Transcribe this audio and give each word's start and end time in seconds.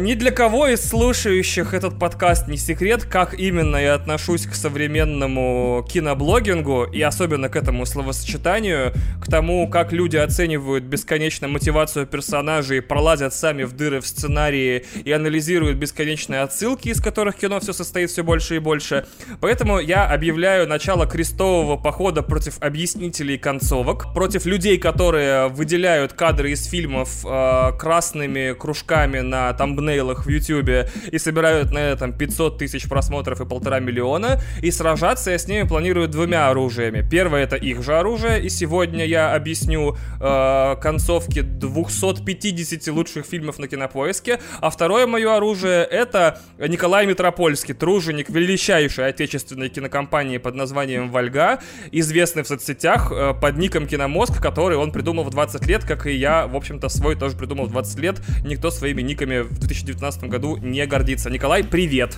ни 0.00 0.14
для 0.14 0.30
кого 0.30 0.66
из 0.66 0.88
слушающих 0.88 1.74
этот 1.74 1.98
подкаст 1.98 2.48
не 2.48 2.56
секрет, 2.56 3.04
как 3.04 3.34
именно 3.38 3.76
я 3.76 3.94
отношусь 3.94 4.46
к 4.46 4.54
современному 4.54 5.86
киноблогингу 5.88 6.84
и 6.84 7.02
особенно 7.02 7.48
к 7.48 7.56
этому 7.56 7.84
словосочетанию, 7.84 8.94
к 9.20 9.30
тому, 9.30 9.68
как 9.68 9.92
люди 9.92 10.16
оценивают 10.16 10.84
бесконечно 10.84 11.48
мотивацию 11.48 12.06
персонажей, 12.06 12.80
пролазят 12.80 13.34
сами 13.34 13.64
в 13.64 13.72
дыры 13.74 14.00
в 14.00 14.06
сценарии 14.06 14.86
и 15.04 15.12
анализируют 15.12 15.76
бесконечные 15.76 16.40
отсылки, 16.40 16.88
из 16.88 17.00
которых 17.00 17.36
кино 17.36 17.60
все 17.60 17.74
состоит 17.74 18.10
все 18.10 18.24
больше 18.24 18.56
и 18.56 18.58
больше. 18.58 19.06
Поэтому 19.40 19.80
я 19.80 20.06
объявляю 20.06 20.66
начало 20.66 21.06
крестового 21.06 21.76
похода 21.76 22.22
против 22.22 22.56
объяснителей 22.60 23.36
концовок, 23.36 24.14
против 24.14 24.46
людей, 24.46 24.78
которые 24.78 25.48
выделяют 25.48 26.14
кадры 26.14 26.52
из 26.52 26.64
фильмов 26.64 27.24
э, 27.26 27.72
красными 27.78 28.54
кружками 28.54 29.20
на 29.20 29.52
тамбнейлах 29.90 30.26
в 30.26 30.28
Ютубе 30.28 30.88
и 31.10 31.18
собирают 31.18 31.72
на 31.72 31.78
этом 31.78 32.12
500 32.12 32.58
тысяч 32.58 32.88
просмотров 32.88 33.40
и 33.40 33.46
полтора 33.46 33.80
миллиона. 33.80 34.40
И 34.62 34.70
сражаться 34.70 35.30
я 35.30 35.38
с 35.38 35.48
ними 35.48 35.66
планирую 35.66 36.08
двумя 36.08 36.48
оружиями. 36.48 37.06
Первое 37.08 37.42
это 37.42 37.56
их 37.56 37.82
же 37.82 37.98
оружие, 37.98 38.42
и 38.42 38.48
сегодня 38.48 39.04
я 39.04 39.34
объясню 39.34 39.96
э, 40.20 40.76
концовки 40.80 41.42
250 41.42 42.94
лучших 42.94 43.26
фильмов 43.26 43.58
на 43.58 43.68
кинопоиске. 43.68 44.40
А 44.60 44.70
второе 44.70 45.06
мое 45.06 45.36
оружие 45.36 45.84
это 45.84 46.40
Николай 46.58 47.06
Метропольский, 47.06 47.74
труженик 47.74 48.30
величайшей 48.30 49.08
отечественной 49.08 49.68
кинокомпании 49.68 50.38
под 50.38 50.54
названием 50.54 51.10
Вольга, 51.10 51.60
известный 51.92 52.42
в 52.42 52.46
соцсетях 52.46 53.12
э, 53.12 53.34
под 53.34 53.56
ником 53.56 53.86
Киномозг, 53.86 54.40
который 54.40 54.76
он 54.76 54.92
придумал 54.92 55.24
в 55.24 55.30
20 55.30 55.66
лет, 55.66 55.84
как 55.84 56.06
и 56.06 56.12
я, 56.12 56.46
в 56.46 56.54
общем-то, 56.54 56.88
свой 56.88 57.16
тоже 57.16 57.36
придумал 57.36 57.66
в 57.66 57.70
20 57.70 57.98
лет. 57.98 58.20
Никто 58.44 58.70
своими 58.70 59.02
никами 59.02 59.40
в 59.40 59.66
2019 59.84 60.24
году 60.30 60.56
не 60.56 60.84
гордится. 60.86 61.30
Николай, 61.30 61.64
привет! 61.64 62.16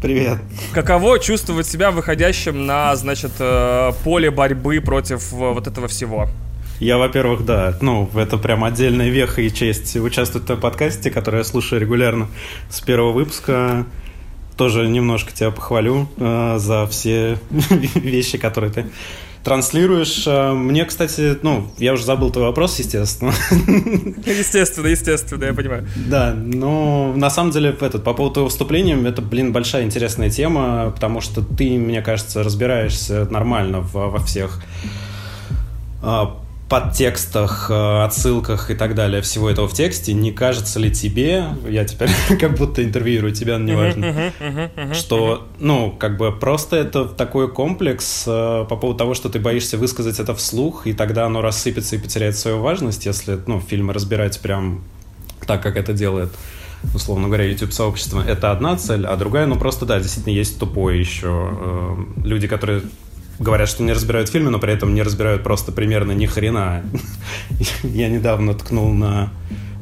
Привет! 0.00 0.38
Каково 0.72 1.18
чувствовать 1.18 1.66
себя 1.66 1.90
выходящим 1.90 2.66
на, 2.66 2.94
значит, 2.96 3.32
э, 3.38 3.92
поле 4.04 4.30
борьбы 4.30 4.80
против 4.80 5.32
э, 5.32 5.36
вот 5.36 5.66
этого 5.66 5.88
всего? 5.88 6.28
Я, 6.80 6.98
во-первых, 6.98 7.44
да, 7.44 7.76
ну, 7.80 8.10
это 8.14 8.38
прям 8.38 8.64
отдельная 8.64 9.08
веха 9.08 9.42
и 9.42 9.52
честь 9.52 9.96
участвовать 9.96 10.44
в 10.44 10.48
том 10.48 10.60
подкасте, 10.60 11.10
который 11.10 11.38
я 11.38 11.44
слушаю 11.44 11.80
регулярно 11.80 12.28
с 12.70 12.80
первого 12.80 13.12
выпуска. 13.12 13.86
Тоже 14.56 14.88
немножко 14.88 15.32
тебя 15.32 15.50
похвалю 15.50 16.08
э, 16.16 16.56
за 16.58 16.86
все 16.88 17.38
вещи, 17.94 18.38
которые 18.38 18.72
ты 18.72 18.86
транслируешь. 19.44 20.24
Э, 20.26 20.52
мне, 20.52 20.84
кстати, 20.84 21.38
ну, 21.42 21.70
я 21.78 21.92
уже 21.92 22.04
забыл 22.04 22.30
твой 22.30 22.46
вопрос, 22.46 22.78
естественно. 22.78 23.32
Естественно, 24.26 24.86
естественно, 24.86 25.44
я 25.44 25.52
понимаю. 25.52 25.86
Да, 25.96 26.32
но 26.34 27.12
на 27.16 27.30
самом 27.30 27.50
деле 27.50 27.76
этот, 27.80 28.04
по 28.04 28.14
поводу 28.14 28.34
твоего 28.34 28.48
вступления, 28.48 28.96
это, 29.06 29.22
блин, 29.22 29.52
большая 29.52 29.84
интересная 29.84 30.30
тема, 30.30 30.90
потому 30.94 31.20
что 31.20 31.42
ты, 31.42 31.78
мне 31.78 32.02
кажется, 32.02 32.42
разбираешься 32.42 33.26
нормально 33.30 33.80
во, 33.80 34.08
во 34.10 34.18
всех 34.20 34.60
а, 36.02 36.36
подтекстах, 36.72 37.66
э, 37.68 38.02
отсылках 38.02 38.70
и 38.70 38.74
так 38.74 38.94
далее 38.94 39.20
всего 39.20 39.50
этого 39.50 39.68
в 39.68 39.74
тексте, 39.74 40.14
не 40.14 40.32
кажется 40.32 40.78
ли 40.78 40.90
тебе, 40.90 41.44
я 41.68 41.84
теперь 41.84 42.08
как 42.40 42.56
будто 42.56 42.82
интервьюирую 42.82 43.34
тебя, 43.34 43.58
но 43.58 43.72
неважно, 43.72 44.32
что, 44.94 45.48
ну, 45.58 45.90
как 45.90 46.16
бы 46.16 46.32
просто 46.32 46.76
это 46.76 47.04
такой 47.04 47.52
комплекс 47.52 48.24
э, 48.26 48.64
по 48.70 48.76
поводу 48.76 48.96
того, 48.96 49.12
что 49.12 49.28
ты 49.28 49.38
боишься 49.38 49.76
высказать 49.76 50.18
это 50.18 50.34
вслух, 50.34 50.86
и 50.86 50.94
тогда 50.94 51.26
оно 51.26 51.42
рассыпется 51.42 51.96
и 51.96 51.98
потеряет 51.98 52.38
свою 52.38 52.60
важность, 52.60 53.04
если, 53.04 53.38
ну, 53.46 53.60
фильмы 53.60 53.92
разбирать 53.92 54.40
прям 54.40 54.82
так, 55.46 55.62
как 55.62 55.76
это 55.76 55.92
делает 55.92 56.30
условно 56.94 57.28
говоря, 57.28 57.44
YouTube-сообщество, 57.44 58.24
это 58.26 58.50
одна 58.50 58.76
цель, 58.76 59.06
а 59.06 59.16
другая, 59.16 59.46
ну, 59.46 59.56
просто, 59.56 59.86
да, 59.86 60.00
действительно, 60.00 60.32
есть 60.32 60.58
тупое 60.58 60.98
еще. 60.98 61.28
Э, 61.28 61.96
люди, 62.24 62.48
которые 62.48 62.82
говорят, 63.38 63.68
что 63.68 63.82
не 63.82 63.92
разбирают 63.92 64.28
фильмы, 64.28 64.50
но 64.50 64.58
при 64.58 64.72
этом 64.72 64.94
не 64.94 65.02
разбирают 65.02 65.42
просто 65.42 65.72
примерно 65.72 66.12
ни 66.12 66.26
хрена. 66.26 66.82
Я 67.82 68.08
недавно 68.08 68.54
ткнул 68.54 68.92
на... 68.92 69.30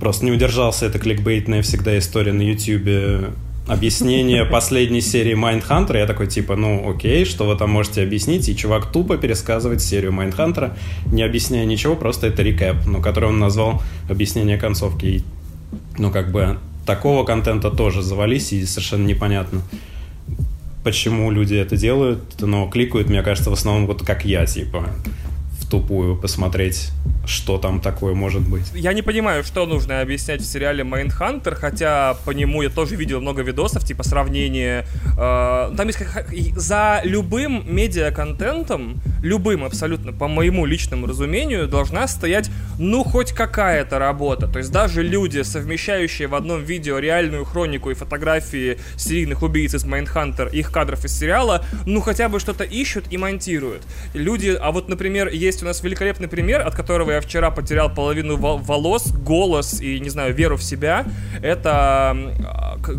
Просто 0.00 0.25
не 0.25 0.33
удержался, 0.33 0.87
это 0.87 0.99
кликбейтная 0.99 1.62
всегда 1.62 1.99
история 1.99 2.33
на 2.33 2.43
YouTube 2.43 3.34
объяснение 3.71 4.44
последней 4.44 5.00
серии 5.00 5.34
Майндхантера. 5.34 6.00
Я 6.00 6.06
такой, 6.06 6.27
типа, 6.27 6.56
ну, 6.56 6.91
окей, 6.91 7.25
что 7.25 7.47
вы 7.47 7.56
там 7.56 7.71
можете 7.71 8.03
объяснить? 8.03 8.49
И 8.49 8.56
чувак 8.56 8.91
тупо 8.91 9.16
пересказывает 9.16 9.81
серию 9.81 10.12
Майндхантера, 10.12 10.77
не 11.06 11.22
объясняя 11.22 11.65
ничего, 11.65 11.94
просто 11.94 12.27
это 12.27 12.43
рекэп, 12.43 12.87
ну, 12.87 13.00
который 13.00 13.28
он 13.28 13.38
назвал 13.38 13.82
объяснение 14.09 14.59
концовки. 14.59 15.06
И, 15.06 15.25
ну, 15.99 16.11
как 16.11 16.32
бы, 16.32 16.59
такого 16.84 17.25
контента 17.25 17.71
тоже 17.71 18.03
завались, 18.03 18.53
и 18.53 18.65
совершенно 18.67 19.06
непонятно 19.06 19.62
почему 20.82 21.30
люди 21.30 21.54
это 21.54 21.76
делают, 21.76 22.41
но 22.41 22.68
кликают, 22.68 23.08
мне 23.08 23.22
кажется, 23.22 23.50
в 23.50 23.54
основном 23.54 23.86
вот 23.86 24.04
как 24.04 24.24
я, 24.24 24.46
типа, 24.46 24.88
тупую 25.70 26.16
посмотреть 26.16 26.91
что 27.31 27.58
там 27.58 27.81
такое 27.81 28.14
может 28.14 28.42
быть. 28.42 28.64
Я 28.75 28.92
не 28.92 29.03
понимаю, 29.03 29.44
что 29.44 29.64
нужно 29.66 30.00
объяснять 30.00 30.41
в 30.41 30.44
сериале 30.44 30.84
Майндхантер, 30.84 31.54
хотя 31.54 32.16
по 32.25 32.32
нему 32.32 32.62
я 32.62 32.70
тоже 32.70 32.97
видел 32.97 33.20
много 33.20 33.42
видосов, 33.42 33.84
типа 33.84 34.03
сравнение. 34.03 34.84
Э, 35.16 35.72
там 35.76 35.86
есть 35.86 35.98
как, 35.98 36.26
за 36.56 37.00
любым 37.04 37.64
медиа-контентом, 37.72 39.00
любым 39.22 39.64
абсолютно, 39.64 40.12
по 40.12 40.28
моему 40.28 40.66
личному 40.66 41.06
разумению, 41.06 41.69
должна 41.69 42.08
стоять, 42.08 42.50
ну, 42.78 43.04
хоть 43.04 43.32
какая-то 43.32 43.98
работа. 43.98 44.48
То 44.48 44.58
есть 44.58 44.72
даже 44.72 45.02
люди, 45.02 45.42
совмещающие 45.42 46.26
в 46.26 46.34
одном 46.34 46.64
видео 46.64 46.98
реальную 46.98 47.44
хронику 47.44 47.91
и 47.91 47.94
фотографии 47.94 48.78
серийных 48.97 49.42
убийц 49.42 49.75
из 49.75 49.84
Майндхантер, 49.84 50.48
их 50.48 50.72
кадров 50.72 51.04
из 51.04 51.16
сериала, 51.16 51.64
ну, 51.87 52.00
хотя 52.00 52.28
бы 52.28 52.41
что-то 52.41 52.64
ищут 52.64 53.04
и 53.10 53.16
монтируют. 53.16 53.82
Люди, 54.14 54.56
а 54.60 54.72
вот, 54.72 54.88
например, 54.88 55.28
есть 55.28 55.59
у 55.62 55.66
нас 55.66 55.82
великолепный 55.82 56.28
пример, 56.28 56.66
от 56.66 56.75
которого 56.75 57.12
я 57.12 57.21
вчера 57.21 57.50
потерял 57.50 57.93
половину 57.93 58.37
волос, 58.37 59.12
голос 59.12 59.81
и, 59.81 60.00
не 60.00 60.10
знаю, 60.10 60.34
веру 60.34 60.56
в 60.56 60.62
себя. 60.62 61.04
Это 61.43 62.16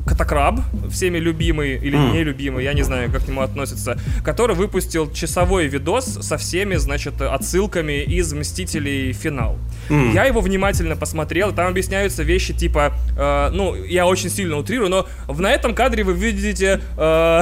Катакраб, 0.06 0.60
всеми 0.92 1.18
любимый 1.18 1.76
или 1.76 1.98
mm. 1.98 2.14
нелюбимый, 2.14 2.64
я 2.64 2.74
не 2.74 2.84
знаю, 2.84 3.12
как 3.12 3.26
к 3.26 3.28
нему 3.28 3.42
относится, 3.42 3.98
который 4.24 4.56
выпустил 4.56 5.12
часовой 5.12 5.68
видос 5.68 6.06
со 6.22 6.38
всеми, 6.38 6.76
значит, 6.76 7.22
отсылками 7.22 8.04
из 8.04 8.32
«Мстителей. 8.34 9.14
Финал». 9.14 9.58
Mm. 9.90 10.14
Я 10.14 10.26
его 10.26 10.42
внимательно 10.42 10.96
посмотрел, 10.96 11.52
там 11.52 11.68
объясняются 11.68 12.24
вещи 12.24 12.54
типа, 12.54 12.94
э, 13.18 13.50
ну, 13.52 13.76
я 13.76 14.06
очень 14.06 14.30
сильно 14.30 14.58
утрирую, 14.58 14.90
но 14.90 15.08
в, 15.28 15.42
на 15.42 15.52
этом 15.52 15.74
кадре 15.74 16.04
вы 16.04 16.14
видите 16.14 16.80
э, 16.98 17.42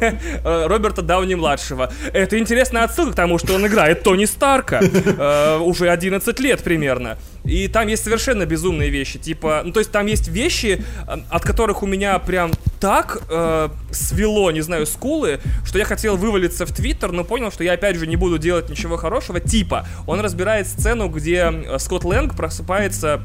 э 0.00 0.66
Роберта 0.66 1.02
Дауни-младшего. 1.02 1.90
Это 2.12 2.38
интересная 2.38 2.84
отсылка 2.84 3.12
к 3.12 3.14
тому, 3.14 3.38
что 3.38 3.54
он 3.54 3.66
играет 3.66 4.02
Тони 4.02 4.24
Старка. 4.56 4.80
Э, 5.18 5.58
уже 5.58 5.90
11 5.90 6.40
лет 6.40 6.62
примерно. 6.62 7.18
И 7.44 7.68
там 7.68 7.88
есть 7.88 8.04
совершенно 8.04 8.46
безумные 8.46 8.90
вещи. 8.90 9.18
Типа, 9.18 9.62
ну 9.64 9.72
то 9.72 9.80
есть 9.80 9.92
там 9.92 10.06
есть 10.06 10.28
вещи, 10.28 10.82
э, 11.06 11.16
от 11.30 11.42
которых 11.44 11.82
у 11.82 11.86
меня 11.86 12.18
прям 12.18 12.52
так 12.80 13.22
э, 13.30 13.68
свело, 13.90 14.50
не 14.50 14.62
знаю, 14.62 14.86
скулы, 14.86 15.40
что 15.64 15.78
я 15.78 15.84
хотел 15.84 16.16
вывалиться 16.16 16.66
в 16.66 16.72
Твиттер, 16.72 17.12
но 17.12 17.24
понял, 17.24 17.50
что 17.52 17.64
я 17.64 17.72
опять 17.72 17.96
же 17.96 18.06
не 18.06 18.16
буду 18.16 18.38
делать 18.38 18.70
ничего 18.70 18.96
хорошего. 18.96 19.40
Типа, 19.40 19.86
он 20.06 20.20
разбирает 20.20 20.66
сцену, 20.66 21.08
где 21.08 21.52
э, 21.52 21.78
Скотт 21.78 22.04
Лэнг 22.04 22.36
просыпается 22.36 23.20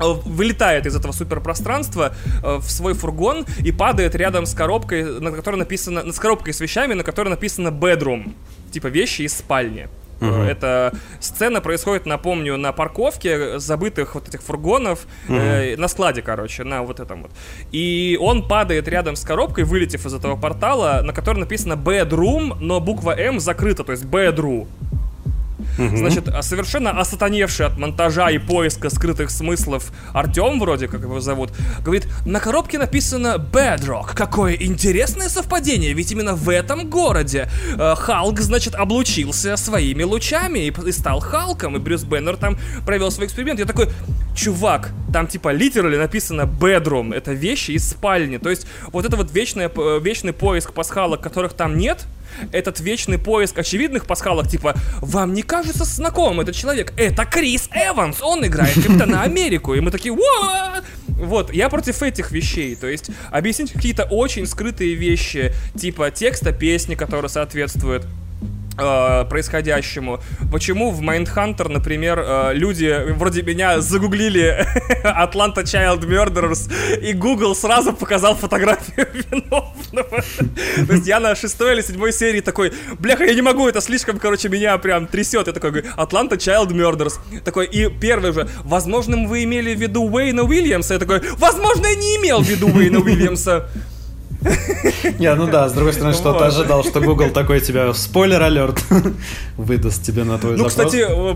вылетает 0.00 0.86
из 0.86 0.96
этого 0.96 1.12
суперпространства 1.12 2.14
э, 2.42 2.56
в 2.56 2.70
свой 2.70 2.94
фургон 2.94 3.44
и 3.58 3.72
падает 3.72 4.14
рядом 4.14 4.46
с 4.46 4.54
коробкой, 4.54 5.20
на 5.20 5.30
которой 5.30 5.56
написано, 5.56 6.10
с 6.10 6.18
коробкой 6.18 6.54
с 6.54 6.60
вещами, 6.60 6.94
на 6.94 7.04
которой 7.04 7.28
написано 7.28 7.68
bedroom, 7.68 8.32
типа 8.72 8.86
вещи 8.86 9.22
из 9.22 9.36
спальни. 9.36 9.88
Угу. 10.20 10.34
Эта 10.42 10.92
сцена 11.18 11.60
происходит, 11.60 12.06
напомню, 12.06 12.56
на 12.56 12.72
парковке 12.72 13.58
забытых 13.58 14.14
вот 14.14 14.28
этих 14.28 14.42
фургонов, 14.42 15.06
угу. 15.28 15.36
э, 15.36 15.76
на 15.76 15.88
складе, 15.88 16.22
короче, 16.22 16.64
на 16.64 16.82
вот 16.82 17.00
этом 17.00 17.22
вот. 17.22 17.30
И 17.72 18.18
он 18.20 18.46
падает 18.46 18.88
рядом 18.88 19.16
с 19.16 19.24
коробкой, 19.24 19.64
вылетев 19.64 20.06
из 20.06 20.14
этого 20.14 20.36
портала, 20.36 21.00
на 21.02 21.12
которой 21.12 21.38
написано 21.38 21.74
bedroom, 21.74 22.56
но 22.60 22.80
буква 22.80 23.18
М 23.18 23.40
закрыта, 23.40 23.84
то 23.84 23.92
есть 23.92 24.04
bedroom. 24.04 24.66
Значит, 25.76 26.28
а 26.28 26.42
совершенно 26.42 26.90
осатаневший 26.90 27.66
от 27.66 27.78
монтажа 27.78 28.30
и 28.30 28.38
поиска 28.38 28.90
скрытых 28.90 29.30
смыслов 29.30 29.92
Артем, 30.12 30.60
вроде 30.60 30.88
как 30.88 31.02
его 31.02 31.20
зовут, 31.20 31.52
говорит, 31.84 32.08
на 32.26 32.40
коробке 32.40 32.78
написано 32.78 33.36
Bedrock. 33.38 34.14
Какое 34.14 34.54
интересное 34.54 35.28
совпадение, 35.28 35.92
ведь 35.92 36.12
именно 36.12 36.34
в 36.34 36.48
этом 36.48 36.88
городе 36.88 37.48
э, 37.78 37.94
Халк, 37.96 38.40
значит, 38.40 38.74
облучился 38.74 39.56
своими 39.56 40.02
лучами 40.02 40.60
и, 40.60 40.88
и 40.88 40.92
стал 40.92 41.20
Халком, 41.20 41.76
и 41.76 41.78
Брюс 41.78 42.04
Беннер 42.04 42.36
там 42.36 42.58
провел 42.86 43.10
свой 43.10 43.26
эксперимент. 43.26 43.60
Я 43.60 43.66
такой, 43.66 43.88
чувак, 44.34 44.90
там 45.12 45.26
типа 45.26 45.52
литерали 45.52 45.96
написано 45.96 46.42
bedroom, 46.42 47.14
это 47.14 47.32
вещи 47.32 47.72
из 47.72 47.88
спальни. 47.88 48.38
То 48.38 48.50
есть 48.50 48.66
вот 48.92 49.04
это 49.04 49.16
вот 49.16 49.32
вечное, 49.32 49.70
э, 49.74 50.00
вечный 50.02 50.32
поиск 50.32 50.72
пасхалок, 50.72 51.20
которых 51.20 51.52
там 51.52 51.76
нет, 51.76 52.06
этот 52.52 52.80
вечный 52.80 53.18
поиск 53.18 53.58
очевидных 53.58 54.06
пасхалок, 54.06 54.48
типа, 54.48 54.74
вам 55.00 55.34
не 55.34 55.42
кажется 55.42 55.84
знакомым 55.84 56.40
этот 56.40 56.54
человек? 56.54 56.92
Это 56.96 57.24
Крис 57.24 57.68
Эванс, 57.72 58.22
он 58.22 58.44
играет 58.46 58.74
Капитана 58.74 59.22
Америку. 59.22 59.74
И 59.74 59.80
мы 59.80 59.90
такие, 59.90 60.14
what? 60.14 60.84
Вот, 61.08 61.52
я 61.52 61.68
против 61.68 62.02
этих 62.02 62.30
вещей. 62.32 62.74
То 62.76 62.86
есть 62.86 63.10
объяснить 63.30 63.72
какие-то 63.72 64.04
очень 64.04 64.46
скрытые 64.46 64.94
вещи, 64.94 65.52
типа 65.78 66.10
текста 66.10 66.52
песни, 66.52 66.94
который 66.94 67.28
соответствует 67.28 68.06
э, 68.78 69.24
происходящему. 69.28 70.20
Почему 70.50 70.90
в 70.90 71.00
Mindhunter, 71.00 71.68
например, 71.68 72.22
э, 72.24 72.54
люди 72.54 73.12
вроде 73.12 73.42
меня 73.42 73.80
загуглили 73.80 74.66
Atlanta 75.04 75.62
Child 75.62 76.00
Murderers, 76.00 76.70
и 77.00 77.12
Google 77.12 77.54
сразу 77.54 77.92
показал 77.92 78.34
фотографию 78.34 79.06
виновного. 79.14 80.22
То 80.86 80.92
есть 80.92 81.06
я 81.06 81.20
на 81.20 81.34
шестой 81.34 81.74
или 81.74 81.82
седьмой 81.82 82.12
серии 82.12 82.40
такой, 82.40 82.72
бляха, 82.98 83.24
я 83.24 83.34
не 83.34 83.42
могу, 83.42 83.68
это 83.68 83.80
слишком, 83.80 84.18
короче, 84.18 84.48
меня 84.48 84.76
прям 84.78 85.06
трясет. 85.06 85.46
Я 85.46 85.52
такой, 85.52 85.70
Atlanta 85.70 86.36
Child 86.36 86.68
Murders. 86.68 87.14
Такой, 87.44 87.66
и 87.66 87.88
первый 87.88 88.32
же, 88.32 88.48
возможно, 88.64 89.28
вы 89.28 89.44
имели 89.44 89.74
в 89.74 89.80
виду 89.80 90.02
Уэйна 90.04 90.42
Уильямса? 90.42 90.94
Я 90.94 91.00
такой, 91.00 91.20
возможно, 91.38 91.86
я 91.86 91.94
не 91.94 92.16
имел 92.16 92.40
в 92.42 92.48
виду 92.48 92.68
Уэйна 92.68 93.00
Уильямса. 93.00 93.68
Не, 95.18 95.34
ну 95.34 95.46
да, 95.46 95.68
с 95.68 95.72
другой 95.72 95.92
стороны, 95.92 96.14
что 96.14 96.32
ты 96.32 96.44
ожидал, 96.44 96.82
что 96.84 97.00
Google 97.00 97.30
такой 97.30 97.60
тебя 97.60 97.92
спойлер-алерт 97.92 98.82
выдаст 99.56 100.02
тебе 100.02 100.24
на 100.24 100.38
твой 100.38 100.56
Ну, 100.56 100.66
кстати, 100.66 101.04
э, 101.08 101.34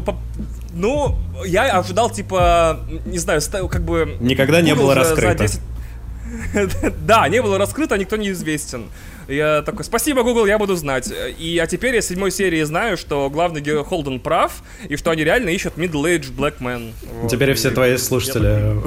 ну, 0.73 1.17
я 1.45 1.79
ожидал, 1.79 2.11
типа, 2.11 2.81
не 3.05 3.19
знаю, 3.19 3.41
как 3.69 3.83
бы... 3.83 4.17
Никогда 4.21 4.61
не 4.61 4.75
было 4.75 4.95
раскрыто. 4.95 5.47
10 6.53 6.95
Да, 7.07 7.29
не 7.29 7.43
было 7.43 7.59
раскрыто, 7.59 7.97
никто 7.97 8.17
не 8.17 8.31
известен. 8.31 8.91
Я 9.29 9.63
такой, 9.63 9.85
спасибо, 9.85 10.23
Google, 10.23 10.47
я 10.47 10.59
буду 10.59 10.77
знать. 10.77 11.11
И, 11.39 11.59
а 11.59 11.67
теперь 11.67 11.95
я 11.95 12.03
с 12.03 12.07
седьмой 12.07 12.31
серии 12.31 12.63
знаю, 12.63 12.97
что 12.97 13.31
главный 13.31 13.61
герой 13.61 13.85
Холден 13.85 14.21
прав, 14.21 14.63
и 14.89 14.97
что 14.97 15.11
они 15.11 15.25
реально 15.25 15.49
ищут 15.51 15.75
middle-aged 15.77 16.37
black 16.37 16.59
man. 16.61 16.93
Вот. 17.21 17.31
Теперь 17.31 17.51
и 17.51 17.55
все 17.55 17.71
твои 17.71 17.97
слушатели 17.97 18.83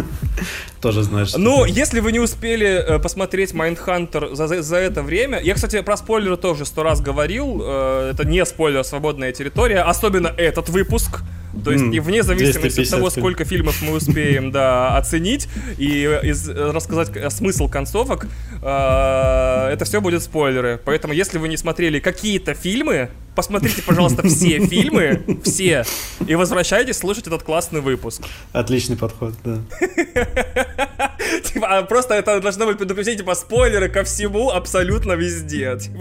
тоже 0.80 1.02
знают, 1.02 1.30
что 1.30 1.38
Ну, 1.38 1.64
если 1.64 2.00
вы 2.00 2.12
не 2.12 2.20
успели 2.20 2.66
э, 2.66 2.98
посмотреть 2.98 3.52
за, 3.52 4.46
за, 4.46 4.62
за 4.62 4.76
это 4.76 5.02
время, 5.02 5.40
я, 5.40 5.54
кстати, 5.54 5.80
про 5.80 5.96
спойлеры 5.96 6.36
тоже 6.36 6.64
сто 6.66 6.82
раз 6.82 7.00
говорил, 7.00 7.60
э, 7.64 8.10
это 8.12 8.24
не 8.24 8.44
спойлер, 8.44 8.84
свободная 8.84 9.32
территория, 9.32 9.80
особенно 9.80 10.28
этот 10.28 10.68
выпуск. 10.68 11.22
То 11.62 11.70
есть, 11.72 11.84
М, 11.84 11.92
и 11.92 12.00
вне 12.00 12.22
зависимости 12.22 12.56
от 12.58 12.62
250 12.62 12.90
того, 12.98 13.10
сколько 13.10 13.44
фильмов 13.44 13.80
мы 13.82 13.92
успеем, 13.92 14.50
да, 14.50 14.96
оценить 14.96 15.48
и 15.78 16.02
из- 16.22 16.48
рассказать 16.48 17.32
смысл 17.32 17.68
концовок, 17.68 18.26
э, 18.62 19.68
это 19.72 19.84
все 19.84 20.00
будет 20.00 20.22
спойлеры. 20.22 20.80
Поэтому, 20.84 21.12
если 21.14 21.38
вы 21.38 21.48
не 21.48 21.56
смотрели 21.56 22.00
какие-то 22.00 22.54
фильмы, 22.54 23.08
посмотрите, 23.34 23.82
пожалуйста, 23.82 24.26
все 24.26 24.58
фильмы, 24.66 25.22
все, 25.44 25.84
и 26.26 26.34
возвращайтесь 26.34 26.98
слушать 26.98 27.26
этот 27.26 27.42
классный 27.42 27.80
выпуск. 27.80 28.22
Отличный 28.52 28.96
подход, 28.96 29.34
да. 29.44 29.58
Типа, 31.44 31.78
а 31.78 31.82
просто 31.82 32.14
это 32.14 32.40
должно 32.40 32.66
быть 32.66 32.78
предупреждение, 32.78 33.18
типа, 33.18 33.34
спойлеры 33.34 33.88
ко 33.88 34.04
всему 34.04 34.50
абсолютно 34.50 35.12
везде. 35.12 35.76
типа. 35.78 36.00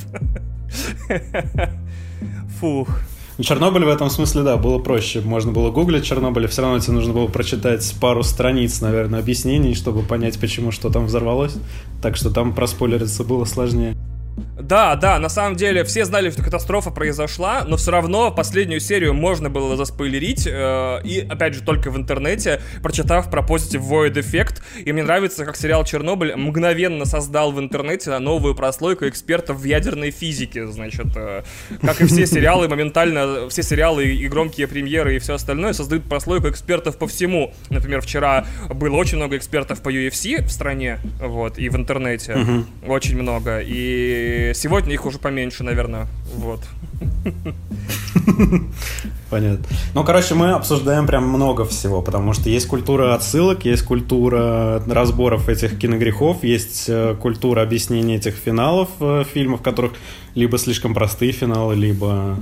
Фух. 2.60 2.90
Чернобыль 3.40 3.86
в 3.86 3.90
этом 3.90 4.10
смысле, 4.10 4.44
да, 4.44 4.58
было 4.58 4.78
проще. 4.78 5.22
Можно 5.22 5.52
было 5.52 5.72
гуглить 5.72 6.06
Чернобыль, 6.06 6.48
все 6.48 6.62
равно 6.62 6.80
тебе 6.80 6.94
нужно 6.94 7.14
было 7.14 7.28
прочитать 7.28 7.96
пару 8.00 8.22
страниц, 8.22 8.80
наверное, 8.82 9.20
объяснений, 9.20 9.74
чтобы 9.74 10.04
понять, 10.04 10.40
почему 10.40 10.72
что 10.72 10.90
там 10.90 11.08
взорвалось. 11.08 11.56
Так 12.02 12.16
что 12.16 12.30
там 12.30 12.54
проспойлериться 12.54 13.24
было 13.24 13.46
сложнее. 13.46 13.96
Да, 14.64 14.96
да, 14.96 15.20
на 15.20 15.30
самом 15.30 15.56
деле 15.56 15.84
все 15.84 16.06
знали, 16.06 16.30
что 16.30 16.42
катастрофа 16.42 16.90
произошла, 16.90 17.66
но 17.68 17.76
все 17.76 17.92
равно 17.92 18.32
последнюю 18.32 18.80
серию 18.80 19.14
можно 19.14 19.50
было 19.50 19.76
заспойлерить, 19.76 20.48
э, 20.48 21.02
и 21.04 21.20
опять 21.20 21.54
же 21.54 21.62
только 21.62 21.92
в 21.92 21.98
интернете, 21.98 22.62
прочитав 22.82 23.30
про 23.30 23.42
Positive 23.42 23.82
Void 23.82 24.14
Effect, 24.14 24.62
и 24.84 24.92
мне 24.94 25.04
нравится, 25.04 25.44
как 25.46 25.58
сериал 25.58 25.84
Чернобыль 25.84 26.36
мгновенно 26.36 27.06
создал 27.06 27.52
в 27.52 27.60
интернете 27.60 28.18
новую 28.20 28.56
прослойку 28.56 29.08
экспертов 29.08 29.58
в 29.58 29.64
ядерной 29.66 30.12
физике, 30.12 30.66
значит, 30.68 31.08
э, 31.16 31.44
как 31.82 32.02
и 32.02 32.06
все 32.06 32.26
сериалы 32.26 32.68
моментально, 32.70 33.50
все 33.50 33.64
сериалы 33.64 34.06
и 34.06 34.28
громкие 34.28 34.68
премьеры 34.68 35.16
и 35.16 35.20
все 35.20 35.34
остальное 35.34 35.74
создают 35.74 36.06
прослойку 36.06 36.50
экспертов 36.50 36.98
по 36.98 37.08
всему. 37.08 37.54
Например, 37.70 38.02
вчера 38.02 38.46
было 38.70 38.96
очень 38.96 39.18
много 39.18 39.36
экспертов 39.36 39.82
по 39.82 39.92
UFC 39.92 40.42
в 40.44 40.50
стране, 40.52 41.00
вот, 41.20 41.60
и 41.60 41.70
в 41.70 41.76
интернете, 41.76 42.64
очень 42.88 43.18
много, 43.18 43.60
и 43.60 44.23
сегодня 44.56 44.94
их 44.94 45.06
уже 45.06 45.20
поменьше, 45.20 45.64
наверное, 45.64 46.08
вот. 46.36 46.62
Понятно. 49.30 49.66
Ну, 49.96 50.04
короче, 50.04 50.36
мы 50.36 50.52
обсуждаем 50.52 51.08
прям 51.08 51.28
много 51.28 51.66
всего, 51.66 52.02
потому 52.02 52.34
что 52.34 52.50
есть 52.50 52.68
культура 52.68 53.16
отсылок, 53.16 53.66
есть 53.66 53.84
культура 53.84 54.84
разборов 54.88 55.50
этих 55.50 55.80
киногрехов, 55.80 56.44
есть 56.44 56.86
э, 56.88 57.16
культура 57.20 57.62
объяснения 57.64 58.18
этих 58.18 58.36
финалов 58.36 58.90
э, 59.00 59.24
фильмов, 59.34 59.62
в 59.62 59.64
которых 59.64 59.94
либо 60.36 60.58
слишком 60.58 60.94
простые 60.94 61.32
финалы, 61.32 61.76
либо 61.76 62.38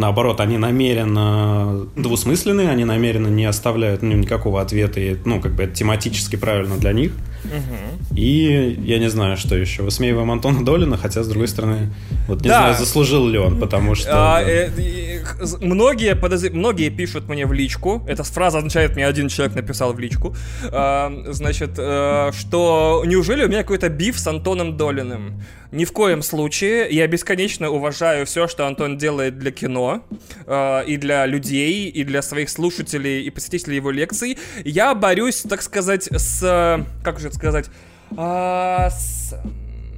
наоборот, 0.00 0.40
они 0.40 0.58
намеренно 0.58 1.86
двусмысленные, 1.94 2.70
они 2.70 2.84
намеренно 2.84 3.28
не 3.28 3.44
оставляют 3.44 4.02
ну, 4.02 4.12
никакого 4.16 4.60
ответа, 4.60 4.98
и, 5.00 5.16
ну, 5.24 5.40
как 5.40 5.52
бы 5.52 5.64
это 5.64 5.74
тематически 5.74 6.36
правильно 6.36 6.76
для 6.76 6.92
них. 6.92 7.12
И 8.14 8.76
я 8.84 8.98
не 8.98 9.08
знаю, 9.08 9.36
что 9.36 9.56
еще. 9.56 9.82
Высмеиваем 9.82 10.30
Антона 10.30 10.64
Долина, 10.64 10.96
хотя, 10.96 11.22
с 11.22 11.28
другой 11.28 11.48
стороны, 11.48 11.92
вот 12.28 12.42
не 12.42 12.48
Да. 12.48 12.58
знаю, 12.58 12.74
заслужил 12.76 13.26
ли 13.28 13.38
он, 13.38 13.58
потому 13.58 13.94
что... 13.94 14.10
А, 14.12 14.42
да. 14.42 14.50
э, 14.50 14.70
э, 14.76 15.20
многие, 15.60 16.14
подозр- 16.14 16.50
многие 16.52 16.90
пишут 16.90 17.28
мне 17.28 17.46
в 17.46 17.52
личку, 17.52 18.02
эта 18.06 18.24
фраза 18.24 18.58
означает, 18.58 18.94
мне 18.94 19.06
один 19.06 19.28
человек 19.28 19.54
написал 19.56 19.92
в 19.92 19.98
личку, 19.98 20.34
а, 20.70 21.12
значит, 21.28 21.70
э, 21.78 22.30
что 22.38 23.02
неужели 23.06 23.44
у 23.44 23.48
меня 23.48 23.62
какой-то 23.62 23.88
биф 23.88 24.18
с 24.18 24.26
Антоном 24.26 24.76
Долиным? 24.76 25.42
Ни 25.72 25.84
в 25.84 25.92
коем 25.92 26.22
случае. 26.22 26.88
Я 26.90 27.06
бесконечно 27.06 27.70
уважаю 27.70 28.26
все, 28.26 28.48
что 28.48 28.66
Антон 28.66 28.98
делает 28.98 29.38
для 29.38 29.52
кино, 29.52 29.89
э, 30.46 30.84
и 30.86 30.96
для 30.96 31.26
людей, 31.26 31.88
и 31.88 32.04
для 32.04 32.22
своих 32.22 32.48
слушателей, 32.50 33.22
и 33.22 33.30
посетителей 33.30 33.76
его 33.76 33.90
лекций. 33.90 34.38
Я 34.64 34.94
борюсь, 34.94 35.42
так 35.42 35.62
сказать, 35.62 36.08
с... 36.10 36.42
э, 36.42 36.84
Как 37.04 37.18
же 37.20 37.28
это 37.28 37.36
сказать? 37.36 37.70
А, 38.16 38.90
с 38.90 39.34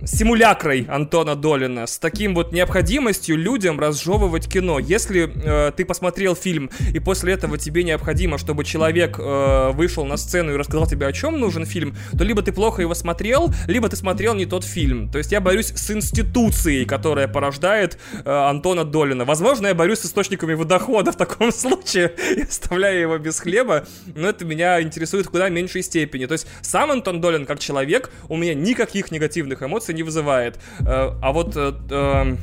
симулякрой 0.04 0.86
Антона 0.88 1.36
Долина, 1.36 1.86
с 1.86 1.98
таким 1.98 2.34
вот 2.34 2.52
необходимостью 2.52 3.36
людям 3.36 3.78
разжевывать 3.78 4.48
кино. 4.48 4.78
Если 4.78 5.30
э, 5.32 5.72
ты 5.72 5.84
посмотрел 5.84 6.34
фильм, 6.34 6.70
и 6.92 6.98
после 6.98 7.34
этого 7.34 7.58
тебе 7.58 7.84
необходимо, 7.84 8.38
чтобы 8.38 8.64
человек 8.64 9.18
э, 9.18 9.70
вышел 9.72 10.04
на 10.04 10.16
сцену 10.16 10.52
и 10.52 10.56
рассказал 10.56 10.86
тебе, 10.86 11.06
о 11.06 11.12
чем 11.12 11.38
нужен 11.38 11.66
фильм, 11.66 11.96
то 12.16 12.24
либо 12.24 12.42
ты 12.42 12.52
плохо 12.52 12.82
его 12.82 12.94
смотрел, 12.94 13.52
либо 13.66 13.88
ты 13.88 13.96
смотрел 13.96 14.34
не 14.34 14.46
тот 14.46 14.64
фильм. 14.64 15.10
То 15.10 15.18
есть 15.18 15.30
я 15.30 15.40
борюсь 15.40 15.72
с 15.72 15.90
институцией, 15.90 16.84
которая 16.84 17.28
порождает 17.28 17.98
э, 18.24 18.30
Антона 18.30 18.84
Долина. 18.84 19.24
Возможно, 19.24 19.68
я 19.68 19.74
борюсь 19.74 20.00
с 20.00 20.06
источниками 20.06 20.52
его 20.52 20.64
дохода 20.64 21.12
в 21.12 21.16
таком 21.16 21.52
случае 21.52 22.14
и 22.36 22.42
оставляю 22.42 23.00
его 23.00 23.18
без 23.18 23.38
хлеба, 23.38 23.86
но 24.14 24.28
это 24.28 24.44
меня 24.44 24.82
интересует 24.82 25.26
в 25.26 25.30
куда 25.30 25.48
меньшей 25.48 25.82
степени. 25.82 26.26
То 26.26 26.32
есть 26.32 26.46
сам 26.60 26.90
Антон 26.90 27.20
Долин 27.20 27.46
как 27.46 27.60
человек 27.60 28.10
у 28.28 28.36
меня 28.36 28.54
никаких 28.54 29.10
негативных 29.10 29.62
эмоций 29.62 29.91
не 29.92 30.02
вызывает. 30.02 30.58
Э, 30.80 31.12
А 31.20 31.32
вот 31.32 31.56
э, 31.56 31.72
э, 31.90 32.36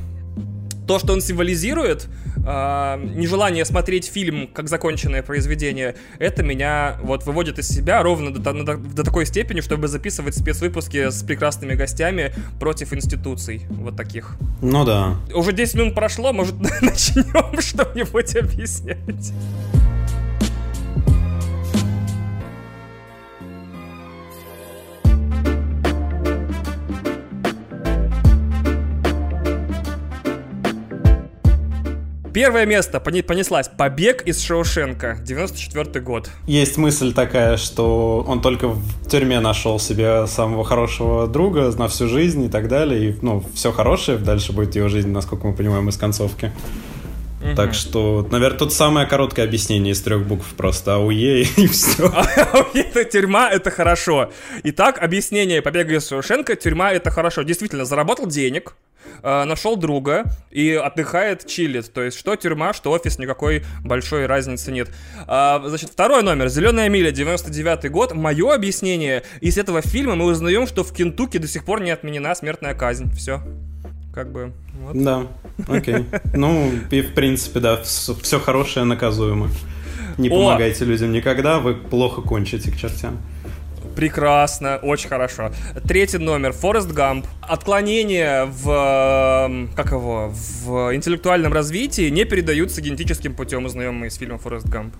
то, 0.87 0.97
что 0.97 1.13
он 1.13 1.21
символизирует, 1.21 2.07
э, 2.37 3.03
нежелание 3.15 3.63
смотреть 3.63 4.05
фильм 4.07 4.47
как 4.47 4.67
законченное 4.69 5.21
произведение, 5.21 5.95
это 6.17 6.41
меня 6.41 6.97
вот 7.03 7.25
выводит 7.27 7.59
из 7.59 7.67
себя 7.67 8.01
ровно 8.01 8.33
до, 8.33 8.39
до- 8.53 8.77
до 8.77 9.03
такой 9.03 9.27
степени, 9.27 9.61
чтобы 9.61 9.87
записывать 9.87 10.35
спецвыпуски 10.35 11.09
с 11.11 11.21
прекрасными 11.21 11.75
гостями 11.75 12.33
против 12.59 12.91
институций 12.93 13.61
вот 13.69 13.95
таких. 13.95 14.35
Ну 14.63 14.83
да. 14.83 15.17
Уже 15.35 15.51
10 15.51 15.75
минут 15.75 15.95
прошло, 15.95 16.33
может 16.33 16.55
начнем 16.81 17.61
что-нибудь 17.61 18.35
объяснять? 18.35 19.31
Первое 32.39 32.65
место 32.65 33.01
понеслась 33.01 33.67
«Побег 33.67 34.21
из 34.25 34.41
Шоушенка», 34.41 35.17
94 35.25 35.99
год. 35.99 36.29
Есть 36.47 36.77
мысль 36.77 37.11
такая, 37.11 37.57
что 37.57 38.23
он 38.25 38.41
только 38.41 38.69
в 38.69 39.09
тюрьме 39.09 39.41
нашел 39.41 39.77
себе 39.77 40.25
самого 40.25 40.63
хорошего 40.63 41.27
друга 41.27 41.69
на 41.77 41.89
всю 41.89 42.07
жизнь 42.07 42.45
и 42.45 42.47
так 42.47 42.69
далее. 42.69 43.09
И, 43.09 43.17
ну, 43.21 43.43
все 43.53 43.73
хорошее, 43.73 44.19
дальше 44.19 44.53
будет 44.53 44.73
его 44.73 44.87
жизнь, 44.87 45.09
насколько 45.09 45.47
мы 45.47 45.53
понимаем, 45.53 45.89
из 45.89 45.97
концовки. 45.97 46.53
Так 47.55 47.73
что, 47.73 48.27
наверное, 48.31 48.59
тут 48.59 48.73
самое 48.73 49.07
короткое 49.07 49.45
объяснение 49.45 49.93
из 49.93 50.01
трех 50.01 50.25
букв 50.25 50.45
просто 50.55 50.95
АУЕ 50.95 51.43
и 51.43 51.67
все. 51.71 52.11
Это 52.73 53.05
тюрьма, 53.05 53.49
это 53.49 53.71
хорошо. 53.71 54.31
Итак, 54.63 55.01
объяснение 55.01 55.61
побега 55.61 55.95
из 55.95 56.07
Шоушенка, 56.07 56.55
тюрьма 56.55 56.91
это 56.91 57.11
хорошо. 57.11 57.43
Действительно, 57.43 57.85
заработал 57.85 58.27
денег, 58.27 58.75
э, 59.23 59.43
нашел 59.45 59.77
друга 59.77 60.25
и 60.51 60.73
отдыхает, 60.73 61.47
чилит. 61.47 61.91
То 61.93 62.01
есть 62.01 62.17
что 62.17 62.35
тюрьма, 62.35 62.73
что 62.73 62.91
офис, 62.91 63.17
никакой 63.19 63.63
большой 63.83 64.25
разницы 64.25 64.71
нет. 64.71 64.89
А, 65.25 65.63
значит, 65.65 65.91
второй 65.91 66.23
номер. 66.23 66.49
«Зеленая 66.49 66.89
миля», 66.89 67.11
99 67.11 67.89
год. 67.89 68.13
Мое 68.13 68.53
объяснение. 68.53 69.23
Из 69.39 69.57
этого 69.57 69.81
фильма 69.81 70.15
мы 70.15 70.25
узнаем, 70.25 70.67
что 70.67 70.83
в 70.83 70.93
Кентукки 70.93 71.37
до 71.37 71.47
сих 71.47 71.63
пор 71.63 71.81
не 71.81 71.91
отменена 71.91 72.35
смертная 72.35 72.73
казнь. 72.73 73.11
Все. 73.13 73.41
Как 74.13 74.31
бы... 74.31 74.51
Вот. 74.81 75.01
Да, 75.01 75.27
окей. 75.67 76.05
Ну, 76.33 76.71
и 76.89 77.01
в 77.01 77.13
принципе, 77.13 77.59
да, 77.59 77.81
все 77.83 78.39
хорошее 78.39 78.85
наказуемо. 78.85 79.49
Не 80.17 80.29
помогайте 80.29 80.85
людям 80.85 81.11
никогда, 81.11 81.59
вы 81.59 81.75
плохо 81.75 82.21
кончите 82.21 82.71
к 82.71 82.77
чертям. 82.77 83.19
Прекрасно, 83.95 84.77
очень 84.77 85.09
хорошо. 85.09 85.51
Третий 85.85 86.19
номер. 86.19 86.53
Форест 86.53 86.91
Гамп. 86.91 87.25
Отклонения 87.41 88.45
в... 88.45 88.69
Эм, 88.69 89.69
как 89.75 89.91
его? 89.91 90.31
В 90.31 90.95
интеллектуальном 90.95 91.51
развитии 91.51 92.09
не 92.09 92.23
передаются 92.23 92.81
генетическим 92.81 93.35
путем, 93.35 93.65
узнаем 93.65 93.95
мы 93.95 94.07
из 94.07 94.15
фильма 94.15 94.37
Форест 94.37 94.67
Гамп. 94.67 94.93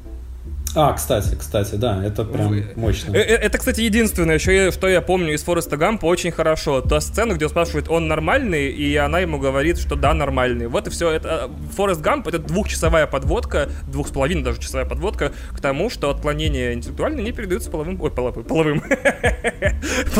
А, 0.76 0.94
кстати, 0.94 1.36
кстати, 1.36 1.76
да, 1.76 2.04
это 2.04 2.24
прям 2.24 2.50
Вы... 2.50 2.74
мощно. 2.76 3.16
Э, 3.16 3.20
э, 3.20 3.36
это, 3.36 3.58
кстати, 3.58 3.82
единственное, 3.82 4.36
еще, 4.36 4.72
что 4.72 4.88
я 4.88 5.02
помню 5.02 5.34
из 5.34 5.44
Фореста 5.44 5.78
Гампа 5.78 6.06
очень 6.06 6.32
хорошо. 6.32 6.82
Та 6.82 7.02
сцена, 7.02 7.34
где 7.34 7.46
он 7.46 7.52
спрашивает, 7.52 7.90
он 7.90 8.08
нормальный, 8.08 8.70
и 8.70 8.96
она 8.96 9.20
ему 9.20 9.40
говорит, 9.40 9.80
что 9.80 9.96
да, 9.96 10.14
нормальный. 10.14 10.68
Вот 10.68 10.88
и 10.88 10.90
все. 10.92 11.10
Это 11.12 11.50
э, 11.50 11.74
Форест 11.76 12.02
Гамп 12.02 12.28
это 12.28 12.40
двухчасовая 12.40 13.08
подводка, 13.08 13.70
двух 13.88 14.08
с 14.08 14.12
половиной 14.12 14.44
даже 14.44 14.60
часовая 14.60 14.88
подводка 14.88 15.34
к 15.52 15.60
тому, 15.60 15.90
что 15.90 16.10
отклонения 16.12 16.74
интеллектуальные 16.74 17.24
не 17.24 17.32
передаются 17.32 17.72
половым... 17.72 18.00
Ой, 18.02 18.12
половым. 18.12 18.44
Половым. 18.44 18.82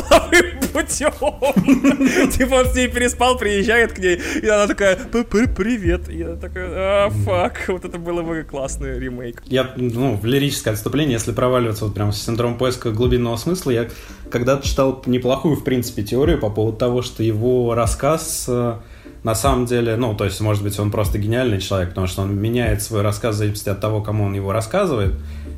Половым 0.10 0.60
путем. 0.74 1.12
Типа 2.32 2.56
он 2.56 2.66
с 2.66 2.76
ней 2.76 2.88
переспал, 2.88 3.38
приезжает 3.38 3.94
к 3.94 4.00
ней, 4.00 4.20
и 4.42 4.48
она 4.48 4.68
такая, 4.68 4.96
привет. 4.96 6.10
И 6.10 6.18
я 6.18 6.36
такая, 6.36 6.70
а, 6.72 7.10
фак. 7.10 7.66
Вот 7.68 7.86
это 7.86 7.98
было 7.98 8.22
бы 8.22 8.44
классный 8.44 9.00
ремейк. 9.00 9.44
Я, 9.46 9.74
ну, 9.76 10.16
в 10.16 10.26
лирическое 10.40 10.74
отступление, 10.74 11.14
если 11.14 11.32
проваливаться 11.32 11.86
вот 11.86 11.94
прям 11.94 12.12
с 12.12 12.22
синдром 12.22 12.58
поиска 12.58 12.92
глубинного 12.92 13.36
смысла, 13.36 13.72
я 13.72 13.88
когда-то 14.32 14.68
читал 14.68 15.04
неплохую, 15.06 15.56
в 15.56 15.64
принципе, 15.64 16.04
теорию 16.04 16.40
по 16.40 16.50
поводу 16.50 16.78
того, 16.78 17.02
что 17.02 17.24
его 17.24 17.76
рассказ 17.76 18.46
э, 18.48 18.76
на 19.24 19.36
самом 19.36 19.66
деле, 19.66 19.96
ну, 19.98 20.16
то 20.16 20.26
есть, 20.26 20.40
может 20.42 20.64
быть, 20.64 20.80
он 20.80 20.92
просто 20.92 21.18
гениальный 21.18 21.60
человек, 21.60 21.90
потому 21.90 22.08
что 22.08 22.22
он 22.22 22.36
меняет 22.36 22.82
свой 22.82 23.02
рассказ 23.02 23.36
в 23.36 23.38
зависимости 23.40 23.70
от 23.70 23.82
того, 23.82 24.02
кому 24.02 24.26
он 24.26 24.34
его 24.34 24.54
рассказывает, 24.54 25.14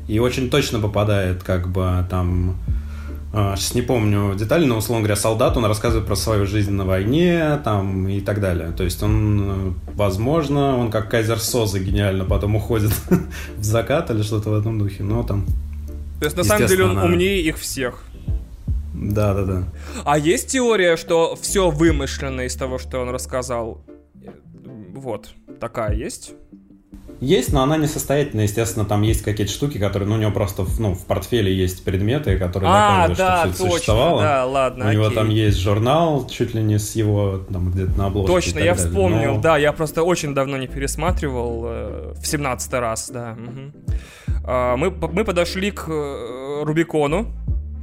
и 0.08 0.18
очень 0.18 0.50
точно 0.50 0.80
попадает, 0.80 1.42
как 1.42 1.68
бы, 1.68 2.04
там, 2.10 2.56
сейчас 3.32 3.74
не 3.74 3.82
помню 3.82 4.34
детали, 4.34 4.66
но, 4.66 4.76
условно 4.76 5.02
говоря, 5.02 5.16
солдат, 5.16 5.56
он 5.56 5.64
рассказывает 5.64 6.06
про 6.06 6.16
свою 6.16 6.46
жизнь 6.46 6.72
на 6.72 6.84
войне, 6.84 7.58
там, 7.64 8.06
и 8.08 8.20
так 8.20 8.40
далее. 8.40 8.72
То 8.76 8.84
есть 8.84 9.02
он, 9.02 9.40
э, 9.40 9.72
возможно, 9.94 10.76
он 10.76 10.90
как 10.90 11.10
Кайзер 11.10 11.38
Соза 11.38 11.78
гениально 11.78 12.26
потом 12.26 12.56
уходит 12.56 12.92
в 13.56 13.64
закат 13.64 14.10
или 14.10 14.22
что-то 14.22 14.50
в 14.50 14.54
этом 14.58 14.78
духе, 14.78 15.02
но 15.02 15.22
там... 15.22 15.46
То 16.18 16.26
есть, 16.26 16.36
на 16.36 16.44
самом 16.44 16.68
деле, 16.68 16.84
он 16.84 16.90
она... 16.90 17.04
умнее 17.04 17.40
их 17.40 17.58
всех. 17.58 18.04
Да, 18.94 19.34
да, 19.34 19.44
да. 19.44 19.64
А 20.04 20.18
есть 20.18 20.48
теория, 20.48 20.96
что 20.96 21.34
все 21.40 21.70
вымышленно 21.70 22.42
из 22.42 22.54
того, 22.54 22.78
что 22.78 23.00
он 23.00 23.08
рассказал? 23.08 23.82
Вот, 24.94 25.30
такая 25.58 25.94
есть? 25.94 26.34
Есть, 27.22 27.52
но 27.52 27.62
она 27.62 27.76
не 27.76 27.86
состоятельная. 27.86 28.46
Естественно, 28.46 28.84
там 28.84 29.02
есть 29.02 29.22
какие-то 29.22 29.52
штуки, 29.52 29.78
которые, 29.78 30.08
ну, 30.08 30.16
у 30.16 30.18
него 30.18 30.32
просто 30.32 30.66
ну, 30.80 30.94
в 30.94 31.04
портфеле 31.04 31.54
есть 31.54 31.84
предметы, 31.84 32.36
которые 32.36 32.68
а, 32.72 33.06
доказывают, 33.06 33.18
да, 33.18 33.38
что 33.38 33.52
все 33.52 33.62
точно, 33.62 33.76
существовало. 33.76 34.22
Да, 34.22 34.44
ладно, 34.44 34.84
у 34.84 34.88
окей. 34.88 34.98
него 34.98 35.10
там 35.10 35.28
есть 35.30 35.58
журнал, 35.58 36.26
чуть 36.26 36.52
ли 36.52 36.60
не 36.64 36.80
с 36.80 36.96
его 36.96 37.44
там 37.52 37.70
где-то 37.70 37.96
на 37.96 38.06
обложке. 38.06 38.32
Точно, 38.32 38.58
я 38.58 38.74
далее. 38.74 38.88
вспомнил, 38.88 39.34
но... 39.36 39.40
да, 39.40 39.56
я 39.56 39.72
просто 39.72 40.02
очень 40.02 40.34
давно 40.34 40.56
не 40.56 40.66
пересматривал, 40.66 41.62
э, 41.66 42.14
в 42.20 42.26
17 42.26 42.72
раз, 42.72 43.08
да. 43.08 43.36
Угу. 43.38 43.94
Э, 44.44 44.74
мы, 44.74 44.90
мы 44.90 45.24
подошли 45.24 45.70
к 45.70 45.84
э, 45.88 46.64
Рубикону, 46.64 47.28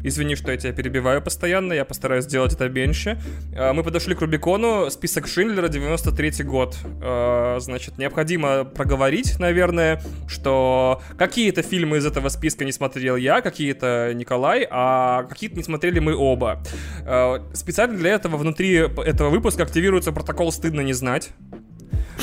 Извини, 0.03 0.35
что 0.35 0.51
я 0.51 0.57
тебя 0.57 0.71
перебиваю 0.71 1.21
постоянно, 1.21 1.73
я 1.73 1.83
постараюсь 1.83 2.23
сделать 2.23 2.53
это 2.53 2.69
меньше. 2.69 3.21
А, 3.55 3.73
мы 3.73 3.83
подошли 3.83 4.15
к 4.15 4.21
Рубикону, 4.21 4.89
список 4.89 5.27
Шиндлера, 5.27 5.67
93 5.67 6.43
год. 6.43 6.77
А, 7.01 7.57
значит, 7.59 7.97
необходимо 7.97 8.63
проговорить, 8.63 9.37
наверное, 9.39 10.01
что 10.27 11.01
какие-то 11.17 11.63
фильмы 11.63 11.97
из 11.97 12.05
этого 12.05 12.29
списка 12.29 12.63
не 12.63 12.71
смотрел 12.71 13.17
я, 13.17 13.41
какие-то 13.41 14.13
Николай, 14.13 14.65
а 14.69 15.23
какие-то 15.23 15.57
не 15.57 15.63
смотрели 15.63 15.99
мы 15.99 16.15
оба. 16.15 16.63
А, 17.05 17.45
специально 17.53 17.97
для 17.97 18.11
этого 18.11 18.37
внутри 18.37 18.75
этого 18.75 19.29
выпуска 19.29 19.63
активируется 19.63 20.13
протокол 20.13 20.51
«Стыдно 20.51 20.81
не 20.81 20.93
знать». 20.93 21.31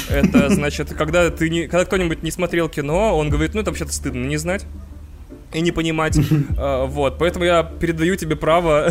Это 0.09 0.49
значит, 0.54 0.95
когда 0.95 1.30
ты 1.30 1.50
не, 1.50 1.66
когда 1.66 1.85
кто-нибудь 1.85 2.23
не 2.23 2.30
смотрел 2.30 2.68
кино, 2.71 3.16
он 3.16 3.28
говорит, 3.28 3.54
ну 3.54 3.61
это 3.61 3.71
вообще-то 3.71 3.92
стыдно 3.92 4.25
не 4.25 4.38
знать 4.38 4.66
и 5.57 5.61
не 5.61 5.73
понимать. 5.73 6.19
А, 6.59 6.87
вот, 6.87 7.19
поэтому 7.19 7.45
я 7.45 7.63
передаю 7.63 8.17
тебе 8.17 8.37
право 8.37 8.91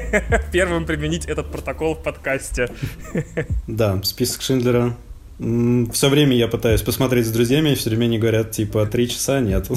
первым 0.52 0.86
применить 0.86 1.26
этот 1.26 1.50
протокол 1.50 1.94
в 1.94 2.02
подкасте. 2.02 2.70
Да, 3.66 4.00
список 4.02 4.42
Шиндлера 4.42 4.96
все 5.38 6.08
время 6.08 6.34
я 6.34 6.48
пытаюсь 6.48 6.80
посмотреть 6.80 7.26
с 7.26 7.30
друзьями, 7.30 7.70
и 7.70 7.74
все 7.74 7.90
время 7.90 8.06
они 8.06 8.18
говорят, 8.18 8.52
типа, 8.52 8.86
три 8.86 9.06
часа 9.06 9.40
нет. 9.40 9.68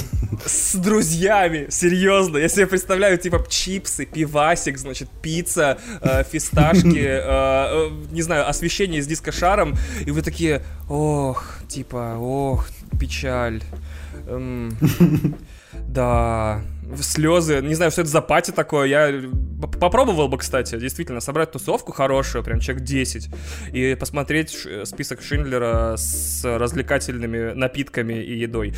С 0.46 0.76
друзьями? 0.76 1.68
Серьезно? 1.70 2.38
Я 2.38 2.48
себе 2.48 2.66
представляю, 2.66 3.18
типа, 3.18 3.46
чипсы, 3.50 4.06
пивасик, 4.06 4.78
значит, 4.78 5.10
пицца, 5.22 5.78
э, 6.00 6.24
фисташки, 6.24 6.98
э, 7.06 7.20
э, 7.22 7.90
не 8.12 8.22
знаю, 8.22 8.48
освещение 8.48 9.04
с 9.04 9.08
дискошаром, 9.08 9.76
и 10.06 10.12
вы 10.12 10.22
такие, 10.22 10.62
ох, 10.88 11.60
типа, 11.68 12.16
ох, 12.18 12.70
печаль. 12.98 13.62
Эм, 14.28 14.78
да, 15.74 16.62
слезы. 17.02 17.62
Не 17.62 17.76
знаю, 17.76 17.92
что 17.92 18.02
это 18.02 18.10
за 18.10 18.22
пати 18.22 18.52
такое. 18.52 18.88
Я 18.88 19.30
попробовал 19.80 20.28
бы, 20.28 20.38
кстати, 20.38 20.78
действительно, 20.78 21.20
собрать 21.20 21.52
тусовку 21.52 21.92
хорошую, 21.92 22.44
прям 22.44 22.60
человек 22.60 22.84
10, 22.84 23.30
и 23.74 23.96
посмотреть 24.00 24.68
список 24.86 25.22
Шиндлера 25.22 25.96
с 25.98 26.44
развлекательными 26.44 27.54
напитками 27.54 28.14
и 28.14 28.38
едой. 28.38 28.74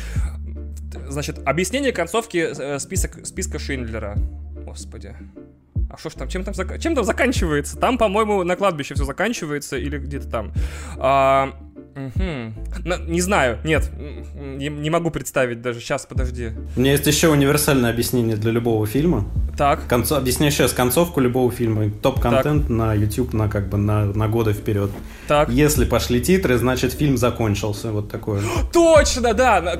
Значит, 1.08 1.40
объяснение 1.44 1.92
концовки 1.92 2.52
э, 2.56 2.78
список, 2.78 3.26
списка 3.26 3.58
Шиндлера. 3.58 4.16
Господи. 4.64 5.16
А 5.90 5.98
что 5.98 6.08
ж 6.10 6.14
там, 6.14 6.28
чем 6.28 6.44
там, 6.44 6.54
чем 6.78 6.94
там 6.94 7.04
заканчивается? 7.04 7.76
Там, 7.78 7.98
по-моему, 7.98 8.44
на 8.44 8.56
кладбище 8.56 8.94
все 8.94 9.04
заканчивается 9.04 9.76
или 9.76 9.98
где-то 9.98 10.28
там. 10.28 10.52
А, 10.96 11.54
Угу. 11.94 13.08
Не 13.08 13.20
знаю, 13.20 13.58
нет, 13.64 13.90
не, 14.34 14.68
не 14.68 14.90
могу 14.90 15.10
представить 15.10 15.60
даже. 15.60 15.80
Сейчас, 15.80 16.06
подожди. 16.06 16.52
У 16.76 16.80
меня 16.80 16.92
есть 16.92 17.06
еще 17.06 17.28
универсальное 17.28 17.90
объяснение 17.90 18.36
для 18.36 18.50
любого 18.50 18.86
фильма. 18.86 19.26
Так. 19.56 19.86
Концо... 19.86 20.16
Объясняю 20.16 20.50
сейчас 20.50 20.72
концовку 20.72 21.20
любого 21.20 21.50
фильма. 21.52 21.90
Топ-контент 21.90 22.70
на 22.70 22.94
YouTube 22.94 23.34
на 23.34 23.48
как 23.48 23.68
бы 23.68 23.76
на, 23.76 24.06
на 24.06 24.28
годы 24.28 24.52
вперед. 24.52 24.90
Так. 25.28 25.50
Если 25.50 25.84
пошли 25.84 26.20
титры, 26.20 26.56
значит 26.56 26.92
фильм 26.92 27.18
закончился. 27.18 27.92
Вот 27.92 28.10
такое. 28.10 28.40
Точно, 28.72 29.34
да. 29.34 29.60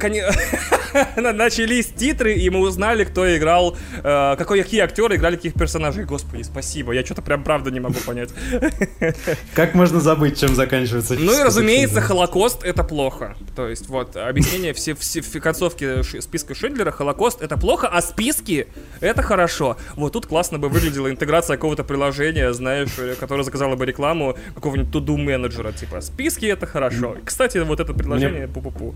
Начались 1.16 1.86
титры, 1.86 2.34
и 2.34 2.50
мы 2.50 2.60
узнали, 2.60 3.04
кто 3.04 3.34
играл, 3.36 3.76
э, 4.02 4.36
какой, 4.36 4.62
какие 4.62 4.80
актеры 4.80 5.16
играли 5.16 5.36
каких 5.36 5.54
персонажей. 5.54 6.04
Господи, 6.04 6.42
спасибо. 6.42 6.92
Я 6.92 7.04
что-то 7.04 7.22
прям 7.22 7.42
правда 7.42 7.70
не 7.70 7.80
могу 7.80 7.96
понять. 8.06 8.30
Как 9.54 9.74
можно 9.74 10.00
забыть, 10.00 10.38
чем 10.38 10.54
заканчивается 10.54 11.14
Ну 11.14 11.38
и 11.38 11.42
разумеется, 11.42 12.01
Холокост 12.02 12.64
это 12.64 12.84
плохо. 12.84 13.36
То 13.56 13.68
есть 13.68 13.88
вот 13.88 14.16
объяснение 14.16 14.72
все, 14.72 14.94
все 14.94 15.20
в 15.20 15.40
концовке 15.40 16.02
списка 16.02 16.54
Шиндлера 16.54 16.90
Холокост 16.90 17.40
это 17.40 17.56
плохо, 17.56 17.88
а 17.88 18.02
списки 18.02 18.66
это 19.00 19.22
хорошо. 19.22 19.76
Вот 19.96 20.12
тут 20.12 20.26
классно 20.26 20.58
бы 20.58 20.68
выглядела 20.68 21.10
интеграция 21.10 21.56
какого-то 21.56 21.84
приложения, 21.84 22.52
знаешь, 22.52 22.90
э, 22.98 23.14
которое 23.18 23.42
заказало 23.42 23.76
бы 23.76 23.86
рекламу 23.86 24.36
какого-нибудь 24.54 24.92
туду 24.92 25.16
менеджера, 25.16 25.72
типа 25.72 26.00
списки 26.00 26.46
это 26.46 26.66
хорошо. 26.66 27.16
Кстати, 27.24 27.58
вот 27.58 27.80
это 27.80 27.94
приложение 27.94 28.46
пу-пу-пу. 28.46 28.94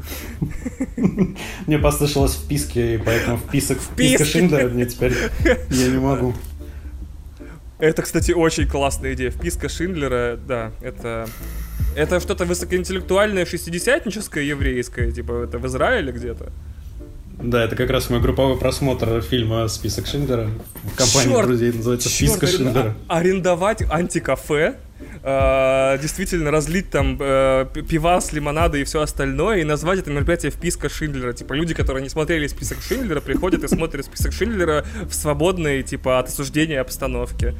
Мне 1.66 1.78
послышалось 1.78 2.34
в 2.34 2.46
поэтому 3.04 3.38
вписок 3.38 3.78
списка 3.80 4.24
Шиндлера 4.24 4.68
мне 4.68 4.86
теперь 4.86 5.14
я 5.70 5.88
не 5.88 5.98
могу. 5.98 6.34
Это, 7.78 8.02
кстати, 8.02 8.32
очень 8.32 8.66
классная 8.66 9.12
идея. 9.12 9.30
Вписка 9.30 9.68
Шиндлера, 9.68 10.36
да, 10.36 10.72
это 10.80 11.28
это 11.96 12.20
что-то 12.20 12.44
высокоинтеллектуальное, 12.44 13.46
шестидесятническое 13.46 14.44
еврейское, 14.44 15.10
типа 15.10 15.44
это 15.44 15.58
в 15.58 15.66
Израиле 15.66 16.12
где-то? 16.12 16.52
Да, 17.38 17.64
это 17.64 17.76
как 17.76 17.90
раз 17.90 18.08
мой 18.08 18.20
групповой 18.20 18.58
просмотр 18.58 19.20
фильма 19.20 19.68
«Список 19.68 20.06
Шиндлера». 20.06 20.48
Компания 20.96 21.34
черт, 21.34 21.46
друзей 21.46 21.72
называется 21.72 22.08
«Список 22.08 22.48
Шиндлера». 22.48 22.94
Арендовать 23.08 23.82
антикафе, 23.90 24.76
э, 25.22 25.98
действительно 26.00 26.50
разлить 26.50 26.90
там 26.90 27.18
э, 27.20 27.66
пивас, 27.88 28.32
лимонады 28.32 28.80
и 28.80 28.84
все 28.84 29.02
остальное, 29.02 29.58
и 29.58 29.64
назвать 29.64 29.98
это 29.98 30.10
мероприятие 30.10 30.50
«Вписка 30.50 30.88
Шиндлера». 30.88 31.34
Типа 31.34 31.52
люди, 31.52 31.74
которые 31.74 32.02
не 32.02 32.08
смотрели 32.08 32.46
«Список 32.46 32.78
Шиндлера», 32.80 33.20
приходят 33.20 33.62
и 33.64 33.68
смотрят 33.68 34.06
«Список 34.06 34.32
Шиндлера» 34.32 34.86
в 35.06 35.14
свободной, 35.14 35.82
типа, 35.82 36.18
от 36.18 36.28
осуждения 36.28 36.80
обстановке. 36.80 37.54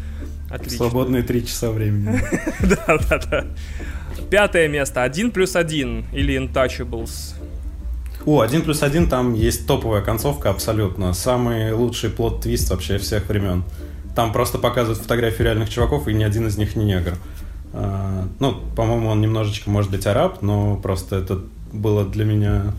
Отлично. 0.51 0.79
Свободные 0.79 1.23
три 1.23 1.47
часа 1.47 1.71
времени. 1.71 2.21
Да, 2.61 2.99
да, 3.11 3.19
да. 3.19 3.47
Пятое 4.31 4.69
место. 4.69 5.03
Один 5.03 5.31
плюс 5.31 5.55
один 5.55 6.05
или 6.13 6.37
Untouchables. 6.37 7.35
О, 8.25 8.41
один 8.41 8.63
плюс 8.63 8.83
один 8.83 9.09
там 9.09 9.35
есть 9.35 9.69
топовая 9.69 10.03
концовка 10.03 10.51
абсолютно. 10.51 11.13
Самый 11.13 11.73
лучший 11.73 12.11
плод-твист 12.11 12.71
вообще 12.71 12.99
всех 12.99 13.29
времен. 13.29 13.63
Там 14.17 14.33
просто 14.33 14.59
показывают 14.59 15.01
фотографии 15.01 15.45
реальных 15.45 15.71
чуваков, 15.71 16.09
и 16.09 16.15
ни 16.15 16.25
один 16.25 16.49
из 16.49 16.57
них 16.57 16.75
не 16.75 16.85
негр. 16.85 17.15
А, 17.73 18.27
ну, 18.41 18.57
по-моему, 18.75 19.11
он 19.11 19.21
немножечко, 19.21 19.71
может 19.71 19.93
быть, 19.93 20.07
араб, 20.07 20.43
но 20.43 20.77
просто 20.77 21.17
это 21.17 21.41
было 21.73 22.05
для 22.05 22.25
меня 22.25 22.73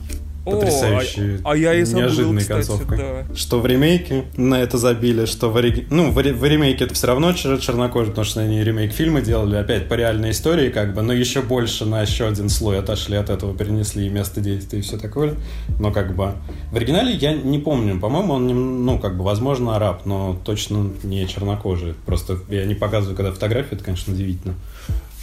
потрясающей, 0.51 1.37
а, 1.43 1.51
а 1.51 1.55
я 1.57 1.73
и 1.73 1.83
забыл, 1.83 2.03
неожиданной 2.03 2.41
кстати, 2.41 2.67
концовкой. 2.67 2.97
да. 2.97 3.35
Что 3.35 3.59
в 3.59 3.65
ремейке 3.65 4.25
на 4.37 4.61
это 4.61 4.77
забили, 4.77 5.25
что 5.25 5.49
в, 5.49 5.57
ори- 5.57 5.87
ну, 5.89 6.11
в, 6.11 6.17
ре- 6.17 6.33
в 6.33 6.43
ремейке 6.43 6.85
это 6.85 6.93
все 6.93 7.07
равно 7.07 7.31
чер- 7.31 7.59
чернокожие, 7.59 8.11
потому 8.11 8.25
что 8.25 8.41
они 8.41 8.63
ремейк 8.63 8.91
фильма 8.91 9.21
делали, 9.21 9.55
опять 9.55 9.87
по 9.87 9.93
реальной 9.95 10.31
истории, 10.31 10.69
как 10.69 10.93
бы, 10.93 11.01
но 11.01 11.13
еще 11.13 11.41
больше 11.41 11.85
на 11.85 12.01
еще 12.01 12.27
один 12.27 12.49
слой 12.49 12.79
отошли 12.79 13.17
от 13.17 13.29
этого, 13.29 13.55
перенесли 13.57 14.05
и 14.07 14.09
место 14.09 14.41
действия 14.41 14.79
и 14.79 14.81
все 14.81 14.97
такое. 14.97 15.35
Но 15.79 15.91
как 15.91 16.15
бы 16.15 16.33
в 16.71 16.75
оригинале 16.75 17.13
я 17.13 17.33
не 17.33 17.59
помню, 17.59 17.99
по-моему, 17.99 18.33
он, 18.33 18.85
ну, 18.85 18.99
как 18.99 19.17
бы, 19.17 19.23
возможно, 19.23 19.75
араб, 19.75 20.05
но 20.05 20.39
точно 20.45 20.91
не 21.03 21.27
чернокожий. 21.27 21.93
Просто 22.05 22.37
я 22.49 22.65
не 22.65 22.75
показываю, 22.75 23.15
когда 23.15 23.31
фотографию, 23.31 23.75
это, 23.75 23.83
конечно, 23.83 24.13
удивительно. 24.13 24.55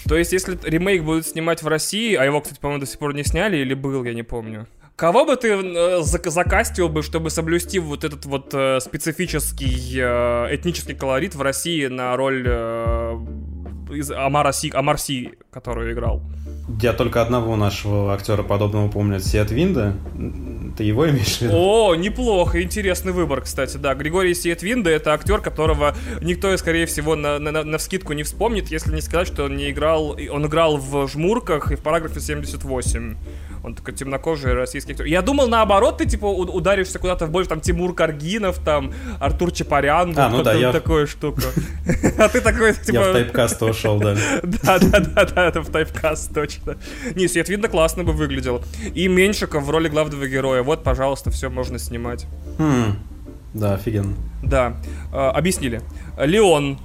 То 0.06 0.16
есть, 0.18 0.32
если 0.32 0.58
ремейк 0.64 1.02
будут 1.02 1.26
снимать 1.26 1.62
в 1.62 1.66
России, 1.66 2.14
а 2.14 2.24
его, 2.24 2.40
кстати, 2.42 2.60
по-моему, 2.60 2.80
до 2.84 2.86
сих 2.86 2.98
пор 2.98 3.14
не 3.14 3.24
сняли 3.24 3.56
или 3.56 3.72
был, 3.72 4.04
я 4.04 4.12
не 4.12 4.22
помню. 4.22 4.66
Кого 4.96 5.24
бы 5.24 5.36
ты 5.36 5.48
э, 5.48 6.00
зак- 6.02 6.30
закастил 6.30 6.88
бы, 6.88 7.02
чтобы 7.02 7.30
соблюсти 7.30 7.80
вот 7.80 8.04
этот 8.04 8.26
вот 8.26 8.54
э, 8.54 8.78
специфический 8.80 9.98
э, 9.98 10.54
этнический 10.54 10.94
колорит 10.94 11.34
в 11.34 11.42
России 11.42 11.86
на 11.86 12.16
роль 12.16 12.46
из 13.90 14.10
Амара 14.10 14.52
Си, 14.52 14.70
Амар 14.72 14.98
Си, 14.98 15.32
которую 15.50 15.92
играл? 15.92 16.22
Я 16.80 16.92
только 16.92 17.20
одного 17.20 17.56
нашего 17.56 18.14
актера 18.14 18.42
подобного 18.42 18.88
помню, 18.88 19.16
это 19.16 19.26
Сиат 19.26 19.50
Винда. 19.50 19.94
Ты 20.76 20.84
его 20.84 21.08
имеешь 21.10 21.38
в 21.38 21.42
виду? 21.42 21.54
О, 21.54 21.94
неплохо, 21.94 22.62
интересный 22.62 23.12
выбор, 23.12 23.42
кстати, 23.42 23.76
да. 23.76 23.94
Григорий 23.94 24.34
Сиетвинда 24.34 24.90
это 24.90 25.12
актер, 25.12 25.40
которого 25.40 25.94
никто, 26.22 26.56
скорее 26.56 26.86
всего, 26.86 27.16
на, 27.16 27.38
на, 27.38 27.62
на 27.62 27.78
вскидку 27.78 28.12
не 28.14 28.22
вспомнит, 28.22 28.68
если 28.68 28.94
не 28.94 29.02
сказать, 29.02 29.28
что 29.28 29.44
он 29.44 29.56
не 29.56 29.70
играл. 29.70 30.16
Он 30.30 30.46
играл 30.46 30.78
в 30.78 31.06
жмурках 31.08 31.70
и 31.70 31.76
в 31.76 31.80
параграфе 31.80 32.20
78. 32.20 33.16
Он 33.64 33.74
такой 33.74 33.94
темнокожий 33.94 34.52
российский 34.52 34.92
актер. 34.92 35.06
Я 35.06 35.22
думал, 35.22 35.48
наоборот, 35.48 35.96
ты 35.96 36.04
типа 36.04 36.26
ударишься 36.26 36.98
куда-то 36.98 37.24
в 37.26 37.30
больше, 37.30 37.48
там 37.48 37.60
Тимур 37.62 37.94
Каргинов, 37.94 38.58
там 38.58 38.92
Артур 39.20 39.52
Чапарян, 39.52 40.12
А, 40.18 40.28
ну 40.28 40.42
да, 40.42 40.52
я- 40.52 40.70
такая 40.70 41.06
штука. 41.06 41.40
А 42.18 42.28
ты 42.28 42.42
такой, 42.42 42.68
Я 42.68 42.72
в 42.74 42.84
типа... 42.84 43.12
тайпкаст 43.14 43.62
ушел, 43.62 43.98
да. 44.00 44.14
Да, 44.42 44.78
да, 44.78 45.00
да, 45.00 45.24
да, 45.24 45.46
это 45.48 45.62
в 45.62 45.70
тайпкаст, 45.70 46.34
точно. 46.34 46.76
Не, 47.14 47.26
Свет 47.26 47.48
видно 47.48 47.68
классно 47.68 48.04
бы 48.04 48.12
выглядел. 48.12 48.62
И 48.94 49.08
Меньшиков 49.08 49.64
в 49.64 49.70
роли 49.70 49.88
главного 49.88 50.26
героя. 50.28 50.62
Вот, 50.62 50.82
пожалуйста, 50.84 51.30
все 51.30 51.48
можно 51.48 51.78
снимать. 51.78 52.26
Хм, 52.58 52.98
Да, 53.54 53.74
офигенно. 53.74 54.14
Да, 54.42 54.76
э, 55.10 55.16
объяснили. 55.16 55.80
Леон, 56.18 56.78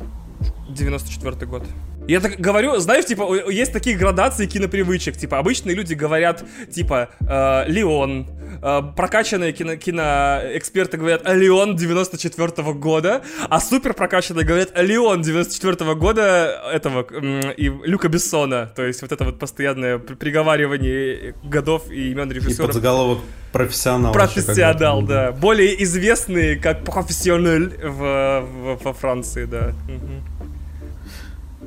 94 0.69 1.45
год. 1.45 1.63
Я 2.09 2.19
так 2.21 2.39
говорю, 2.39 2.77
знаешь, 2.79 3.05
типа, 3.05 3.49
есть 3.49 3.71
такие 3.71 3.95
градации 3.95 4.47
кинопривычек. 4.47 5.15
Типа, 5.15 5.37
обычные 5.37 5.75
люди 5.75 5.93
говорят, 5.93 6.43
типа, 6.73 7.09
э, 7.21 7.65
Леон. 7.71 8.27
Э, 8.63 8.81
прокачанные 8.95 9.53
кино, 9.53 9.75
киноэксперты 9.75 10.97
говорят 10.97 11.21
Леон 11.27 11.75
94 11.75 12.73
года, 12.73 13.21
а 13.49 13.59
супер 13.59 13.93
прокачанные 13.93 14.43
говорят 14.45 14.71
Леон 14.75 15.21
94 15.21 15.93
года 15.95 16.59
этого 16.73 17.05
м, 17.11 17.51
и 17.51 17.69
Люка 17.87 18.09
Бессона. 18.09 18.71
То 18.75 18.83
есть 18.85 19.01
вот 19.03 19.11
это 19.11 19.23
вот 19.25 19.37
постоянное 19.39 19.99
при- 19.99 20.15
приговаривание 20.15 21.35
годов 21.43 21.91
и 21.91 22.11
имен 22.11 22.31
И 22.31 22.33
режиссеров. 22.35 22.67
подзаголовок 22.67 23.19
профессионал. 23.51 24.13
Профессионал, 24.13 25.03
да. 25.03 25.31
Более 25.31 25.81
известный 25.83 26.55
как 26.57 26.83
профессиональ 26.83 27.67
в, 27.83 28.41
в- 28.41 28.79
во 28.83 28.93
Франции, 28.93 29.45
да. 29.45 29.73
Мгм. 29.87 30.23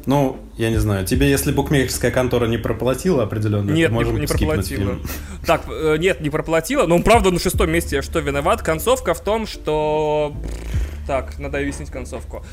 Ну, 0.07 0.37
я 0.57 0.71
не 0.71 0.79
знаю, 0.79 1.07
тебе 1.07 1.31
если 1.31 1.53
букмекерская 1.53 2.11
контора 2.11 2.47
не 2.47 2.59
проплатила 2.59 3.23
определенно, 3.23 3.71
Нет, 3.71 3.89
то 3.89 3.95
можем 3.95 4.15
не, 4.17 4.23
не 4.23 4.27
проплатила. 4.27 4.65
фильм. 4.65 5.03
Так, 5.47 5.65
э, 5.69 5.97
нет, 5.99 6.21
не 6.21 6.31
проплатила. 6.31 6.87
Но 6.87 7.01
правда 7.01 7.31
на 7.31 7.39
шестом 7.39 7.71
месте 7.71 7.97
я 7.97 8.03
что 8.03 8.21
виноват. 8.21 8.63
Концовка 8.63 9.15
в 9.15 9.23
том, 9.23 9.47
что... 9.47 10.35
Так, 11.07 11.39
надо 11.39 11.59
объяснить 11.59 11.91
концовку. 11.91 12.45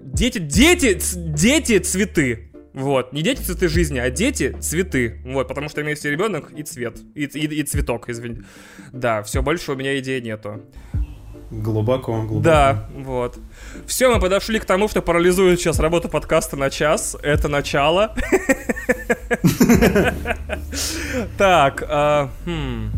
Дети, 0.00 0.38
дети, 0.38 0.98
дети 1.14 1.78
цветы. 1.78 2.48
Вот, 2.74 3.12
не 3.12 3.22
дети 3.22 3.40
цветы 3.42 3.68
жизни, 3.68 3.98
а 3.98 4.10
дети 4.10 4.56
цветы. 4.60 5.20
Вот, 5.24 5.46
потому 5.46 5.68
что 5.68 5.82
имеется 5.82 6.08
ребенок 6.08 6.50
и 6.56 6.62
цвет. 6.62 6.98
И, 7.14 7.24
и, 7.24 7.60
и 7.60 7.62
цветок, 7.64 8.08
извини. 8.08 8.38
Да, 8.92 9.22
все, 9.22 9.42
больше 9.42 9.72
у 9.72 9.74
меня 9.76 9.98
идеи 9.98 10.20
нету. 10.20 10.62
Глубоко, 11.52 12.22
глубоко. 12.22 12.40
Да, 12.40 12.86
вот. 12.96 13.36
Все, 13.86 14.12
мы 14.12 14.18
подошли 14.18 14.58
к 14.58 14.64
тому, 14.64 14.88
что 14.88 15.02
парализует 15.02 15.60
сейчас 15.60 15.78
работу 15.78 16.08
подкаста 16.08 16.56
на 16.56 16.70
час. 16.70 17.16
Это 17.22 17.48
начало. 17.48 18.14
Так, 21.36 21.84
а, 21.88 22.30
хм, 22.46 22.90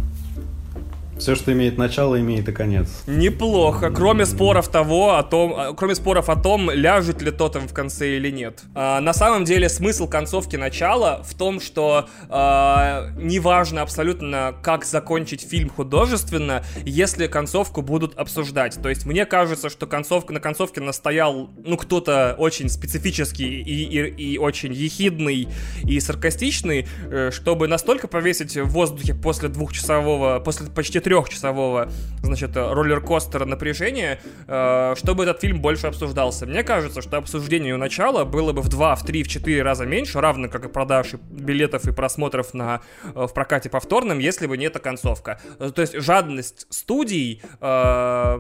Все, 1.18 1.35
что 1.35 1.53
имеет 1.53 1.79
начало, 1.79 2.18
имеет 2.20 2.48
и 2.48 2.53
конец. 2.53 3.03
неплохо. 3.07 3.90
Кроме 3.90 4.27
споров 4.27 4.68
того, 4.68 5.16
о 5.16 5.22
том, 5.22 5.55
а, 5.57 5.72
кроме 5.72 5.94
споров 5.94 6.29
о 6.29 6.37
том, 6.37 6.70
ляжет 6.70 7.22
ли 7.22 7.31
тотем 7.31 7.68
в 7.68 7.72
конце 7.72 8.16
или 8.16 8.31
нет. 8.31 8.62
А, 8.74 9.00
на 9.00 9.12
самом 9.12 9.44
деле 9.44 9.68
смысл 9.68 10.09
концовки 10.09 10.57
начала 10.57 11.22
в 11.22 11.35
том, 11.35 11.61
что 11.61 12.09
а, 12.29 13.11
неважно 13.16 13.83
абсолютно, 13.83 14.55
как 14.62 14.85
закончить 14.85 15.42
фильм 15.48 15.70
художественно, 15.70 16.64
если 16.85 17.27
концовку 17.27 17.83
будут 17.83 18.16
обсуждать. 18.18 18.79
То 18.83 18.88
есть 18.88 19.07
мне 19.07 19.24
кажется, 19.27 19.70
что 19.70 19.87
концовка 19.87 20.33
на 20.33 20.40
концовке 20.40 20.81
настоял, 20.81 21.48
ну, 21.64 21.77
кто-то 21.77 22.35
очень 22.38 22.68
специфический 22.68 23.62
и, 23.62 23.85
и- 23.85 24.35
и 24.35 24.38
очень 24.38 24.72
ехидный 24.72 25.48
и 25.85 26.00
саркастичный, 26.00 26.87
э, 27.11 27.31
чтобы 27.33 27.68
настолько 27.68 28.09
повесить 28.09 28.57
в 28.57 28.68
воздухе 28.68 29.14
после 29.14 29.48
двухчасового, 29.48 30.40
после 30.40 30.66
почти 30.70 31.00
трехчасового, 31.14 31.88
значит, 32.22 32.57
роллер-костера 32.57 33.44
напряжения, 33.44 34.20
э, 34.46 34.94
чтобы 34.96 35.24
этот 35.24 35.40
фильм 35.40 35.61
больше 35.61 35.87
обсуждался. 35.87 36.46
Мне 36.46 36.62
кажется, 36.64 37.03
что 37.03 37.16
обсуждение 37.18 37.74
у 37.74 37.79
начала 37.79 38.24
было 38.24 38.53
бы 38.53 38.62
в 38.62 38.68
2, 38.68 38.96
в 38.96 39.05
3, 39.05 39.22
в 39.22 39.29
4 39.29 39.62
раза 39.62 39.87
меньше, 39.87 40.20
равно 40.20 40.48
как 40.48 40.64
и 40.64 40.68
продаж 40.68 41.14
билетов 41.31 41.87
и 41.87 41.92
просмотров 41.92 42.55
на, 42.55 42.81
э, 43.14 43.27
в 43.27 43.33
прокате 43.33 43.68
повторном, 43.68 44.18
если 44.18 44.46
бы 44.46 44.57
не 44.57 44.66
эта 44.66 44.81
концовка. 44.81 45.40
Э, 45.59 45.70
То 45.74 45.83
есть 45.83 46.00
жадность 46.00 46.66
студий 46.70 47.42
э, 47.61 48.38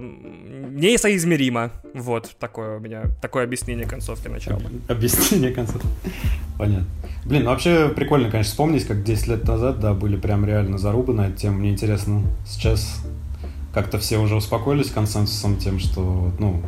несоизмерима. 0.70 1.70
Вот 1.94 2.36
такое 2.40 2.78
у 2.78 2.80
меня, 2.80 3.04
такое 3.22 3.44
объяснение 3.44 3.86
концовки 3.86 4.28
начала. 4.28 4.62
Объяснение 4.88 5.52
конца. 5.52 5.74
Понятно. 6.58 6.86
Блин, 7.24 7.44
ну 7.44 7.50
вообще 7.50 7.88
прикольно, 7.88 8.30
конечно, 8.30 8.50
вспомнить, 8.50 8.86
как 8.86 9.02
10 9.02 9.28
лет 9.28 9.44
назад, 9.44 9.80
да, 9.80 9.94
были 9.94 10.16
прям 10.16 10.44
реально 10.44 10.76
зарубы 10.76 11.14
на 11.14 11.28
эту 11.28 11.38
тему. 11.38 11.58
Мне 11.58 11.70
интересно, 11.70 12.22
сейчас 12.54 13.00
как-то 13.72 13.98
все 13.98 14.18
уже 14.18 14.36
успокоились 14.36 14.90
консенсусом 14.90 15.56
тем, 15.56 15.78
что, 15.78 16.32
ну, 16.38 16.62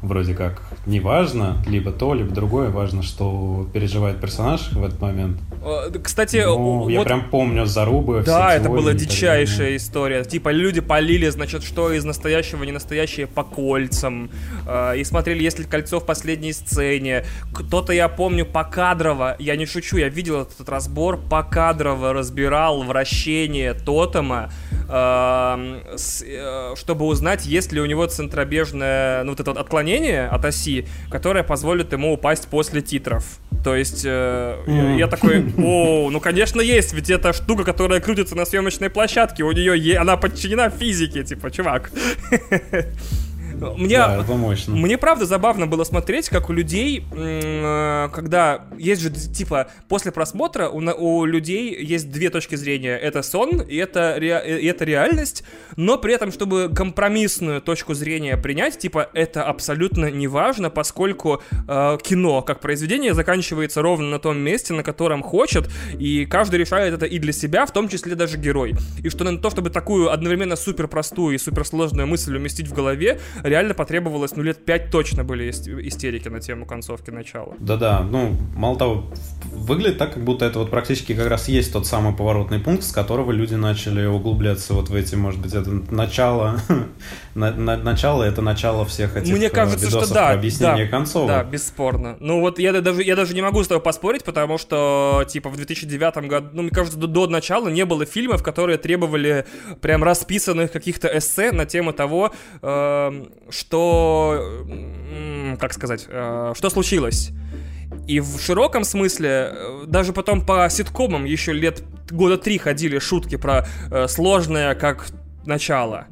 вроде 0.00 0.34
как 0.34 0.62
не 0.86 0.98
важно, 1.00 1.62
либо 1.66 1.92
то, 1.92 2.12
либо 2.14 2.34
другое, 2.34 2.70
важно, 2.70 3.02
что 3.02 3.68
переживает 3.72 4.20
персонаж 4.20 4.72
в 4.72 4.84
этот 4.84 5.00
момент. 5.00 5.38
Э, 5.64 5.90
Кстати, 6.02 6.42
Ну, 6.44 6.88
я 6.88 6.98
вот 6.98 7.06
прям 7.06 7.30
помню 7.30 7.66
зарубы. 7.66 8.22
Да, 8.26 8.54
это 8.54 8.68
была 8.68 8.92
дичайшая 8.92 9.76
история. 9.76 10.24
Типа 10.24 10.48
люди 10.48 10.80
полили, 10.80 11.28
значит, 11.28 11.62
что 11.62 11.92
из 11.92 12.04
настоящего, 12.04 12.64
не 12.64 12.72
настоящее 12.72 13.26
по 13.26 13.44
кольцам. 13.44 14.30
Э, 14.66 14.96
и 14.98 15.04
смотрели, 15.04 15.42
есть 15.42 15.58
ли 15.60 15.64
кольцо 15.64 16.00
в 16.00 16.04
последней 16.06 16.52
сцене. 16.52 17.24
Кто-то, 17.54 17.92
я 17.92 18.08
помню, 18.08 18.44
покадрово, 18.44 19.36
я 19.38 19.56
не 19.56 19.66
шучу, 19.66 19.98
я 19.98 20.08
видел 20.08 20.42
этот 20.42 20.68
разбор, 20.68 21.16
покадрово 21.30 22.12
разбирал 22.12 22.82
вращение 22.82 23.74
тотема, 23.74 24.50
э, 24.88 25.80
с- 25.96 26.24
э, 26.26 26.74
чтобы 26.76 27.06
узнать, 27.06 27.46
есть 27.46 27.72
ли 27.72 27.80
у 27.80 27.86
него 27.86 28.06
центробежное, 28.06 29.22
ну, 29.24 29.30
вот 29.30 29.40
это 29.40 29.50
вот 29.52 29.58
отклонение 29.60 30.26
от 30.26 30.44
оси, 30.44 30.71
которое 31.10 31.44
позволит 31.44 31.92
ему 31.92 32.12
упасть 32.12 32.48
после 32.48 32.80
титров. 32.82 33.24
То 33.64 33.76
есть, 33.76 34.02
э, 34.04 34.56
я- 34.66 34.72
Мгм. 34.72 34.96
я 34.96 35.06
такой, 35.06 35.44
о, 35.58 36.10
ну, 36.10 36.20
конечно, 36.20 36.60
есть, 36.60 36.92
ведь 36.94 37.10
это 37.10 37.32
штука, 37.32 37.64
которая 37.64 38.00
крутится 38.00 38.34
на 38.34 38.44
съемочной 38.44 38.90
площадке, 38.90 39.44
у 39.44 39.52
нее, 39.52 39.96
она 39.98 40.16
подчинена 40.16 40.70
физике, 40.70 41.22
типа, 41.24 41.50
чувак. 41.50 41.90
Мне, 43.70 43.98
Да, 43.98 44.20
это 44.20 44.32
мощно. 44.34 44.74
мне 44.76 44.98
правда 44.98 45.26
забавно 45.26 45.66
было 45.66 45.84
смотреть, 45.84 46.28
как 46.28 46.50
у 46.50 46.52
людей, 46.52 47.04
э, 47.12 48.08
когда 48.12 48.64
есть 48.78 49.00
же 49.00 49.10
типа 49.10 49.68
после 49.88 50.12
просмотра 50.12 50.68
у, 50.68 50.78
у 50.80 51.24
людей 51.24 51.76
есть 51.84 52.10
две 52.10 52.30
точки 52.30 52.54
зрения: 52.56 52.96
это 52.96 53.22
сон 53.22 53.60
и 53.60 53.76
это 53.76 54.16
ре- 54.18 54.60
и 54.60 54.66
это 54.66 54.84
реальность, 54.84 55.44
но 55.76 55.98
при 55.98 56.14
этом 56.14 56.32
чтобы 56.32 56.70
компромиссную 56.74 57.60
точку 57.60 57.94
зрения 57.94 58.36
принять, 58.36 58.78
типа 58.78 59.08
это 59.14 59.44
абсолютно 59.44 60.10
не 60.10 60.28
важно, 60.28 60.70
поскольку 60.70 61.42
э, 61.68 61.98
кино 62.02 62.42
как 62.42 62.60
произведение 62.60 63.14
заканчивается 63.14 63.82
ровно 63.82 64.08
на 64.10 64.18
том 64.18 64.38
месте, 64.38 64.72
на 64.74 64.82
котором 64.82 65.22
хочет, 65.22 65.70
и 65.98 66.26
каждый 66.26 66.56
решает 66.60 66.94
это 66.94 67.06
и 67.06 67.18
для 67.18 67.32
себя, 67.32 67.66
в 67.66 67.72
том 67.72 67.88
числе 67.88 68.14
даже 68.14 68.38
герой. 68.38 68.74
И 69.02 69.08
что 69.08 69.24
на 69.24 69.38
то, 69.38 69.50
чтобы 69.50 69.70
такую 69.70 70.10
одновременно 70.10 70.56
супер 70.56 70.88
простую 70.88 71.34
и 71.34 71.38
супер 71.38 71.64
сложную 71.64 72.06
мысль 72.06 72.36
уместить 72.36 72.68
в 72.68 72.72
голове, 72.74 73.20
реально 73.52 73.74
потребовалось, 73.74 74.34
ну, 74.34 74.42
лет 74.42 74.64
пять 74.64 74.90
точно 74.90 75.24
были 75.24 75.44
ист- 75.50 75.68
истерики 75.68 76.28
на 76.28 76.40
тему 76.40 76.64
концовки 76.64 77.10
начала. 77.10 77.54
Да-да, 77.58 78.00
ну, 78.00 78.34
мало 78.56 78.78
того, 78.78 79.04
выглядит 79.52 79.98
так, 79.98 80.14
как 80.14 80.24
будто 80.24 80.46
это 80.46 80.58
вот 80.58 80.70
практически 80.70 81.14
как 81.14 81.28
раз 81.28 81.48
есть 81.48 81.70
тот 81.70 81.86
самый 81.86 82.14
поворотный 82.14 82.58
пункт, 82.60 82.82
с 82.82 82.92
которого 82.92 83.30
люди 83.30 83.54
начали 83.54 84.06
углубляться 84.06 84.72
вот 84.72 84.88
в 84.88 84.94
эти, 84.94 85.16
может 85.16 85.40
быть, 85.40 85.52
это 85.52 85.70
начало, 85.94 86.60
на- 87.34 87.52
на- 87.52 87.76
начало, 87.76 88.22
это 88.24 88.42
начало 88.42 88.84
всех 88.84 89.16
этих 89.16 89.32
Мне 89.32 89.46
э, 89.46 89.50
кажется, 89.50 89.88
что 89.88 90.12
да, 90.12 90.30
объяснение 90.30 90.84
да, 90.84 90.90
концовок. 90.90 91.28
Да, 91.28 91.44
бесспорно. 91.44 92.16
Ну 92.20 92.40
вот 92.40 92.58
я 92.58 92.72
даже, 92.80 93.02
я 93.02 93.16
даже 93.16 93.34
не 93.34 93.42
могу 93.42 93.62
с 93.62 93.68
тобой 93.68 93.82
поспорить, 93.82 94.24
потому 94.24 94.58
что, 94.58 95.24
типа, 95.28 95.48
в 95.48 95.56
2009 95.56 96.28
году, 96.28 96.48
ну, 96.52 96.62
мне 96.62 96.70
кажется, 96.70 96.98
до, 96.98 97.06
до 97.06 97.26
начала 97.26 97.68
не 97.68 97.84
было 97.84 98.04
фильмов, 98.04 98.42
которые 98.42 98.78
требовали 98.78 99.46
прям 99.80 100.02
расписанных 100.04 100.72
каких-то 100.72 101.08
эссе 101.08 101.52
на 101.52 101.64
тему 101.64 101.92
того, 101.92 102.32
эм, 102.60 103.30
что, 103.48 104.64
как 105.58 105.72
сказать, 105.72 106.06
э, 106.08 106.52
что 106.56 106.70
случилось. 106.70 107.30
И 108.06 108.20
в 108.20 108.40
широком 108.40 108.84
смысле, 108.84 109.52
э, 109.52 109.82
даже 109.86 110.12
потом 110.12 110.44
по 110.44 110.68
ситкомам 110.70 111.24
еще 111.24 111.52
лет 111.52 111.82
года 112.10 112.36
три 112.36 112.58
ходили 112.58 112.98
шутки 112.98 113.36
про 113.36 113.66
э, 113.90 114.08
сложное 114.08 114.74
как 114.74 115.06
начало. 115.46 116.06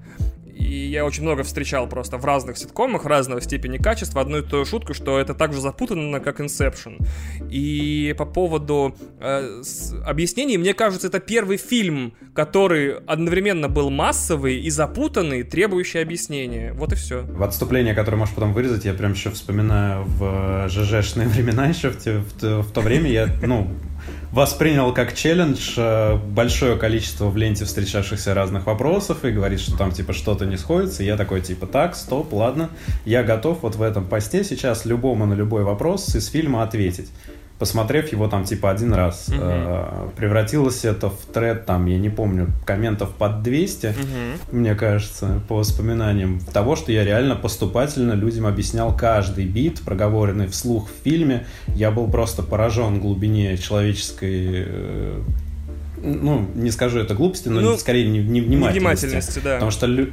И 0.60 0.88
я 0.90 1.04
очень 1.04 1.22
много 1.22 1.42
встречал 1.42 1.88
просто 1.88 2.18
в 2.18 2.24
разных 2.24 2.58
ситкомах 2.58 3.06
разного 3.06 3.40
степени 3.40 3.78
качества 3.78 4.20
одну 4.20 4.38
и 4.38 4.42
ту 4.42 4.64
шутку, 4.64 4.94
что 4.94 5.18
это 5.18 5.34
так 5.34 5.52
же 5.52 5.60
запутанно, 5.60 6.20
как 6.20 6.40
Inception. 6.40 7.04
И 7.50 8.14
по 8.18 8.26
поводу 8.26 8.94
э, 9.20 9.62
объяснений, 10.04 10.58
мне 10.58 10.74
кажется, 10.74 11.06
это 11.08 11.20
первый 11.20 11.56
фильм, 11.56 12.12
который 12.34 12.98
одновременно 13.06 13.68
был 13.68 13.90
массовый 13.90 14.60
и 14.60 14.70
запутанный, 14.70 15.42
требующий 15.42 15.98
объяснения. 15.98 16.72
Вот 16.74 16.92
и 16.92 16.96
все. 16.96 17.22
В 17.22 17.42
отступление, 17.42 17.94
которое 17.94 18.18
можешь 18.18 18.34
потом 18.34 18.52
вырезать, 18.52 18.84
я 18.84 18.92
прям 18.94 19.12
еще 19.12 19.30
вспоминаю 19.30 20.04
в 20.04 20.68
ЖЖшные 20.68 21.28
времена 21.28 21.66
еще, 21.66 21.90
в, 21.90 21.98
те- 21.98 22.18
в 22.18 22.60
в 22.62 22.72
то 22.72 22.80
время 22.80 23.10
я, 23.10 23.28
ну, 23.42 23.68
воспринял 24.32 24.92
как 24.92 25.14
челлендж 25.14 25.74
э, 25.76 26.16
большое 26.16 26.76
количество 26.76 27.28
в 27.28 27.36
ленте 27.36 27.64
встречавшихся 27.64 28.34
разных 28.34 28.66
вопросов 28.66 29.24
и 29.24 29.30
говорит, 29.30 29.60
что 29.60 29.76
там 29.76 29.92
типа 29.92 30.12
что-то 30.12 30.46
не 30.46 30.56
сходится. 30.56 31.02
Я 31.02 31.16
такой 31.16 31.40
типа, 31.40 31.66
так, 31.66 31.96
стоп, 31.96 32.32
ладно, 32.32 32.70
я 33.04 33.22
готов 33.22 33.62
вот 33.62 33.76
в 33.76 33.82
этом 33.82 34.06
посте 34.06 34.44
сейчас 34.44 34.84
любому 34.84 35.26
на 35.26 35.34
любой 35.34 35.64
вопрос 35.64 36.14
из 36.14 36.28
фильма 36.28 36.62
ответить. 36.62 37.08
Посмотрев 37.60 38.10
его 38.10 38.26
там 38.26 38.44
типа 38.44 38.70
один 38.70 38.92
раз, 38.94 39.28
Мгм. 39.28 39.38
Э, 39.42 40.08
превратилось 40.16 40.84
это 40.86 41.10
в 41.10 41.18
тред 41.32 41.66
там, 41.66 41.84
я 41.86 41.98
не 41.98 42.08
помню, 42.08 42.48
комментов 42.66 43.10
под 43.10 43.42
200 43.42 43.94
мне 44.50 44.74
кажется, 44.74 45.40
по 45.46 45.56
воспоминаниям 45.56 46.40
того, 46.52 46.74
что 46.74 46.90
я 46.90 47.04
реально 47.04 47.36
поступательно 47.36 48.14
людям 48.14 48.46
объяснял 48.46 48.96
каждый 48.96 49.44
бит, 49.44 49.82
проговоренный 49.82 50.46
вслух 50.48 50.88
в 50.88 51.04
фильме. 51.04 51.46
Я 51.76 51.90
был 51.90 52.08
просто 52.10 52.42
поражен 52.42 52.98
глубине 52.98 53.56
человеческой... 53.58 54.64
э, 54.66 55.20
Ну, 56.02 56.46
не 56.54 56.70
скажу 56.70 56.98
это 56.98 57.14
глупости, 57.14 57.48
но 57.50 57.60
Ну, 57.60 57.76
скорее 57.76 58.08
не, 58.08 58.20
не- 58.20 58.40
внимательности. 58.40 58.78
Внимательности, 58.78 59.40
да. 59.44 59.54
Потому 59.56 59.70
что 59.70 59.86
лю- 59.86 60.12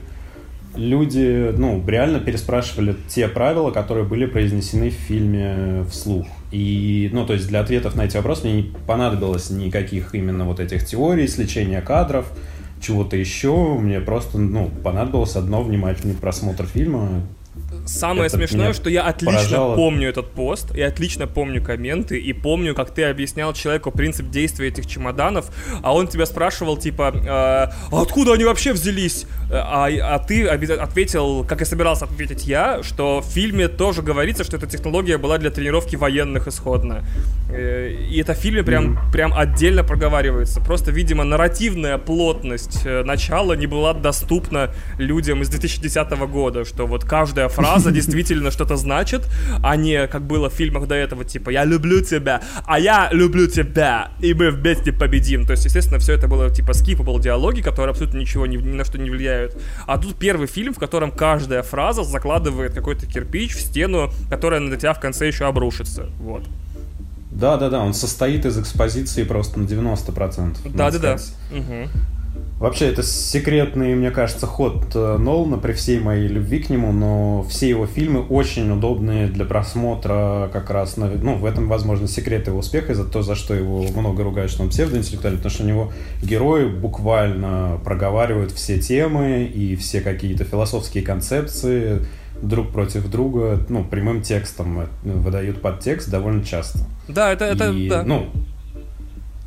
люди, 0.75 1.53
ну, 1.57 1.81
реально 1.87 2.19
переспрашивали 2.19 2.95
те 3.07 3.29
правила, 3.29 3.71
которые 3.71 4.05
были 4.05 4.25
произнесены 4.25 4.89
в 4.89 4.93
фильме 4.95 5.85
вслух. 5.89 6.27
И, 6.51 7.09
ну, 7.11 7.25
то 7.25 7.33
есть 7.33 7.47
для 7.47 7.59
ответов 7.59 7.95
на 7.95 8.05
эти 8.05 8.15
вопросы 8.15 8.45
мне 8.45 8.61
не 8.61 8.73
понадобилось 8.85 9.49
никаких 9.49 10.15
именно 10.15 10.45
вот 10.45 10.59
этих 10.59 10.85
теорий, 10.85 11.27
сличения 11.27 11.81
кадров, 11.81 12.31
чего-то 12.81 13.17
еще. 13.17 13.77
Мне 13.77 13.99
просто, 13.99 14.37
ну, 14.37 14.69
понадобилось 14.83 15.35
одно 15.35 15.61
внимательный 15.61 16.15
просмотр 16.15 16.65
фильма. 16.65 17.23
Самое 17.87 18.27
Это 18.27 18.37
смешное, 18.37 18.73
что 18.73 18.89
я 18.89 19.03
отлично 19.03 19.37
поражало. 19.39 19.75
помню 19.75 20.09
этот 20.09 20.31
пост, 20.31 20.75
и 20.75 20.81
отлично 20.81 21.27
помню 21.27 21.63
комменты, 21.63 22.19
и 22.19 22.33
помню, 22.33 22.75
как 22.75 22.91
ты 22.91 23.03
объяснял 23.05 23.53
человеку 23.53 23.91
принцип 23.91 24.29
действия 24.29 24.67
этих 24.67 24.85
чемоданов, 24.87 25.49
а 25.83 25.93
он 25.93 26.07
тебя 26.07 26.25
спрашивал, 26.25 26.77
типа, 26.77 27.11
э, 27.15 27.27
«А 27.27 27.71
откуда 27.91 28.33
они 28.33 28.43
вообще 28.45 28.73
взялись? 28.73 29.25
Э, 29.49 29.55
А, 29.57 29.87
а 29.87 30.19
ты 30.19 30.45
ответил, 30.47 31.45
как 31.45 31.61
и 31.61 31.65
собирался 31.65 32.05
ответить 32.05 32.45
я, 32.47 32.83
что 32.83 33.21
в 33.21 33.25
фильме 33.25 33.67
тоже 33.67 34.01
говорится, 34.01 34.43
что 34.43 34.57
эта 34.57 34.67
технология 34.67 35.17
была 35.17 35.37
для 35.37 35.49
тренировки 35.49 35.95
военных 35.95 36.47
исходно. 36.47 37.03
Э, 37.51 37.89
И 38.11 38.19
это 38.21 38.33
в 38.33 38.37
фильме 38.37 38.63
прям, 38.63 38.99
прям 39.11 39.33
отдельно 39.33 39.83
проговаривается. 39.83 40.59
Просто, 40.61 40.91
видимо, 40.91 41.23
нарративная 41.23 41.97
плотность 41.97 42.81
э, 42.85 43.03
начала 43.03 43.53
не 43.53 43.67
была 43.67 43.93
доступна 43.93 44.69
людям 44.99 45.41
из 45.41 45.49
2010 45.49 46.11
года, 46.31 46.65
что 46.65 46.85
вот 46.85 47.03
каждая 47.05 47.47
фраза 47.47 47.76
действительно 47.91 48.51
что-то 48.51 48.75
значит, 48.77 49.27
а 49.63 49.75
не 49.75 50.07
как 50.07 50.23
было 50.23 50.49
в 50.49 50.53
фильмах 50.53 50.87
до 50.87 50.95
этого, 50.95 51.23
типа 51.25 51.49
«я 51.49 51.65
люблю 51.65 52.01
тебя», 52.01 52.41
а 52.65 52.79
я 52.79 53.09
люблю 53.11 53.47
тебя, 53.47 54.11
и 54.19 54.33
мы 54.33 54.51
вместе 54.51 54.91
победим. 54.91 55.45
То 55.45 55.51
есть, 55.51 55.65
естественно, 55.65 55.99
все 55.99 56.13
это 56.13 56.27
было 56.27 56.49
типа 56.49 56.71
skippable 56.71 57.21
диалоги, 57.21 57.61
которые 57.61 57.91
абсолютно 57.91 58.17
ничего 58.17 58.45
ни, 58.45 58.57
ни 58.57 58.73
на 58.73 58.83
что 58.83 58.97
не 58.97 59.09
влияют. 59.09 59.55
А 59.85 59.97
тут 59.97 60.17
первый 60.17 60.47
фильм, 60.47 60.73
в 60.73 60.79
котором 60.79 61.11
каждая 61.11 61.63
фраза 61.63 62.03
закладывает 62.03 62.73
какой-то 62.73 63.05
кирпич 63.05 63.55
в 63.55 63.61
стену, 63.61 64.11
которая 64.29 64.59
на 64.59 64.75
тебя 64.77 64.93
в 64.93 64.99
конце 64.99 65.27
еще 65.27 65.45
обрушится. 65.45 66.09
Вот. 66.19 66.43
Да-да-да, 67.31 67.79
он 67.79 67.93
состоит 67.93 68.45
из 68.45 68.57
экспозиции 68.57 69.23
просто 69.23 69.59
на 69.59 69.65
90%. 69.65 70.15
надо 70.17 70.77
Да-да-да. 70.77 71.17
сказать. 71.17 71.33
Мгм. 71.51 71.89
Вообще, 72.59 72.87
это 72.87 73.03
секретный, 73.03 73.93
мне 73.93 74.09
кажется, 74.09 74.47
ход 74.47 74.87
э, 74.95 75.17
Нолана 75.17 75.59
при 75.59 75.73
всей 75.73 75.99
моей 75.99 76.27
любви 76.27 76.57
к 76.57 76.71
нему, 76.71 76.91
но 76.91 77.43
все 77.43 77.69
его 77.69 77.85
фильмы 77.85 78.21
очень 78.21 78.71
удобные 78.71 79.27
для 79.27 79.45
просмотра 79.45 80.49
как 80.51 80.71
раз, 80.71 80.97
на, 80.97 81.07
ну, 81.07 81.35
в 81.35 81.45
этом, 81.45 81.67
возможно, 81.67 82.07
секрет 82.07 82.47
его 82.47 82.57
успеха, 82.57 82.95
за 82.95 83.05
то, 83.05 83.21
за 83.21 83.35
что 83.35 83.53
его 83.53 83.83
много 83.95 84.23
ругают, 84.23 84.49
что 84.49 84.63
он 84.63 84.69
псевдоинтеллектуальный, 84.69 85.37
потому 85.37 85.53
что 85.53 85.63
у 85.63 85.67
него 85.67 85.93
герои 86.23 86.65
буквально 86.65 87.79
проговаривают 87.83 88.51
все 88.51 88.79
темы 88.79 89.43
и 89.43 89.75
все 89.75 90.01
какие-то 90.01 90.43
философские 90.43 91.03
концепции 91.03 92.01
друг 92.41 92.71
против 92.71 93.07
друга, 93.07 93.59
ну, 93.69 93.83
прямым 93.83 94.23
текстом 94.23 94.79
э, 94.79 94.87
выдают 95.03 95.61
подтекст 95.61 96.09
довольно 96.09 96.43
часто. 96.43 96.79
Да, 97.07 97.31
это, 97.31 97.45
это, 97.45 97.69
И, 97.69 97.87
да. 97.87 98.03
ну, 98.03 98.31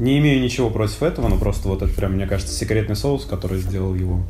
не 0.01 0.19
имею 0.19 0.41
ничего 0.41 0.71
против 0.71 1.03
этого, 1.03 1.29
но 1.29 1.39
просто 1.39 1.69
вот 1.69 1.83
это 1.83 1.93
прям, 1.93 2.15
мне 2.15 2.27
кажется, 2.27 2.55
секретный 2.55 2.97
соус, 2.97 3.27
который 3.27 3.59
сделал 3.59 3.95
его, 3.95 4.25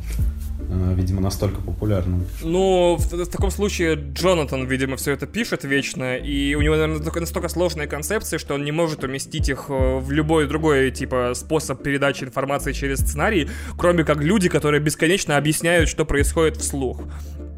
э, 0.69 0.93
видимо, 0.95 1.21
настолько 1.21 1.61
популярным. 1.61 2.25
Ну, 2.43 2.97
в, 2.97 3.13
в 3.13 3.27
таком 3.27 3.51
случае 3.51 3.95
Джонатан, 3.95 4.67
видимо, 4.67 4.97
все 4.97 5.13
это 5.13 5.27
пишет 5.27 5.63
вечно, 5.63 6.17
и 6.17 6.55
у 6.55 6.61
него, 6.61 6.75
наверное, 6.75 6.99
только 7.01 7.21
настолько 7.21 7.47
сложные 7.47 7.87
концепции, 7.87 8.37
что 8.37 8.53
он 8.53 8.65
не 8.65 8.73
может 8.73 9.05
уместить 9.05 9.47
их 9.47 9.65
э, 9.69 9.99
в 9.99 10.11
любой 10.11 10.45
другой, 10.47 10.91
типа, 10.91 11.31
способ 11.35 11.81
передачи 11.81 12.25
информации 12.25 12.73
через 12.73 12.99
сценарий, 12.99 13.49
кроме 13.77 14.03
как 14.03 14.21
люди, 14.21 14.49
которые 14.49 14.81
бесконечно 14.81 15.37
объясняют, 15.37 15.87
что 15.87 16.03
происходит 16.03 16.57
вслух. 16.57 17.01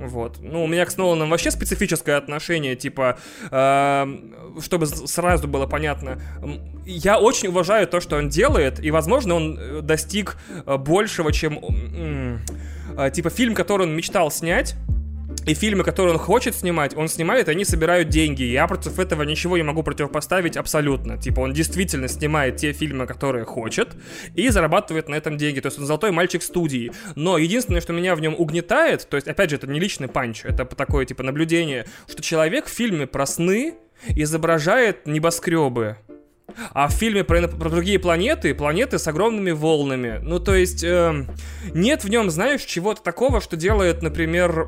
Вот. 0.03 0.37
Ну, 0.41 0.63
у 0.63 0.67
меня 0.67 0.85
к 0.85 0.97
Ноланом 0.97 1.29
вообще 1.29 1.49
специфическое 1.49 2.17
отношение, 2.17 2.75
типа, 2.75 3.17
эм, 3.51 4.35
чтобы 4.61 4.85
сразу 4.85 5.47
было 5.47 5.65
понятно. 5.65 6.21
Я 6.85 7.19
очень 7.19 7.47
уважаю 7.47 7.87
то, 7.87 8.01
что 8.01 8.17
он 8.17 8.27
делает, 8.27 8.83
и, 8.83 8.91
возможно, 8.91 9.35
он 9.35 9.57
э, 9.57 9.81
достиг 9.81 10.37
э, 10.65 10.77
большего, 10.77 11.31
чем... 11.31 11.57
м, 11.57 12.41
э, 12.97 13.11
типа, 13.11 13.29
фильм, 13.29 13.55
который 13.55 13.83
он 13.83 13.95
мечтал 13.95 14.29
снять, 14.29 14.75
и 15.45 15.53
фильмы, 15.53 15.83
которые 15.83 16.13
он 16.13 16.19
хочет 16.19 16.55
снимать, 16.55 16.95
он 16.95 17.07
снимает, 17.07 17.47
и 17.47 17.51
они 17.51 17.65
собирают 17.65 18.09
деньги. 18.09 18.43
Я 18.43 18.67
против 18.67 18.99
этого 18.99 19.23
ничего 19.23 19.57
не 19.57 19.63
могу 19.63 19.83
противопоставить 19.83 20.57
абсолютно. 20.57 21.17
Типа, 21.17 21.41
он 21.41 21.53
действительно 21.53 22.07
снимает 22.07 22.57
те 22.57 22.71
фильмы, 22.73 23.07
которые 23.07 23.45
хочет, 23.45 23.95
и 24.35 24.49
зарабатывает 24.49 25.09
на 25.09 25.15
этом 25.15 25.37
деньги. 25.37 25.59
То 25.59 25.67
есть 25.67 25.79
он 25.79 25.85
золотой 25.85 26.11
мальчик 26.11 26.43
студии. 26.43 26.91
Но 27.15 27.37
единственное, 27.37 27.81
что 27.81 27.93
меня 27.93 28.15
в 28.15 28.21
нем 28.21 28.35
угнетает, 28.37 29.07
то 29.09 29.17
есть, 29.17 29.27
опять 29.27 29.49
же, 29.49 29.57
это 29.57 29.67
не 29.67 29.79
личный 29.79 30.07
панч, 30.07 30.45
это 30.45 30.65
такое, 30.65 31.05
типа, 31.05 31.23
наблюдение, 31.23 31.85
что 32.09 32.21
человек 32.21 32.65
в 32.65 32.69
фильме 32.69 33.07
про 33.07 33.25
сны 33.25 33.75
изображает 34.09 35.05
небоскребы. 35.05 35.97
А 36.73 36.87
в 36.87 36.91
фильме 36.91 37.23
про, 37.23 37.47
про 37.47 37.69
другие 37.69 37.99
планеты, 37.99 38.53
планеты 38.53 38.99
с 38.99 39.07
огромными 39.07 39.51
волнами. 39.51 40.19
Ну, 40.21 40.39
то 40.39 40.53
есть, 40.53 40.83
э, 40.83 41.25
нет 41.73 42.03
в 42.03 42.09
нем, 42.09 42.29
знаешь, 42.29 42.61
чего-то 42.63 43.01
такого, 43.01 43.39
что 43.39 43.55
делает, 43.55 44.01
например, 44.01 44.67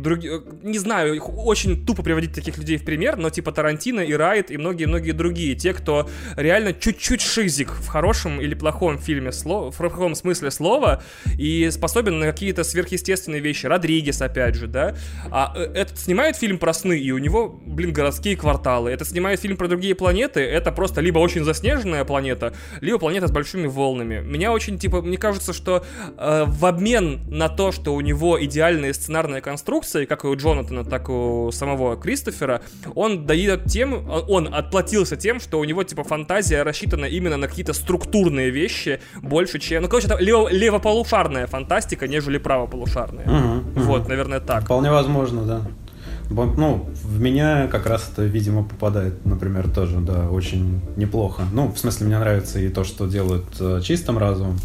други... 0.00 0.30
не 0.62 0.78
знаю, 0.78 1.22
очень 1.22 1.84
тупо 1.84 2.02
приводить 2.02 2.34
таких 2.34 2.56
людей 2.56 2.78
в 2.78 2.84
пример, 2.84 3.16
но 3.16 3.28
типа 3.30 3.52
Тарантино 3.52 4.00
и 4.00 4.12
Райт 4.14 4.50
и 4.50 4.56
многие-многие 4.56 5.12
другие. 5.12 5.54
Те, 5.54 5.74
кто 5.74 6.08
реально 6.36 6.72
чуть-чуть 6.72 7.20
шизик 7.20 7.70
в 7.72 7.86
хорошем 7.86 8.40
или 8.40 8.54
плохом 8.54 8.98
фильме, 8.98 9.30
сло... 9.30 9.70
в 9.70 9.76
плохом 9.76 10.14
смысле 10.14 10.50
слова, 10.50 11.02
и 11.38 11.68
способен 11.70 12.18
на 12.18 12.26
какие-то 12.26 12.64
сверхъестественные 12.64 13.40
вещи. 13.40 13.66
Родригес, 13.66 14.22
опять 14.22 14.54
же, 14.54 14.66
да. 14.66 14.96
А 15.30 15.52
э, 15.54 15.64
этот 15.74 15.98
снимает 15.98 16.36
фильм 16.36 16.58
про 16.58 16.72
сны, 16.72 16.98
и 16.98 17.10
у 17.12 17.18
него, 17.18 17.60
блин, 17.66 17.92
городские 17.92 18.36
кварталы. 18.36 18.90
Это 18.90 19.04
снимает 19.04 19.40
фильм 19.40 19.58
про 19.58 19.68
другие 19.68 19.94
планеты, 19.94 20.40
это 20.40 20.72
просто 20.72 21.00
либо 21.10 21.18
очень 21.18 21.42
заснеженная 21.42 22.04
планета, 22.04 22.52
либо 22.80 22.96
планета 23.00 23.26
с 23.26 23.32
большими 23.32 23.66
волнами. 23.66 24.20
Меня 24.20 24.52
очень, 24.52 24.78
типа, 24.78 25.02
мне 25.02 25.18
кажется, 25.18 25.52
что 25.52 25.84
э, 26.16 26.44
в 26.46 26.64
обмен 26.64 27.22
на 27.28 27.48
то, 27.48 27.72
что 27.72 27.94
у 27.94 28.00
него 28.00 28.40
идеальная 28.44 28.92
сценарная 28.92 29.40
конструкция, 29.40 30.06
как 30.06 30.22
и 30.24 30.28
у 30.28 30.36
Джонатана, 30.36 30.84
так 30.84 31.08
и 31.08 31.12
у 31.12 31.50
самого 31.50 31.96
Кристофера, 31.96 32.62
он 32.94 33.26
дает 33.26 33.64
тем, 33.64 34.08
он 34.28 34.54
отплатился 34.54 35.16
тем, 35.16 35.40
что 35.40 35.58
у 35.58 35.64
него, 35.64 35.82
типа, 35.82 36.04
фантазия 36.04 36.62
рассчитана 36.62 37.06
именно 37.06 37.36
на 37.36 37.48
какие-то 37.48 37.72
структурные 37.72 38.50
вещи 38.50 39.00
больше, 39.20 39.58
чем... 39.58 39.82
Ну, 39.82 39.88
короче, 39.88 40.06
это 40.06 40.16
лево, 40.18 40.48
левополушарная 40.48 41.48
фантастика, 41.48 42.06
нежели 42.06 42.38
правополушарная. 42.38 43.26
Угу, 43.26 43.80
вот, 43.80 44.08
наверное, 44.08 44.38
так. 44.38 44.62
Вполне 44.62 44.92
возможно, 44.92 45.42
да. 45.42 45.62
Ну, 46.30 46.88
в 47.02 47.20
меня 47.20 47.66
как 47.66 47.86
раз 47.86 48.08
это, 48.12 48.22
видимо, 48.22 48.62
попадает, 48.62 49.26
например, 49.26 49.68
тоже, 49.68 49.98
да, 49.98 50.30
очень 50.30 50.80
неплохо. 50.96 51.42
Ну, 51.52 51.72
в 51.72 51.78
смысле, 51.78 52.06
мне 52.06 52.18
нравится 52.18 52.60
и 52.60 52.68
то, 52.68 52.84
что 52.84 53.08
делают 53.08 53.46
э, 53.58 53.80
чистым 53.82 54.16
разумом, 54.16 54.58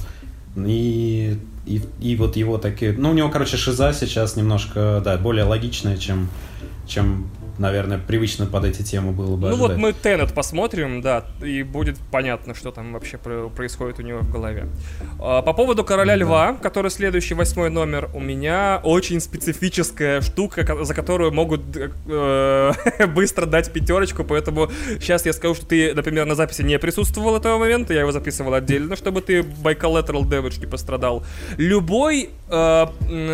и, 0.55 1.39
и, 1.65 1.81
и 1.99 2.15
вот 2.15 2.35
его 2.35 2.59
такие... 2.59 2.93
Ну, 2.93 3.09
у 3.09 3.13
него, 3.13 3.29
короче, 3.29 3.57
шиза 3.57 3.93
сейчас 3.93 4.35
немножко, 4.35 5.01
да, 5.03 5.17
более 5.17 5.45
логичная, 5.45 5.97
чем, 5.97 6.29
чем 6.87 7.29
наверное, 7.57 7.97
привычно 7.97 8.45
под 8.45 8.65
эти 8.65 8.81
темы 8.81 9.11
было 9.11 9.35
бы 9.35 9.49
Ну 9.49 9.55
ожидать. 9.55 9.69
вот 9.69 9.77
мы 9.77 9.93
Теннет 9.93 10.33
посмотрим, 10.33 11.01
да, 11.01 11.25
и 11.43 11.63
будет 11.63 11.97
понятно, 12.11 12.53
что 12.53 12.71
там 12.71 12.93
вообще 12.93 13.17
происходит 13.17 13.99
у 13.99 14.01
него 14.01 14.19
в 14.19 14.31
голове. 14.31 14.67
А, 15.19 15.41
по 15.41 15.53
поводу 15.53 15.83
Короля 15.83 16.15
Льва, 16.15 16.53
который 16.61 16.91
следующий 16.91 17.33
восьмой 17.33 17.69
номер, 17.69 18.09
у 18.13 18.19
меня 18.19 18.79
очень 18.83 19.19
специфическая 19.19 20.21
штука, 20.21 20.83
за 20.83 20.93
которую 20.93 21.31
могут 21.31 21.61
э, 21.75 22.71
быстро 23.15 23.45
дать 23.45 23.71
пятерочку, 23.71 24.23
поэтому 24.23 24.69
сейчас 24.99 25.25
я 25.25 25.33
скажу, 25.33 25.55
что 25.55 25.65
ты, 25.65 25.93
например, 25.93 26.25
на 26.25 26.35
записи 26.35 26.61
не 26.61 26.77
присутствовал 26.79 27.35
этого 27.37 27.57
момента, 27.57 27.93
я 27.93 28.01
его 28.01 28.11
записывал 28.11 28.53
отдельно, 28.53 28.95
чтобы 28.95 29.21
ты 29.21 29.39
by 29.39 29.77
collateral 29.79 30.23
damage 30.23 30.59
не 30.59 30.65
пострадал. 30.67 31.23
Любой 31.57 32.29
э, 32.49 32.85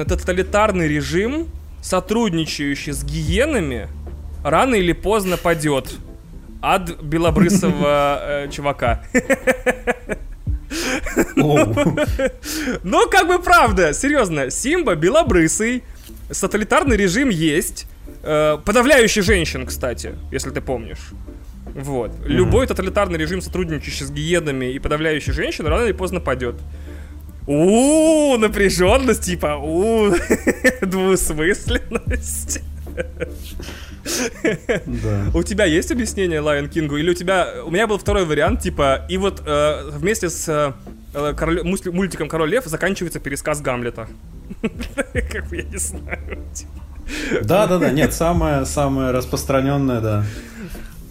тоталитарный 0.08 0.88
режим, 0.88 1.48
сотрудничающий 1.82 2.94
с 2.94 3.04
гиенами, 3.04 3.88
рано 4.44 4.76
или 4.76 4.94
поздно 4.94 5.38
падет 5.38 5.92
от 6.62 7.02
белобрысого 7.02 8.20
э, 8.46 8.50
чувака. 8.52 9.04
Ну, 11.36 13.10
как 13.10 13.28
бы 13.28 13.40
правда, 13.40 13.94
серьезно, 13.94 14.50
Симба 14.50 14.96
белобрысый, 14.96 15.84
тоталитарный 16.30 16.96
режим 16.96 17.28
есть, 17.30 17.88
э, 18.24 18.58
подавляющий 18.64 19.22
женщин, 19.22 19.66
кстати, 19.66 20.16
если 20.32 20.50
ты 20.52 20.62
помнишь. 20.62 21.12
Вот. 21.76 22.12
Mm-hmm. 22.12 22.28
Любой 22.28 22.68
тоталитарный 22.68 23.18
режим, 23.18 23.42
сотрудничающий 23.42 24.06
с 24.06 24.12
гиенами 24.12 24.72
и 24.72 24.80
подавляющий 24.80 25.34
женщин, 25.34 25.68
рано 25.68 25.86
или 25.86 25.94
поздно 25.94 26.20
падет. 26.20 26.56
У, 27.48 28.38
напряженность, 28.38 29.24
типа, 29.26 29.58
у, 29.58 30.14
двусмысленность. 30.82 32.62
У 35.34 35.44
тебя 35.44 35.66
есть 35.66 35.92
объяснение 35.92 36.40
Lion 36.40 36.70
King? 36.70 37.00
Или 37.00 37.12
у 37.12 37.14
тебя... 37.14 37.64
У 37.66 37.72
меня 37.72 37.88
был 37.88 37.98
второй 37.98 38.26
вариант, 38.26 38.62
типа, 38.62 39.06
и 39.10 39.18
вот 39.18 39.42
э, 39.46 39.90
вместе 39.92 40.30
с 40.30 40.76
э, 41.14 41.34
король... 41.36 41.64
мультиком 41.64 42.28
«Король 42.30 42.50
Лев» 42.50 42.66
заканчивается 42.66 43.20
пересказ 43.20 43.62
Гамлета. 43.62 44.08
Как 45.32 45.48
бы 45.48 45.58
я 45.58 45.64
не 45.64 45.78
знаю. 45.78 46.20
Да-да-да, 47.42 47.92
нет, 47.92 48.14
самое, 48.14 48.66
самое 48.66 49.12
распространенное, 49.12 50.02
да 50.02 50.26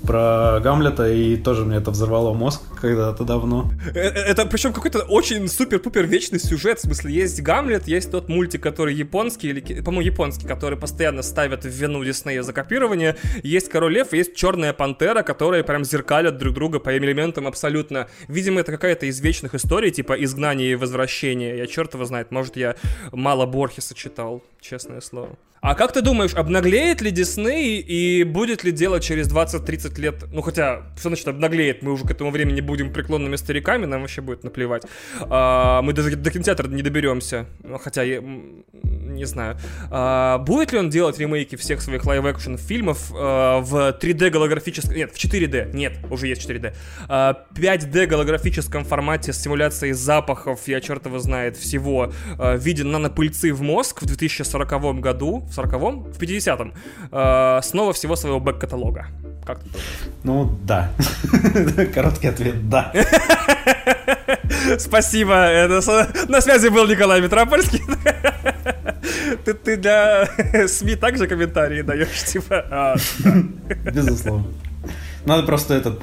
про 0.01 0.61
Гамлета, 0.61 1.09
и 1.13 1.37
тоже 1.37 1.65
мне 1.65 1.77
это 1.77 1.91
взорвало 1.91 2.33
мозг 2.35 2.63
когда-то 2.81 3.25
давно. 3.25 3.71
Э, 3.95 3.99
э, 3.99 4.09
это, 4.09 4.47
причем 4.47 4.73
какой-то 4.73 5.01
очень 5.01 5.49
супер-пупер 5.49 6.07
вечный 6.07 6.39
сюжет, 6.39 6.79
в 6.79 6.83
смысле, 6.83 7.13
есть 7.13 7.41
Гамлет, 7.43 7.87
есть 7.89 8.11
тот 8.11 8.29
мультик, 8.29 8.63
который 8.63 8.95
японский, 8.95 9.49
или, 9.49 9.83
по-моему, 9.83 10.01
японский, 10.01 10.47
который 10.47 10.79
постоянно 10.79 11.23
ставят 11.23 11.65
в 11.65 11.69
вину 11.69 12.05
Диснея 12.05 12.43
за 12.43 12.53
копирование, 12.53 13.17
есть 13.43 13.69
Король 13.69 13.95
Лев, 13.95 14.13
есть 14.13 14.35
Черная 14.35 14.73
Пантера, 14.73 15.23
которые 15.23 15.65
прям 15.65 15.85
зеркалят 15.85 16.39
друг 16.39 16.55
друга 16.55 16.79
по 16.79 16.97
элементам 16.97 17.47
абсолютно. 17.47 18.09
Видимо, 18.29 18.61
это 18.61 18.73
какая-то 18.73 19.07
из 19.07 19.21
вечных 19.21 19.55
историй, 19.55 19.91
типа 19.91 20.15
изгнание 20.25 20.73
и 20.73 20.75
возвращение. 20.75 21.59
Я 21.59 21.67
черт 21.67 21.95
его 21.95 22.05
знает, 22.05 22.31
может, 22.31 22.57
я 22.57 22.77
мало 23.13 23.47
Борхеса 23.47 23.95
читал, 23.95 24.43
честное 24.61 25.01
слово. 25.01 25.37
А 25.61 25.75
как 25.75 25.93
ты 25.93 26.01
думаешь, 26.01 26.33
обнаглеет 26.35 27.03
ли 27.03 27.11
Дисней 27.11 27.81
и 27.81 28.25
будет 28.25 28.65
ли 28.65 28.73
дело 28.73 28.99
через 28.99 29.31
20-30 29.31 30.01
лет? 30.01 30.25
Ну, 30.33 30.41
хотя, 30.41 30.85
что 30.97 31.11
значит 31.11 31.29
обнаглеет? 31.29 31.83
Мы 31.83 31.93
уже 31.93 32.07
к 32.07 32.11
этому 32.11 32.31
времени 32.31 32.63
будем 32.63 32.95
преклонными 32.95 33.37
стариками, 33.37 33.85
нам 33.85 34.01
вообще 34.01 34.23
будет 34.23 34.43
наплевать. 34.43 34.85
А, 35.21 35.83
мы 35.83 35.93
даже 35.93 36.17
до 36.17 36.31
кинотеатра 36.31 36.67
не 36.67 36.83
доберемся. 36.83 37.45
Ну, 37.63 37.77
хотя, 37.77 38.03
я 38.03 38.23
не 38.23 39.25
знаю. 39.27 39.59
А, 39.91 40.39
будет 40.39 40.73
ли 40.73 40.79
он 40.79 40.89
делать 40.89 41.19
ремейки 41.19 41.57
всех 41.57 41.83
своих 41.83 42.07
live-action 42.07 42.57
фильмов 42.57 43.13
а, 43.15 43.61
в 43.61 43.99
3D 44.01 44.31
голографическом... 44.31 44.97
Нет, 44.97 45.13
в 45.13 45.23
4D. 45.23 45.75
Нет, 45.75 45.99
уже 46.09 46.29
есть 46.29 46.49
4D. 46.49 46.75
А, 47.09 47.45
5D 47.55 48.07
голографическом 48.07 48.87
формате 48.87 49.35
с 49.35 49.43
симуляцией 49.43 49.93
запахов, 49.93 50.61
я 50.69 50.81
черт 50.81 51.05
его 51.05 51.19
знает, 51.19 51.59
всего, 51.59 52.13
а, 52.39 52.57
в 52.57 52.61
виде 52.61 52.83
нанопыльцы 52.83 53.53
в 53.53 53.61
мозг 53.61 54.01
в 54.01 54.07
2040 54.07 55.01
году 55.01 55.47
в 55.51 55.59
40-м, 55.59 56.13
в 56.13 56.19
50-м, 56.19 56.73
э, 57.13 57.61
снова 57.63 57.93
всего 57.93 58.17
своего 58.17 58.41
back-каталога. 58.41 59.07
Как 59.45 59.61
ты 59.61 59.69
думаешь? 59.71 59.89
Ну, 60.23 60.59
да. 60.65 60.93
Короткий 61.95 62.29
ответ– 62.29 62.69
да. 62.71 62.93
Спасибо. 64.79 65.35
Это, 65.35 66.09
на 66.29 66.41
связи 66.41 66.69
был 66.69 66.87
Николай 66.87 67.21
Метропольский. 67.21 67.83
Ты, 69.45 69.55
ты 69.55 69.77
для 69.77 70.29
СМИ 70.69 70.97
также 70.97 71.27
комментарии 71.27 71.83
даешь, 71.83 72.25
типа... 72.25 72.65
А, 72.71 72.97
Безусловно. 73.91 74.47
Надо 75.25 75.45
просто 75.45 75.75
этот 75.75 76.03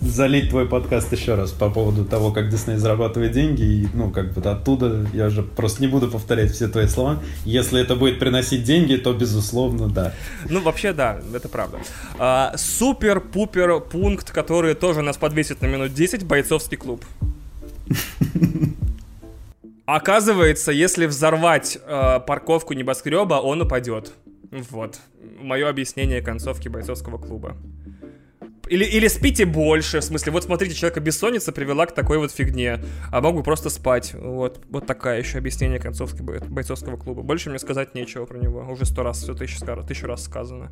залить 0.00 0.50
твой 0.50 0.68
подкаст 0.68 1.12
еще 1.12 1.34
раз 1.34 1.52
по 1.52 1.70
поводу 1.70 2.04
того, 2.04 2.32
как 2.32 2.48
Дисней 2.48 2.76
зарабатывает 2.76 3.32
деньги. 3.32 3.62
И, 3.62 3.88
ну, 3.94 4.10
как 4.10 4.32
бы 4.32 4.50
оттуда 4.50 5.06
я 5.12 5.26
уже 5.26 5.42
просто 5.42 5.82
не 5.82 5.88
буду 5.88 6.08
повторять 6.08 6.52
все 6.52 6.68
твои 6.68 6.86
слова. 6.86 7.22
Если 7.44 7.80
это 7.80 7.96
будет 7.96 8.18
приносить 8.18 8.64
деньги, 8.64 8.96
то, 8.96 9.12
безусловно, 9.12 9.88
да. 9.88 10.14
Ну, 10.48 10.60
вообще, 10.60 10.92
да, 10.92 11.20
это 11.34 11.48
правда. 11.48 11.78
А, 12.18 12.54
Супер-пупер 12.56 13.80
пункт, 13.80 14.30
который 14.30 14.74
тоже 14.74 15.02
нас 15.02 15.16
подвесит 15.16 15.60
на 15.62 15.66
минут 15.66 15.94
10, 15.94 16.24
бойцовский 16.24 16.76
клуб. 16.76 17.04
Оказывается, 19.86 20.70
если 20.70 21.06
взорвать 21.06 21.78
э, 21.82 22.20
парковку 22.26 22.74
небоскреба, 22.74 23.36
он 23.36 23.62
упадет. 23.62 24.12
Вот. 24.50 25.00
Мое 25.40 25.66
объяснение 25.68 26.20
концовки 26.20 26.68
бойцовского 26.68 27.16
клуба. 27.16 27.56
Или, 28.68 28.84
или 28.84 29.08
спите 29.08 29.46
больше, 29.46 30.00
в 30.00 30.04
смысле, 30.04 30.32
вот 30.32 30.44
смотрите, 30.44 30.74
человека 30.74 31.00
бессонница 31.00 31.52
привела 31.52 31.86
к 31.86 31.94
такой 31.94 32.18
вот 32.18 32.32
фигне, 32.32 32.80
а 33.10 33.20
мог 33.20 33.36
бы 33.36 33.42
просто 33.42 33.70
спать. 33.70 34.14
Вот, 34.14 34.60
вот 34.70 34.86
такая 34.86 35.18
еще 35.18 35.38
объяснение 35.38 35.78
концовки 35.78 36.22
бойцовского 36.22 36.96
клуба. 36.96 37.22
Больше 37.22 37.50
мне 37.50 37.58
сказать 37.58 37.94
нечего 37.94 38.26
про 38.26 38.38
него. 38.38 38.66
Уже 38.70 38.84
сто 38.84 39.02
раз, 39.02 39.22
все 39.22 39.34
тысячу, 39.34 39.64
тысячу 39.86 40.06
раз 40.06 40.24
сказано. 40.24 40.70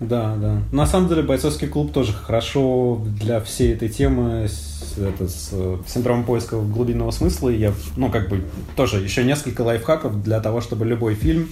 Да, 0.00 0.36
да. 0.36 0.62
На 0.72 0.86
самом 0.86 1.08
деле 1.08 1.22
бойцовский 1.22 1.68
клуб 1.68 1.92
тоже 1.92 2.12
хорошо 2.12 3.02
для 3.20 3.40
всей 3.40 3.74
этой 3.74 3.88
темы 3.88 4.48
это, 4.96 5.28
с 5.28 5.50
синдромом 5.86 6.24
поиска 6.24 6.56
глубинного 6.60 7.10
смысла. 7.10 7.48
Я, 7.48 7.72
ну, 7.96 8.10
как 8.10 8.28
бы, 8.28 8.44
тоже 8.76 8.98
еще 8.98 9.24
несколько 9.24 9.62
лайфхаков 9.62 10.22
для 10.22 10.40
того, 10.40 10.60
чтобы 10.60 10.84
любой 10.84 11.14
фильм 11.14 11.48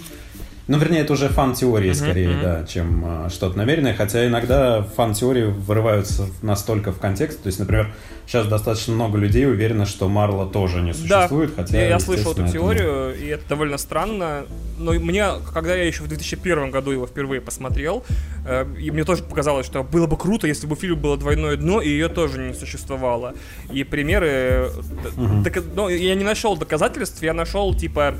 Ну, 0.69 0.79
вернее, 0.79 1.01
это 1.03 1.13
уже 1.13 1.29
фан-теории 1.29 1.93
скорее, 1.93 2.31
uh-huh. 2.31 2.43
да, 2.43 2.67
чем 2.67 3.03
а, 3.07 3.29
что-то 3.31 3.57
намеренное. 3.57 3.95
Хотя 3.95 4.27
иногда 4.27 4.83
фан-теории 4.83 5.45
вырываются 5.45 6.27
настолько 6.43 6.91
в 6.91 6.99
контекст. 6.99 7.41
То 7.43 7.47
есть, 7.47 7.61
например, 7.61 7.93
сейчас 8.27 8.49
достаточно 8.49 8.93
много 8.93 9.17
людей 9.17 9.47
уверены, 9.47 9.87
что 9.87 10.09
Марла 10.09 10.45
тоже 10.45 10.83
не 10.83 10.93
существует. 10.93 11.55
Да, 11.55 11.63
хотя, 11.63 11.81
я, 11.81 11.89
я 11.91 11.99
слышал 12.01 12.33
эту 12.33 12.49
теорию, 12.49 13.11
это... 13.11 13.19
и 13.19 13.27
это 13.29 13.49
довольно 13.49 13.79
странно. 13.79 14.47
Но 14.79 14.93
мне, 14.95 15.27
когда 15.55 15.77
я 15.77 15.85
еще 15.85 16.03
в 16.03 16.09
2001 16.09 16.73
году 16.73 16.91
его 16.91 17.07
впервые 17.07 17.41
посмотрел, 17.41 18.05
э, 18.45 18.67
и 18.77 18.91
мне 18.91 19.05
тоже 19.05 19.23
показалось, 19.23 19.67
что 19.67 19.85
было 19.85 20.09
бы 20.09 20.17
круто, 20.17 20.49
если 20.49 20.67
бы 20.67 20.73
у 20.73 20.77
фильма 20.77 20.97
было 20.97 21.17
двойное 21.17 21.57
дно, 21.57 21.81
и 21.81 21.89
ее 21.89 22.09
тоже 22.09 22.39
не 22.39 22.55
существовало. 22.55 23.35
И 23.71 23.85
примеры... 23.85 24.71
Uh-huh. 25.17 25.43
Док, 25.45 25.65
ну, 25.77 25.89
я 25.89 26.17
не 26.17 26.25
нашел 26.25 26.57
доказательств, 26.57 27.23
я 27.23 27.33
нашел, 27.33 27.73
типа, 27.73 28.17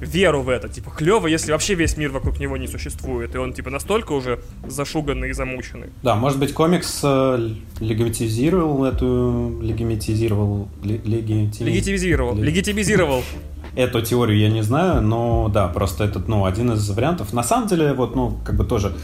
веру 0.00 0.42
в 0.42 0.48
это. 0.48 0.68
Типа, 0.68 0.90
клево, 0.90 1.26
если 1.26 1.52
вообще 1.52 1.74
весь 1.74 1.96
мир 1.96 2.10
вокруг 2.10 2.38
него 2.40 2.56
не 2.56 2.66
существует, 2.66 3.34
и 3.34 3.38
он, 3.38 3.52
типа, 3.52 3.70
настолько 3.70 4.12
уже 4.12 4.40
зашуганный 4.66 5.30
и 5.30 5.32
замученный. 5.32 5.88
Да, 6.02 6.16
может 6.16 6.38
быть, 6.38 6.52
комикс 6.52 7.00
э, 7.02 7.50
легитимизировал 7.80 8.84
эту... 8.84 9.58
Легитимизировал... 9.62 10.68
Легитимизировал. 10.82 11.66
Легитимизировал. 11.66 12.34
Легитимизировал. 12.36 13.22
Эту 13.76 14.02
теорию 14.02 14.36
я 14.38 14.48
не 14.48 14.62
знаю, 14.62 15.00
но 15.00 15.48
да, 15.48 15.68
просто 15.68 16.02
этот, 16.02 16.26
ну, 16.26 16.44
один 16.44 16.72
из 16.72 16.90
вариантов. 16.90 17.32
На 17.32 17.44
самом 17.44 17.68
деле, 17.68 17.92
вот, 17.92 18.16
ну, 18.16 18.36
как 18.44 18.56
бы 18.56 18.64
тоже, 18.64 18.96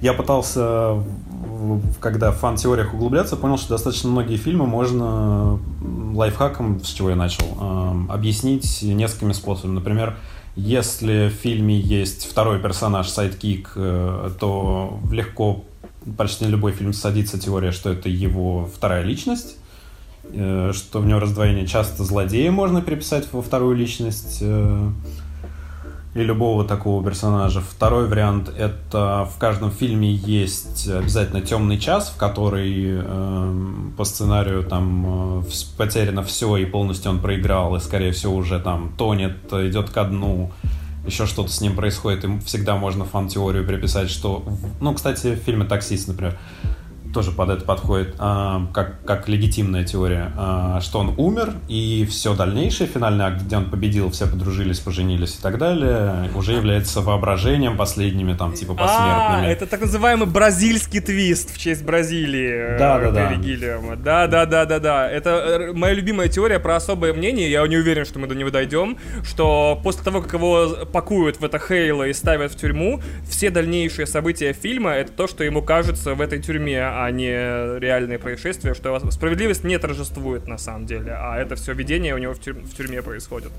я 0.00 0.12
пытался, 0.12 1.02
когда 2.00 2.30
в 2.30 2.36
фан-теориях 2.36 2.94
углубляться, 2.94 3.36
понял, 3.36 3.58
что 3.58 3.70
достаточно 3.70 4.10
многие 4.10 4.36
фильмы 4.36 4.66
можно 4.66 5.58
лайфхаком, 6.14 6.82
с 6.84 6.88
чего 6.88 7.10
я 7.10 7.16
начал, 7.16 7.44
э, 7.60 8.12
объяснить 8.12 8.82
несколькими 8.82 9.32
способами. 9.32 9.74
Например, 9.74 10.16
если 10.54 11.28
в 11.28 11.32
фильме 11.32 11.78
есть 11.78 12.30
второй 12.30 12.60
персонаж, 12.60 13.08
sidekick, 13.08 13.72
э, 13.76 14.30
то 14.38 15.00
легко 15.10 15.64
почти 16.16 16.46
любой 16.46 16.72
фильм 16.72 16.92
садится 16.92 17.38
теория, 17.38 17.72
что 17.72 17.90
это 17.90 18.08
его 18.08 18.66
вторая 18.66 19.02
личность, 19.02 19.56
э, 20.24 20.72
что 20.74 21.00
в 21.00 21.06
него 21.06 21.20
раздвоение 21.20 21.66
часто 21.66 22.04
злодея 22.04 22.50
можно 22.50 22.82
переписать 22.82 23.28
во 23.32 23.40
вторую 23.40 23.76
личность. 23.76 24.42
И 26.14 26.22
любого 26.22 26.64
такого 26.64 27.02
персонажа. 27.02 27.62
Второй 27.62 28.06
вариант— 28.06 28.50
это 28.58 29.26
в 29.34 29.38
каждом 29.38 29.70
фильме 29.70 30.12
есть 30.12 30.86
обязательно 30.86 31.40
темный 31.40 31.78
час, 31.78 32.10
в 32.10 32.18
который 32.18 33.00
э, 33.02 33.54
по 33.96 34.04
сценарию 34.04 34.62
там 34.62 35.40
э, 35.40 35.42
потеряно 35.78 36.22
все 36.22 36.58
и 36.58 36.66
полностью 36.66 37.12
он 37.12 37.20
проиграл, 37.20 37.76
и, 37.76 37.80
скорее 37.80 38.12
всего, 38.12 38.34
уже 38.34 38.60
там 38.60 38.92
тонет, 38.98 39.50
идет 39.54 39.88
ко 39.88 40.04
дну, 40.04 40.52
еще 41.06 41.24
что-то 41.24 41.50
с 41.50 41.62
ним 41.62 41.74
происходит, 41.76 42.24
и 42.24 42.38
всегда 42.40 42.76
можно 42.76 43.06
фан-теорию 43.06 43.66
приписать, 43.66 44.10
что... 44.10 44.44
Ну, 44.82 44.92
кстати, 44.92 45.34
в 45.34 45.38
фильме 45.38 45.64
«Таксист», 45.64 46.08
например, 46.08 46.38
тоже 47.12 47.30
под 47.30 47.50
это 47.50 47.64
подходит, 47.64 48.14
а, 48.18 48.66
как, 48.72 49.04
как 49.04 49.28
легитимная 49.28 49.84
теория, 49.84 50.32
а, 50.36 50.80
что 50.80 50.98
он 51.00 51.14
умер, 51.16 51.54
и 51.68 52.06
все 52.10 52.34
дальнейшее, 52.34 52.88
финальный 52.88 53.26
акт, 53.26 53.42
где 53.42 53.56
он 53.56 53.70
победил, 53.70 54.10
все 54.10 54.26
подружились, 54.26 54.78
поженились 54.80 55.36
и 55.38 55.42
так 55.42 55.58
далее, 55.58 56.30
уже 56.34 56.52
является 56.52 57.00
воображением 57.00 57.76
последними, 57.76 58.34
там, 58.34 58.52
типа, 58.54 58.74
посмертными. 58.74 59.46
А, 59.46 59.50
это 59.50 59.66
так 59.66 59.80
называемый 59.80 60.26
бразильский 60.26 61.00
твист 61.00 61.54
в 61.54 61.58
честь 61.58 61.84
Бразилии. 61.84 62.78
Да, 62.78 62.98
да, 62.98 63.10
да. 63.10 63.28
Да, 63.96 64.26
да, 64.26 64.46
да, 64.46 64.64
да, 64.64 64.78
да. 64.78 65.10
Это 65.10 65.30
э, 65.30 65.72
моя 65.72 65.94
любимая 65.94 66.28
теория 66.28 66.58
про 66.58 66.76
особое 66.76 67.12
мнение, 67.12 67.50
я 67.50 67.66
не 67.66 67.76
уверен, 67.76 68.04
что 68.04 68.18
мы 68.18 68.26
до 68.26 68.34
него 68.34 68.50
дойдем, 68.50 68.98
что 69.24 69.80
после 69.82 70.02
того, 70.02 70.22
как 70.22 70.32
его 70.32 70.86
пакуют 70.92 71.40
в 71.40 71.44
это 71.44 71.58
Хейло 71.58 72.08
и 72.08 72.12
ставят 72.12 72.52
в 72.52 72.56
тюрьму, 72.56 73.00
все 73.28 73.50
дальнейшие 73.50 74.06
события 74.06 74.52
фильма— 74.52 74.90
это 74.92 75.12
то, 75.12 75.26
что 75.26 75.44
ему 75.44 75.62
кажется 75.62 76.14
в 76.14 76.20
этой 76.20 76.40
тюрьме, 76.40 76.80
а 76.82 77.01
не 77.10 77.78
реальные 77.78 78.18
происшествия, 78.18 78.74
что 78.74 79.10
справедливость 79.10 79.64
не 79.64 79.78
торжествует 79.78 80.46
на 80.46 80.58
самом 80.58 80.86
деле, 80.86 81.12
а 81.12 81.36
это 81.38 81.56
все 81.56 81.72
видение 81.74 82.14
у 82.14 82.18
него 82.18 82.34
в, 82.34 82.40
тюрь- 82.40 82.62
в 82.62 82.74
тюрьме 82.76 83.02
происходит. 83.02 83.50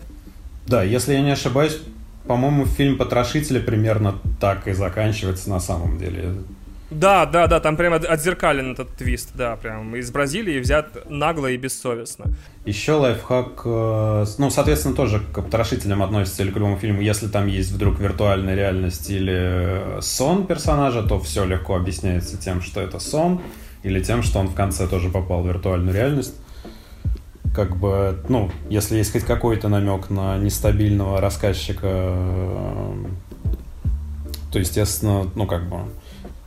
Да, 0.68 0.84
если 0.84 1.14
я 1.14 1.22
не 1.22 1.32
ошибаюсь, 1.32 1.80
по-моему, 2.28 2.66
фильм 2.66 2.98
«Потрошители» 2.98 3.60
примерно 3.60 4.20
так 4.40 4.68
и 4.68 4.74
заканчивается 4.74 5.50
на 5.50 5.60
самом 5.60 5.98
деле. 5.98 6.36
Да, 6.94 7.26
да, 7.26 7.48
да, 7.48 7.60
там 7.60 7.76
прямо 7.76 7.96
отзеркален 7.96 8.74
этот 8.74 8.96
твист, 8.96 9.32
да, 9.34 9.56
прям 9.56 9.96
из 9.96 10.12
Бразилии 10.12 10.60
взят 10.60 11.10
нагло 11.10 11.48
и 11.48 11.58
бессовестно. 11.58 12.26
Еще 12.66 12.94
лайфхак, 12.94 13.62
э, 13.66 14.26
ну, 14.38 14.50
соответственно, 14.50 14.96
тоже 14.96 15.20
к 15.20 15.42
потрошителям 15.42 16.04
относится 16.04 16.44
или 16.44 16.52
к 16.52 16.56
любому 16.56 16.78
фильму. 16.78 17.02
Если 17.02 17.28
там 17.28 17.48
есть 17.48 17.72
вдруг 17.72 18.00
виртуальная 18.00 18.56
реальность 18.56 19.10
или 19.10 20.00
сон 20.02 20.46
персонажа, 20.46 21.04
то 21.04 21.20
все 21.20 21.46
легко 21.46 21.76
объясняется 21.76 22.38
тем, 22.38 22.62
что 22.62 22.80
это 22.80 23.00
сон, 23.00 23.42
или 23.82 24.02
тем, 24.02 24.22
что 24.24 24.40
он 24.40 24.48
в 24.48 24.56
конце 24.56 24.88
тоже 24.88 25.10
попал 25.10 25.42
в 25.42 25.48
виртуальную 25.48 25.96
реальность. 25.96 26.36
Как 27.56 27.76
бы, 27.78 28.18
ну, 28.30 28.52
если 28.70 28.98
есть 28.98 29.12
хоть 29.12 29.26
какой-то 29.26 29.68
намек 29.68 30.10
на 30.10 30.38
нестабильного 30.38 31.20
рассказчика, 31.20 31.88
э, 31.88 33.06
то, 34.52 34.60
естественно, 34.60 35.28
ну, 35.36 35.48
как 35.48 35.68
бы, 35.68 35.80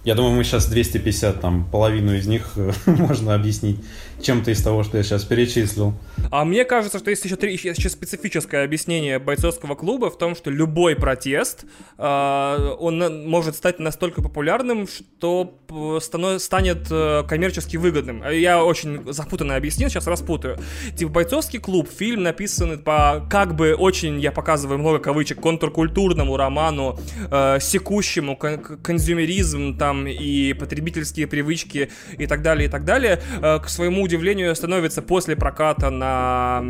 я 0.07 0.15
думаю, 0.15 0.37
мы 0.37 0.45
сейчас 0.45 0.67
250, 0.67 1.41
там, 1.41 1.65
половину 1.65 2.15
из 2.15 2.29
них 2.29 2.53
э, 2.55 2.73
можно 2.87 3.35
объяснить 3.35 3.81
чем-то 4.21 4.51
из 4.51 4.63
того, 4.63 4.83
что 4.83 4.97
я 4.97 5.03
сейчас 5.03 5.25
перечислил. 5.25 5.95
А 6.31 6.45
мне 6.45 6.65
кажется, 6.65 6.99
что 6.99 7.11
есть 7.11 7.25
еще, 7.25 7.37
три, 7.37 7.53
еще 7.53 7.89
специфическое 7.89 8.65
объяснение 8.65 9.19
бойцовского 9.19 9.75
клуба 9.75 10.11
в 10.11 10.19
том, 10.19 10.35
что 10.35 10.51
любой 10.51 10.97
протест, 10.97 11.65
э, 11.99 12.77
он 12.79 13.29
может 13.29 13.57
стать 13.57 13.79
настолько 13.79 14.23
популярным, 14.23 14.87
что 14.89 15.59
станов, 16.01 16.41
станет 16.43 16.87
э, 16.91 17.25
коммерчески 17.29 17.77
выгодным. 17.77 18.23
Я 18.31 18.65
очень 18.65 19.13
запутанно 19.13 19.57
объяснил, 19.57 19.89
сейчас 19.89 20.07
распутаю. 20.07 20.59
Типа 20.97 21.13
бойцовский 21.13 21.59
клуб, 21.59 21.89
фильм 21.89 22.23
написан 22.23 22.79
по 22.79 23.27
как 23.31 23.55
бы 23.55 23.75
очень, 23.75 24.21
я 24.21 24.33
показываю 24.33 24.79
много 24.79 24.99
кавычек, 24.99 25.41
контркультурному 25.41 26.37
роману, 26.37 26.99
э, 27.31 27.59
секущему 27.61 28.37
кон 28.37 28.57
консюмеризм 28.83 29.77
там 29.77 30.07
и 30.07 30.53
потребительские 30.55 31.27
привычки 31.27 31.91
и 32.19 32.27
так 32.27 32.43
далее, 32.43 32.69
и 32.69 32.71
так 32.71 32.85
далее, 32.85 33.21
э, 33.41 33.59
к 33.59 33.69
своему 33.69 34.06
удивлению, 34.07 34.55
становится 34.55 35.03
после 35.03 35.37
проката 35.37 35.91
на... 35.91 36.63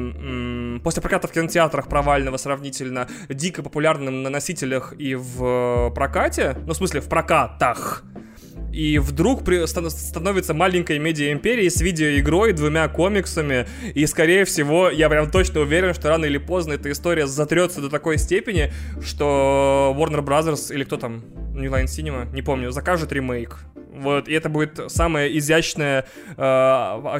После 0.83 1.01
проката 1.01 1.29
в 1.29 1.33
кинотеатрах 1.33 1.89
провального 1.89 2.37
сравнительно 2.37 3.07
дико 3.29 3.63
популярным 3.63 4.23
на 4.23 4.31
носителях 4.31 4.95
и 4.99 5.15
в 5.15 5.91
прокате, 5.95 6.57
ну, 6.67 6.73
в 6.73 6.77
смысле, 6.77 7.01
в 7.01 7.09
прокатах, 7.09 8.05
и 8.77 8.99
вдруг 8.99 9.43
при, 9.43 9.65
становится 9.65 10.53
маленькой 10.53 10.99
медиа-империей 10.99 11.71
с 11.71 11.81
видеоигрой, 11.81 12.53
двумя 12.53 12.87
комиксами, 12.89 13.67
и, 13.95 14.05
скорее 14.05 14.45
всего, 14.45 14.91
я 14.91 15.09
прям 15.09 15.31
точно 15.31 15.61
уверен, 15.61 15.95
что 15.95 16.11
рано 16.11 16.27
или 16.27 16.37
поздно 16.37 16.75
эта 16.75 16.93
история 16.93 17.27
затрется 17.27 17.81
до 17.81 17.89
такой 17.89 18.19
степени, 18.19 18.71
что 19.03 19.97
Warner 19.99 20.23
Brothers, 20.23 20.75
или 20.75 20.85
кто 20.85 20.99
там, 20.99 21.25
New 21.55 21.73
Line 21.73 21.87
Cinema, 21.87 22.31
не 22.35 22.43
помню, 22.43 22.71
закажет 22.71 23.13
ремейк. 23.13 23.61
Вот, 23.95 24.29
и 24.29 24.35
это 24.35 24.51
будет 24.51 24.79
самый 24.89 25.39
изящный 25.39 26.03
э, 26.37 26.43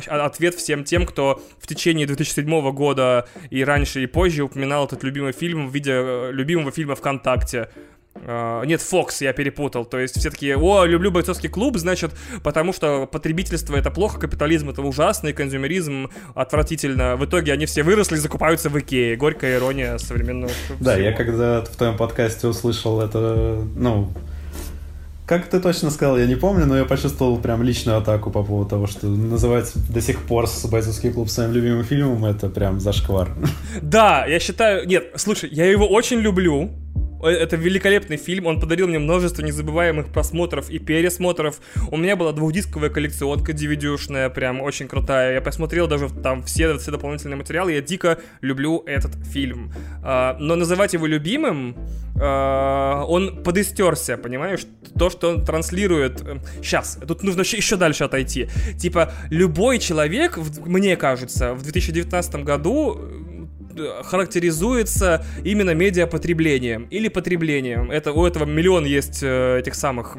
ответ 0.09 0.55
всем 0.57 0.85
тем, 0.85 1.07
кто 1.07 1.43
в 1.59 1.67
течение 1.67 2.07
2007 2.07 2.71
года 2.73 3.27
и 3.49 3.65
раньше, 3.65 4.03
и 4.03 4.07
позже 4.07 4.43
упоминал 4.43 4.85
этот 4.85 5.03
любимый 5.03 5.33
фильм 5.33 5.71
в 5.71 5.75
виде 5.75 5.93
э, 5.95 6.33
любимого 6.33 6.71
фильма 6.71 6.97
ВКонтакте. 6.97 7.71
Uh, 8.25 8.67
нет, 8.67 8.81
Fox 8.81 9.17
я 9.21 9.33
перепутал. 9.33 9.85
То 9.85 9.99
есть 9.99 10.19
все 10.19 10.31
таки 10.31 10.55
о, 10.55 10.85
люблю 10.85 11.11
бойцовский 11.11 11.49
клуб, 11.49 11.77
значит, 11.77 12.13
потому 12.43 12.73
что 12.73 13.07
потребительство 13.07 13.77
это 13.77 13.91
плохо, 13.91 14.19
капитализм 14.19 14.71
это 14.71 14.83
ужасно, 14.83 15.29
и 15.29 15.33
консюмеризм 15.33 16.11
отвратительно. 16.35 17.17
В 17.17 17.25
итоге 17.25 17.53
они 17.53 17.67
все 17.67 17.83
выросли 17.83 18.17
и 18.17 18.19
закупаются 18.19 18.69
в 18.69 18.79
Икее. 18.79 19.17
Горькая 19.17 19.57
ирония 19.59 19.99
современного 19.99 20.53
Да, 20.81 20.93
всего. 20.93 21.05
я 21.05 21.13
когда 21.13 21.63
в 21.63 21.77
твоем 21.77 21.97
подкасте 21.97 22.47
услышал 22.47 23.01
это, 23.01 23.63
ну, 23.77 24.13
как 25.27 25.49
ты 25.49 25.59
точно 25.59 25.91
сказал, 25.91 26.17
я 26.19 26.27
не 26.27 26.37
помню, 26.37 26.67
но 26.67 26.79
я 26.79 26.85
почувствовал 26.85 27.37
прям 27.39 27.63
личную 27.63 27.99
атаку 27.99 28.31
по 28.31 28.45
поводу 28.45 28.71
того, 28.71 28.87
что 28.87 29.09
называть 29.09 29.73
до 29.93 30.01
сих 30.01 30.23
пор 30.23 30.47
«Бойцовский 30.71 31.11
клуб» 31.11 31.29
своим 31.29 31.53
любимым 31.53 31.83
фильмом, 31.83 32.25
это 32.25 32.49
прям 32.49 32.79
зашквар. 32.79 33.31
Да, 33.83 34.25
я 34.27 34.39
считаю... 34.39 34.87
Нет, 34.87 35.11
слушай, 35.17 35.49
я 35.51 35.69
его 35.69 35.89
очень 35.89 36.19
люблю, 36.19 36.71
это 37.29 37.57
великолепный 37.57 38.17
фильм, 38.17 38.47
он 38.47 38.61
подарил 38.61 38.89
мне 38.89 38.99
множество 38.99 39.43
незабываемых 39.43 40.13
просмотров 40.13 40.71
и 40.71 40.79
пересмотров. 40.79 41.61
У 41.91 41.97
меня 41.97 42.17
была 42.17 42.33
двухдисковая 42.33 42.91
коллекционка 42.91 43.53
DVD-шная, 43.53 44.31
прям 44.31 44.61
очень 44.61 44.89
крутая. 44.89 45.35
Я 45.35 45.41
посмотрел 45.41 45.89
даже 45.89 46.09
там 46.09 46.43
все, 46.43 46.77
все 46.79 46.91
дополнительные 46.91 47.37
материалы, 47.37 47.73
я 47.73 47.81
дико 47.81 48.19
люблю 48.41 48.83
этот 48.87 49.15
фильм. 49.27 49.73
А, 50.03 50.37
но 50.39 50.57
называть 50.57 50.93
его 50.93 51.07
любимым, 51.07 51.77
а, 52.21 53.05
он 53.05 53.43
подистерся, 53.43 54.17
понимаешь? 54.17 54.67
То, 54.99 55.11
что 55.11 55.31
он 55.31 55.45
транслирует... 55.45 56.23
Сейчас, 56.63 56.99
э, 57.01 57.07
тут 57.07 57.23
нужно 57.23 57.41
еще 57.41 57.77
дальше 57.77 58.05
отойти. 58.05 58.49
Типа, 58.79 59.13
любой 59.31 59.79
человек, 59.79 60.39
мне 60.65 60.97
кажется, 60.97 61.55
в 61.55 61.63
2019 61.63 62.37
году 62.37 62.99
э, 62.99 63.36
характеризуется 64.05 65.25
именно 65.45 65.75
медиапотреблением 65.75 66.87
или 66.91 67.09
потреблением. 67.09 67.91
Это, 67.91 68.13
у 68.13 68.25
этого 68.25 68.45
миллион 68.45 68.85
есть 68.85 69.23
э, 69.23 69.59
этих 69.59 69.75
самых 69.75 70.17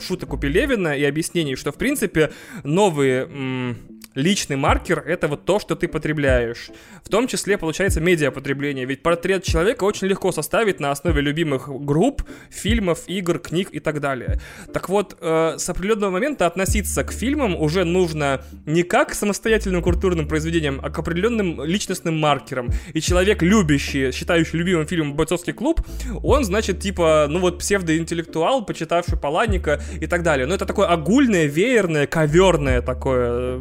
шуток 0.00 0.32
у 0.32 0.36
Пелевина 0.36 0.96
и 0.96 1.04
объяснений, 1.04 1.56
что, 1.56 1.72
в 1.72 1.76
принципе, 1.76 2.30
новые... 2.64 3.76
Личный 4.18 4.56
маркер— 4.56 4.98
это 5.06 5.28
вот 5.28 5.44
то, 5.44 5.60
что 5.60 5.76
ты 5.76 5.86
потребляешь. 5.86 6.70
В 7.04 7.08
том 7.08 7.28
числе, 7.28 7.56
получается, 7.56 8.00
медиапотребление. 8.00 8.84
Ведь 8.84 9.00
портрет 9.00 9.44
человека 9.44 9.84
очень 9.84 10.08
легко 10.08 10.32
составить 10.32 10.80
на 10.80 10.90
основе 10.90 11.20
любимых 11.20 11.68
групп, 11.68 12.24
фильмов, 12.50 13.04
игр, 13.06 13.38
книг 13.38 13.68
и 13.70 13.78
так 13.78 14.00
далее. 14.00 14.40
Так 14.74 14.88
вот, 14.88 15.16
э, 15.20 15.54
с 15.56 15.68
определенного 15.68 16.10
момента 16.10 16.46
относиться 16.46 17.04
к 17.04 17.12
фильмам 17.12 17.54
уже 17.54 17.84
нужно 17.84 18.42
не 18.66 18.82
как 18.82 19.10
к 19.10 19.14
самостоятельным 19.14 19.82
культурным 19.82 20.26
произведениям, 20.26 20.80
а 20.82 20.90
к 20.90 20.98
определенным 20.98 21.62
личностным 21.62 22.18
маркерам. 22.18 22.70
И 22.94 23.00
человек, 23.00 23.40
любящий, 23.40 24.10
считающий 24.10 24.58
любимым 24.58 24.88
фильмом 24.88 25.14
«Бойцовский 25.14 25.52
клуб», 25.52 25.80
он, 26.24 26.42
значит, 26.42 26.80
типа, 26.80 27.26
ну 27.30 27.38
вот 27.38 27.60
псевдоинтеллектуал, 27.60 28.64
почитавший 28.64 29.16
Паланика 29.16 29.80
и 30.00 30.08
так 30.08 30.24
далее. 30.24 30.48
Но 30.48 30.56
это 30.56 30.66
такое 30.66 30.88
огульное, 30.88 31.46
веерное, 31.46 32.08
коверное 32.08 32.82
такое 32.82 33.28
э, 33.30 33.58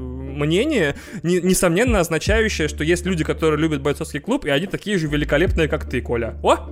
мнение, 0.48 0.96
не, 1.24 1.40
несомненно 1.40 2.00
означающее, 2.00 2.68
что 2.68 2.84
есть 2.84 3.06
люди, 3.06 3.24
которые 3.24 3.60
любят 3.60 3.82
бойцовский 3.82 4.20
клуб, 4.20 4.46
и 4.46 4.50
они 4.50 4.66
такие 4.66 4.98
же 4.98 5.08
великолепные, 5.08 5.68
как 5.68 5.90
ты, 5.90 6.02
Коля. 6.02 6.36
О! 6.42 6.70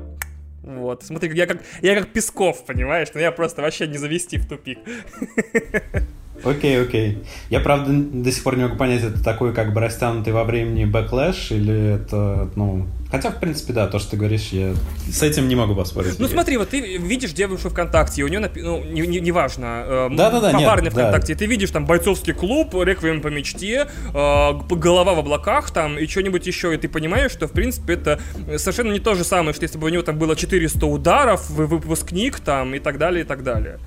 Вот, 0.64 1.04
смотри, 1.04 1.32
я 1.36 1.46
как, 1.46 1.62
я 1.82 1.96
как 1.96 2.08
Песков, 2.08 2.66
понимаешь? 2.66 3.10
Но 3.14 3.20
я 3.20 3.32
просто 3.32 3.62
вообще 3.62 3.86
не 3.86 3.98
завести 3.98 4.38
в 4.38 4.48
тупик. 4.48 4.80
Окей, 6.44 6.82
окей. 6.82 7.24
Я, 7.50 7.60
правда, 7.60 7.92
до 7.92 8.32
сих 8.32 8.44
пор 8.44 8.58
не 8.58 8.64
могу 8.64 8.76
понять, 8.76 9.04
это 9.04 9.24
такой 9.24 9.54
как 9.54 9.74
бы 9.74 9.80
растянутый 9.80 10.34
во 10.34 10.44
времени 10.44 10.86
backlash 10.86 11.52
или 11.52 11.96
это, 11.96 12.50
ну... 12.56 12.86
Хотя, 13.12 13.30
в 13.32 13.40
принципе, 13.40 13.72
да, 13.72 13.88
то, 13.88 14.00
что 14.00 14.12
ты 14.12 14.18
говоришь, 14.18 14.50
я 14.50 14.74
с 15.10 15.24
этим 15.24 15.48
не 15.48 15.56
могу 15.56 15.74
поспорить. 15.76 16.20
Ну 16.20 16.28
смотри, 16.28 16.58
вот 16.58 16.70
ты 16.70 16.98
видишь 16.98 17.32
девушку 17.32 17.70
ВКонтакте, 17.70 18.24
у 18.24 18.28
нее, 18.28 18.40
напи... 18.40 18.62
ну, 18.62 18.84
неважно, 18.84 19.12
не, 19.12 19.20
не 19.22 19.32
важно, 19.32 19.66
э, 19.86 20.10
Да-да-да, 20.12 20.52
нет, 20.52 20.62
попарный 20.62 20.90
да. 20.90 21.02
ВКонтакте, 21.02 21.36
ты 21.36 21.46
видишь 21.46 21.70
там 21.70 21.86
бойцовский 21.86 22.34
клуб, 22.34 22.74
реквием 22.74 23.22
по 23.22 23.28
мечте, 23.28 23.88
э, 24.14 24.52
голова 24.70 25.14
в 25.14 25.20
облаках 25.20 25.72
там 25.72 25.98
и 25.98 26.08
что-нибудь 26.08 26.46
еще, 26.46 26.74
и 26.74 26.78
ты 26.78 26.90
понимаешь, 26.90 27.32
что, 27.32 27.48
в 27.48 27.52
принципе, 27.52 27.94
это 27.94 28.20
совершенно 28.58 28.92
не 28.92 29.00
то 29.00 29.14
же 29.14 29.24
самое, 29.24 29.54
что 29.54 29.64
если 29.64 29.78
бы 29.78 29.86
у 29.88 29.90
него 29.90 30.04
там 30.04 30.18
было 30.18 30.36
400 30.36 30.86
ударов, 30.86 31.50
вы- 31.50 31.68
выпускник 31.68 32.40
там 32.40 32.76
и 32.76 32.80
так 32.80 32.98
далее, 32.98 33.24
и 33.24 33.28
так 33.28 33.44
далее. 33.44 33.80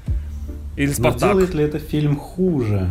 Или 0.79 0.87
Но 0.91 0.95
Спартак. 0.95 1.31
делает 1.33 1.55
ли 1.55 1.65
это 1.65 1.81
фильм 1.81 2.17
хуже? 2.17 2.87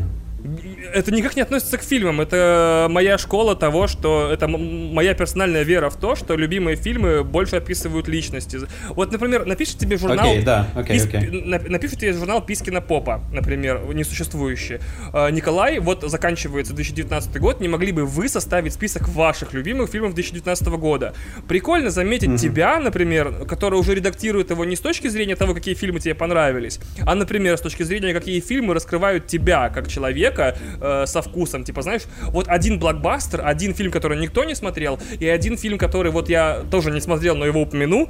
Это 0.94 1.12
никак 1.12 1.36
не 1.36 1.42
относится 1.42 1.78
к 1.78 1.84
фильмам. 1.84 2.22
Это 2.22 2.88
моя 2.90 3.18
школа 3.18 3.56
того, 3.56 3.88
что 3.88 4.30
это 4.32 4.48
моя 4.48 5.14
персональная 5.14 5.64
вера 5.64 5.90
в 5.90 5.98
то, 5.98 6.16
что 6.16 6.36
любимые 6.36 6.76
фильмы 6.78 7.24
больше 7.24 7.58
описывают 7.58 8.08
личности. 8.08 8.60
Вот, 8.90 9.12
например, 9.12 9.46
напишет 9.46 9.78
тебе 9.78 9.98
журнал. 9.98 10.30
Окей, 10.32 10.44
да, 10.44 10.68
окей, 10.76 11.00
окей. 11.02 11.30
на- 11.44 11.60
Напишет 11.60 12.00
тебе 12.00 12.14
журнал 12.14 12.46
Пискина 12.46 12.82
Попа, 12.82 13.22
например, 13.34 13.82
несуществующий. 13.94 14.80
А, 15.14 15.30
Николай, 15.30 15.80
вот 15.80 16.04
заканчивается 16.04 16.74
2019 16.74 17.38
год, 17.40 17.60
не 17.60 17.68
могли 17.68 17.92
бы 17.92 18.06
вы 18.06 18.30
составить 18.30 18.74
список 18.74 19.08
ваших 19.10 19.54
любимых 19.54 19.90
фильмов 19.90 20.14
2019 20.14 20.68
года? 20.78 21.14
Прикольно 21.48 21.90
заметить 21.90 22.40
тебя, 22.40 22.80
например, 22.80 23.46
который 23.48 23.80
уже 23.80 23.96
редактирует 23.96 24.50
его 24.52 24.64
не 24.66 24.76
с 24.76 24.80
точки 24.80 25.08
зрения 25.08 25.36
того, 25.36 25.54
какие 25.54 25.74
фильмы 25.76 26.00
тебе 26.00 26.16
понравились, 26.16 26.80
а, 27.06 27.16
например, 27.16 27.58
с 27.58 27.62
точки 27.62 27.84
зрения, 27.84 28.14
какие 28.14 28.40
фильмы 28.40 28.74
раскрывают 28.74 29.28
тебя 29.28 29.70
как 29.70 29.88
человека 29.88 30.37
э, 30.40 31.06
со 31.06 31.22
вкусом. 31.22 31.64
Типа, 31.64 31.82
знаешь, 31.82 32.04
вот 32.32 32.48
один 32.48 32.80
блокбастер, 32.80 33.42
один 33.44 33.74
фильм, 33.74 33.92
который 33.92 34.20
никто 34.20 34.44
не 34.44 34.56
смотрел, 34.56 35.00
и 35.20 35.28
один 35.28 35.58
фильм, 35.58 35.78
который 35.78 36.12
вот 36.12 36.30
я 36.30 36.64
тоже 36.72 36.92
не 36.92 37.02
смотрел, 37.02 37.36
но 37.36 37.46
его 37.46 37.62
упомяну, 37.62 38.10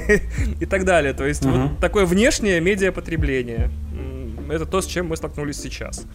и 0.60 0.66
так 0.66 0.84
далее. 0.84 1.12
То 1.12 1.26
есть 1.26 1.44
вот 1.44 1.78
такое 1.80 2.06
внешнее 2.06 2.60
медиапотребление. 2.60 3.70
Это 4.50 4.66
то, 4.66 4.80
с 4.80 4.86
чем 4.86 5.08
мы 5.08 5.16
столкнулись 5.16 5.60
сейчас. 5.60 6.06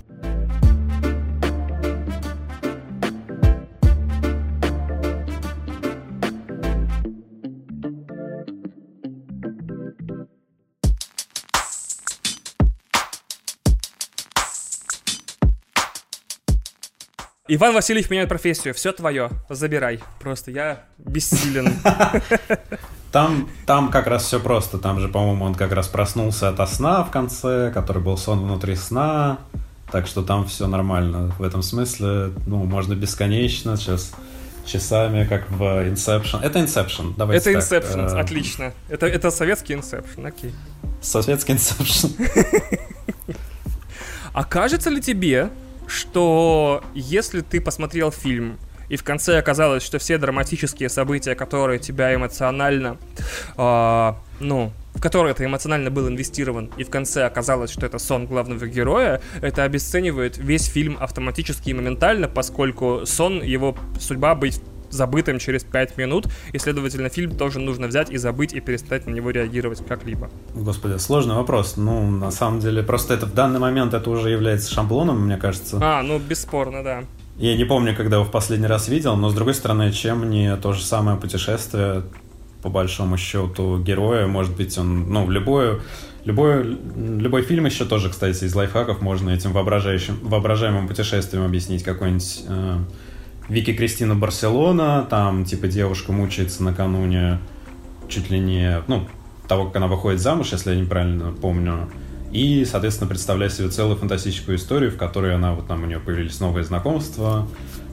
Иван 17.52 17.74
Васильевич 17.74 18.12
меняет 18.12 18.30
профессию. 18.30 18.76
Все 18.76 18.92
твое. 18.92 19.32
Забирай. 19.50 20.00
Просто 20.20 20.52
я 20.52 20.84
бессилен. 21.00 21.74
Там, 23.12 23.50
там 23.66 23.90
как 23.90 24.06
раз 24.06 24.26
все 24.26 24.40
просто. 24.40 24.78
Там 24.78 25.00
же, 25.00 25.08
по-моему, 25.08 25.44
он 25.44 25.56
как 25.56 25.72
раз 25.72 25.88
проснулся 25.88 26.50
от 26.50 26.70
сна 26.70 27.04
в 27.04 27.10
конце, 27.10 27.72
который 27.74 28.04
был 28.04 28.18
сон 28.18 28.44
внутри 28.44 28.76
сна. 28.76 29.40
Так 29.92 30.06
что 30.06 30.22
там 30.22 30.46
все 30.46 30.68
нормально. 30.68 31.34
В 31.40 31.42
этом 31.42 31.64
смысле, 31.64 32.34
ну, 32.46 32.66
можно 32.66 32.94
бесконечно 32.94 33.78
сейчас 33.78 34.12
часами, 34.64 35.26
как 35.26 35.50
в 35.50 35.64
Inception. 35.90 36.44
Это 36.44 36.60
Inception, 36.60 37.16
давайте 37.18 37.50
Это 37.50 37.68
так, 37.68 37.84
Inception, 37.84 38.16
э, 38.16 38.20
отлично. 38.20 38.74
Это, 38.90 39.08
это 39.08 39.32
советский 39.32 39.74
Inception, 39.74 40.28
окей. 40.28 40.54
Советский 41.02 41.54
Inception. 41.54 42.12
А 44.32 44.44
кажется 44.44 44.92
ли 44.92 45.02
тебе, 45.02 45.50
что 45.90 46.84
если 46.94 47.42
ты 47.42 47.60
посмотрел 47.60 48.12
фильм, 48.12 48.58
и 48.90 48.96
в 48.96 49.04
конце 49.04 49.38
оказалось, 49.38 49.84
что 49.84 50.00
все 50.00 50.18
драматические 50.18 50.90
события, 50.90 51.36
которые 51.36 51.80
тебя 51.80 52.14
эмоционально, 52.14 52.98
а, 53.56 54.20
ну, 54.40 54.72
в 54.96 55.02
которые 55.02 55.34
ты 55.36 55.46
эмоционально 55.46 55.92
был 55.92 56.08
инвестирован, 56.08 56.72
и 56.78 56.84
в 56.84 56.90
конце 56.90 57.26
оказалось, 57.26 57.72
что 57.72 57.86
это 57.86 58.00
сон 58.00 58.26
главного 58.26 58.66
героя, 58.68 59.22
это 59.42 59.64
обесценивает 59.64 60.38
весь 60.38 60.66
фильм 60.66 60.98
автоматически 61.00 61.70
и 61.70 61.74
моментально, 61.74 62.28
поскольку 62.28 63.06
сон, 63.06 63.44
его 63.44 63.78
судьба 64.00 64.34
быть 64.36 64.62
забытым 64.90 65.40
через 65.40 65.64
5 65.64 65.98
минут, 65.98 66.28
и, 66.54 66.58
следовательно, 66.58 67.10
фильм 67.10 67.36
тоже 67.36 67.60
нужно 67.60 67.88
взять 67.88 68.10
и 68.10 68.18
забыть, 68.18 68.54
и 68.54 68.60
перестать 68.60 69.06
на 69.08 69.12
него 69.12 69.30
реагировать 69.30 69.86
как-либо. 69.88 70.30
Господи, 70.54 70.98
сложный 70.98 71.36
вопрос. 71.36 71.78
Ну, 71.78 72.10
на 72.10 72.32
самом 72.32 72.60
деле, 72.60 72.84
просто 72.84 73.14
это 73.14 73.26
в 73.26 73.34
данный 73.34 73.60
момент 73.60 73.94
это 73.94 74.10
уже 74.10 74.30
является 74.30 74.74
шаблоном, 74.74 75.26
мне 75.26 75.38
кажется. 75.38 75.80
А, 75.82 76.02
ну, 76.02 76.20
бесспорно, 76.20 76.84
да. 76.84 77.04
Я 77.38 77.56
не 77.56 77.64
помню, 77.64 77.96
когда 77.96 78.18
его 78.18 78.26
в 78.26 78.32
последний 78.32 78.68
раз 78.68 78.90
видел, 78.90 79.16
но 79.16 79.30
с 79.30 79.34
другой 79.34 79.54
стороны, 79.54 79.92
чем 79.94 80.30
не 80.30 80.56
то 80.58 80.74
же 80.74 80.84
самое 80.84 81.18
путешествие, 81.18 82.04
по 82.62 82.70
большому 82.70 83.18
счету, 83.18 83.80
героя, 83.80 84.28
может 84.28 84.56
быть, 84.58 84.78
он, 84.78 85.10
ну, 85.10 85.30
любое, 85.30 85.80
любой, 86.26 86.78
любой 86.96 87.44
фильм 87.44 87.66
еще 87.66 87.86
тоже, 87.86 88.10
кстати, 88.10 88.44
из 88.44 88.54
лайфхаков 88.54 89.02
можно 89.02 89.30
этим 89.30 89.54
воображающим, 89.54 90.20
воображаемым 90.22 90.88
путешествием 90.88 91.46
объяснить 91.46 91.84
какой-нибудь 91.84 92.44
э, 92.48 92.78
Вики 93.50 93.74
Кристина 93.74 94.16
Барселона, 94.16 95.08
там, 95.10 95.44
типа, 95.44 95.68
девушка 95.68 96.12
мучается 96.12 96.64
накануне 96.64 97.40
чуть 98.08 98.30
ли 98.30 98.40
не, 98.40 98.82
ну, 98.88 99.08
того, 99.48 99.66
как 99.66 99.78
она 99.78 99.88
выходит 99.88 100.22
замуж, 100.22 100.52
если 100.52 100.72
я 100.74 100.80
неправильно 100.80 101.32
помню, 101.32 101.90
и, 102.32 102.64
соответственно, 102.70 103.10
представляя 103.10 103.50
себе 103.50 103.70
целую 103.70 103.98
фантастическую 103.98 104.58
историю, 104.58 104.92
в 104.92 104.98
которой 104.98 105.34
она, 105.34 105.54
вот 105.54 105.68
там 105.68 105.84
у 105.84 105.88
нее 105.88 106.00
появились 106.00 106.40
новые 106.40 106.64
знакомства, 106.64 107.48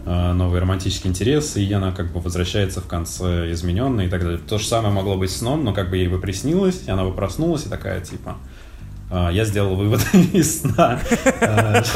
э, 0.04 0.32
новые 0.32 0.60
романтические 0.60 1.10
интересы, 1.10 1.62
и 1.62 1.72
она 1.72 1.92
как 1.92 2.12
бы 2.12 2.20
возвращается 2.20 2.82
в 2.82 2.86
конце 2.86 3.50
измененной 3.52 4.06
и 4.06 4.08
так 4.10 4.22
далее. 4.22 4.38
То 4.38 4.58
же 4.58 4.66
самое 4.66 4.92
могло 4.92 5.16
быть 5.16 5.30
сном, 5.30 5.64
но 5.64 5.72
как 5.72 5.88
бы 5.88 5.96
ей 5.96 6.08
бы 6.08 6.20
приснилось, 6.20 6.82
и 6.86 6.90
она 6.90 7.04
бы 7.04 7.14
проснулась 7.14 7.64
и 7.64 7.70
такая, 7.70 8.02
типа, 8.02 8.36
«А, 8.36 8.36
я 9.10 9.44
сделал 9.44 9.76
вывод 9.76 10.04
из 10.32 10.60
сна. 10.60 11.00
Э, 11.40 11.82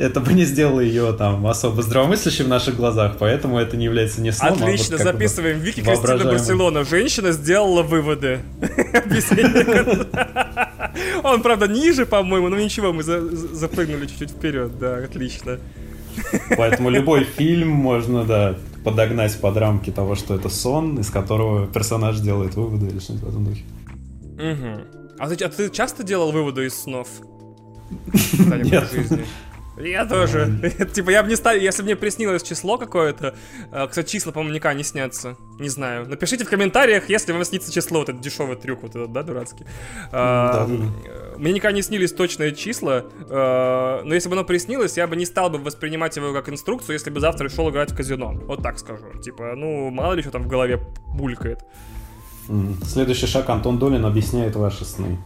Это 0.00 0.20
бы 0.20 0.32
не 0.32 0.44
сделало 0.46 0.80
ее 0.80 1.12
там 1.12 1.46
особо 1.46 1.82
здравомыслящей 1.82 2.46
в 2.46 2.48
наших 2.48 2.76
глазах, 2.76 3.16
поэтому 3.18 3.58
это 3.58 3.76
не 3.76 3.84
является 3.84 4.22
не 4.22 4.32
сном, 4.32 4.52
а 4.52 4.54
вот 4.54 4.62
Отлично, 4.62 4.96
как 4.96 5.06
бы 5.06 5.12
записываем. 5.12 5.58
Вики 5.58 5.82
Кристина. 5.82 6.24
Барселона. 6.24 6.84
Женщина 6.84 7.32
сделала 7.32 7.82
выводы. 7.82 8.40
Он, 11.22 11.42
правда, 11.42 11.68
ниже, 11.68 12.06
по-моему, 12.06 12.48
но 12.48 12.56
ничего, 12.56 12.94
мы 12.94 13.02
за- 13.02 13.20
за- 13.20 13.54
запрыгнули 13.54 14.06
чуть-чуть 14.06 14.30
вперед. 14.30 14.78
Да, 14.78 14.96
отлично. 14.96 15.58
Поэтому 16.56 16.88
любой 16.88 17.24
фильм 17.24 17.68
можно, 17.68 18.24
да, 18.24 18.54
подогнать 18.82 19.38
под 19.38 19.58
рамки 19.58 19.90
того, 19.90 20.14
что 20.14 20.34
это 20.34 20.48
сон, 20.48 20.98
из 20.98 21.10
которого 21.10 21.66
персонаж 21.66 22.18
делает 22.20 22.54
выводы 22.54 22.86
или 22.86 23.00
что-нибудь 23.00 23.26
в 23.26 23.28
этом 23.28 23.44
духе. 23.44 23.64
Мгм. 24.38 24.80
А 25.20 25.28
ты, 25.28 25.44
а 25.44 25.48
ты 25.48 25.68
часто 25.70 26.02
делал 26.02 26.32
выводы 26.32 26.64
из 26.66 26.74
снов? 26.74 27.08
Нет. 28.38 28.90
жизни? 28.90 29.24
Я 29.76 30.04
тоже. 30.04 30.60
типа, 30.94 31.10
я 31.10 31.22
бы 31.22 31.28
не 31.30 31.36
ставил, 31.36 31.60
если 31.62 31.80
бы 31.82 31.86
мне 31.86 31.96
приснилось 31.96 32.42
число 32.42 32.76
какое-то. 32.76 33.34
э, 33.72 33.86
Кстати, 33.88 34.10
числа, 34.12 34.30
по-моему, 34.32 34.54
никогда 34.54 34.74
не 34.76 34.82
снятся. 34.84 35.36
Не 35.58 35.68
знаю. 35.70 36.06
Напишите 36.06 36.44
в 36.44 36.50
комментариях, 36.50 37.08
если 37.08 37.32
вам 37.32 37.44
снится 37.44 37.72
число, 37.72 38.00
вот 38.00 38.08
этот 38.10 38.20
дешевый 38.20 38.56
трюк, 38.56 38.82
вот 38.82 38.90
этот, 38.94 39.12
да, 39.12 39.22
дурацкий. 39.22 39.64
А, 40.12 40.66
Да. 40.66 40.74
э, 41.06 41.34
Мне 41.38 41.52
никогда 41.52 41.74
не 41.74 41.82
снились 41.82 42.12
точные 42.12 42.54
числа, 42.54 43.06
э, 43.20 44.02
но 44.04 44.14
если 44.14 44.28
бы 44.28 44.34
оно 44.36 44.44
приснилось, 44.44 44.96
я 44.98 45.06
бы 45.06 45.16
не 45.16 45.24
стал 45.24 45.48
бы 45.50 45.58
воспринимать 45.58 46.14
его 46.16 46.32
как 46.34 46.48
инструкцию, 46.50 46.94
если 46.94 47.08
бы 47.10 47.20
завтра 47.20 47.48
шел 47.48 47.70
играть 47.70 47.90
в 47.92 47.96
казино. 47.96 48.32
Вот 48.46 48.62
так 48.62 48.78
скажу. 48.78 49.06
Типа, 49.22 49.54
ну, 49.56 49.90
мало 49.90 50.12
ли 50.14 50.20
что 50.22 50.30
там 50.30 50.42
в 50.42 50.48
голове 50.48 50.78
булькает. 51.14 51.60
Следующий 52.86 53.26
шаг 53.26 53.48
Антон 53.48 53.78
Долин 53.78 54.04
объясняет 54.04 54.56
ваши 54.56 54.84
сны. 54.84 55.18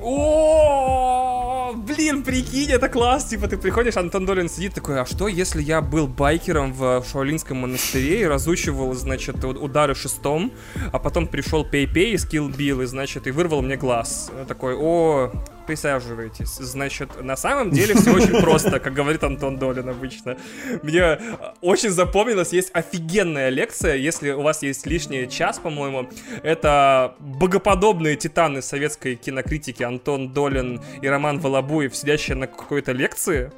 О, 0.00 1.74
блин, 1.74 2.22
прикинь, 2.22 2.70
это 2.70 2.88
класс. 2.88 3.26
Типа, 3.26 3.46
ты 3.48 3.56
приходишь, 3.56 3.96
Антон 3.96 4.26
Долин 4.26 4.48
сидит 4.48 4.74
такой, 4.74 5.00
а 5.00 5.06
что, 5.06 5.28
если 5.28 5.62
я 5.62 5.80
был 5.80 6.08
байкером 6.08 6.72
в 6.72 7.04
Шаолинском 7.10 7.58
монастыре 7.58 8.22
и 8.22 8.24
разучивал, 8.24 8.94
значит, 8.94 9.44
удары 9.44 9.94
шестом, 9.94 10.50
а 10.90 10.98
потом 10.98 11.26
пришел 11.26 11.64
Пей-Пей 11.64 12.12
и 12.14 12.18
скилл 12.18 12.48
бил, 12.48 12.80
и, 12.80 12.86
значит, 12.86 13.26
и 13.26 13.30
вырвал 13.30 13.62
мне 13.62 13.76
глаз. 13.76 14.30
Такой, 14.48 14.74
о, 14.74 15.30
присаживайтесь. 15.66 16.56
Значит, 16.56 17.22
на 17.22 17.36
самом 17.36 17.70
деле 17.70 17.94
все 17.94 18.14
очень 18.14 18.40
просто, 18.40 18.80
как 18.80 18.92
говорит 18.92 19.24
Антон 19.24 19.58
Долин 19.58 19.88
обычно. 19.88 20.36
Мне 20.82 21.18
очень 21.60 21.90
запомнилось, 21.90 22.52
есть 22.52 22.70
офигенная 22.74 23.48
лекция, 23.48 23.96
если 23.96 24.30
у 24.30 24.42
вас 24.42 24.62
есть 24.62 24.86
лишний 24.86 25.28
час, 25.28 25.58
по-моему, 25.58 26.08
это 26.42 27.14
богоподобные 27.18 28.16
титаны 28.16 28.62
советской 28.62 29.16
кинокритики 29.16 29.82
Антон 29.82 30.32
Долин 30.32 30.80
и 31.00 31.08
Роман 31.08 31.38
Волобуев, 31.38 31.94
сидящие 31.94 32.36
на 32.36 32.46
какой-то 32.46 32.92
лекции, 32.92 33.52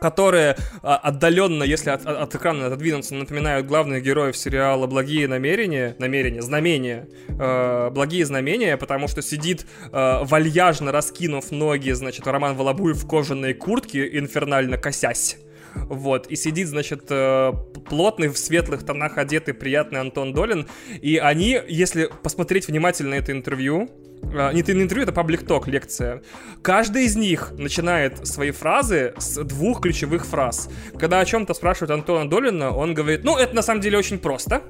которые 0.00 0.56
а, 0.82 0.96
отдаленно, 0.96 1.62
если 1.62 1.90
от, 1.90 2.06
от- 2.06 2.34
экрана 2.34 2.66
отодвинуться, 2.66 3.14
напоминают 3.14 3.66
главных 3.66 4.02
героев 4.02 4.36
сериала 4.36 4.86
«Благие 4.86 5.28
намерения», 5.28 5.94
намерения, 5.98 6.42
знамения, 6.42 7.08
э, 7.28 7.90
«Благие 7.90 8.24
знамения», 8.24 8.76
потому 8.76 9.08
что 9.08 9.22
сидит 9.22 9.66
э, 9.92 10.18
вальяжно 10.24 10.92
раскинув 10.92 11.50
ноги, 11.50 11.90
значит, 11.90 12.26
Роман 12.26 12.56
Волобуев 12.56 12.96
в 12.96 13.06
кожаной 13.06 13.54
куртке, 13.54 14.18
инфернально 14.18 14.78
косясь. 14.78 15.36
Вот, 15.74 16.26
и 16.28 16.36
сидит, 16.36 16.68
значит, 16.68 17.04
э, 17.10 17.52
плотный, 17.88 18.28
в 18.28 18.38
светлых 18.38 18.84
тонах 18.84 19.18
одетый, 19.18 19.54
приятный 19.54 20.00
Антон 20.00 20.32
Долин. 20.32 20.66
И 21.00 21.16
они, 21.16 21.60
если 21.68 22.10
посмотреть 22.22 22.68
внимательно 22.68 23.14
это 23.14 23.32
интервью, 23.32 23.90
э, 24.22 24.52
не 24.52 24.62
не 24.62 24.82
интервью, 24.82 25.04
это 25.04 25.12
паблик 25.12 25.46
ток, 25.46 25.68
лекция. 25.68 26.22
Каждый 26.62 27.04
из 27.04 27.16
них 27.16 27.52
начинает 27.58 28.26
свои 28.26 28.50
фразы 28.50 29.14
с 29.18 29.42
двух 29.44 29.80
ключевых 29.80 30.26
фраз. 30.26 30.68
Когда 30.98 31.20
о 31.20 31.24
чем-то 31.24 31.54
спрашивают 31.54 31.90
Антона 31.90 32.28
Долина, 32.28 32.70
он 32.74 32.94
говорит, 32.94 33.24
ну, 33.24 33.36
это 33.36 33.54
на 33.54 33.62
самом 33.62 33.80
деле 33.80 33.98
очень 33.98 34.18
просто. 34.18 34.62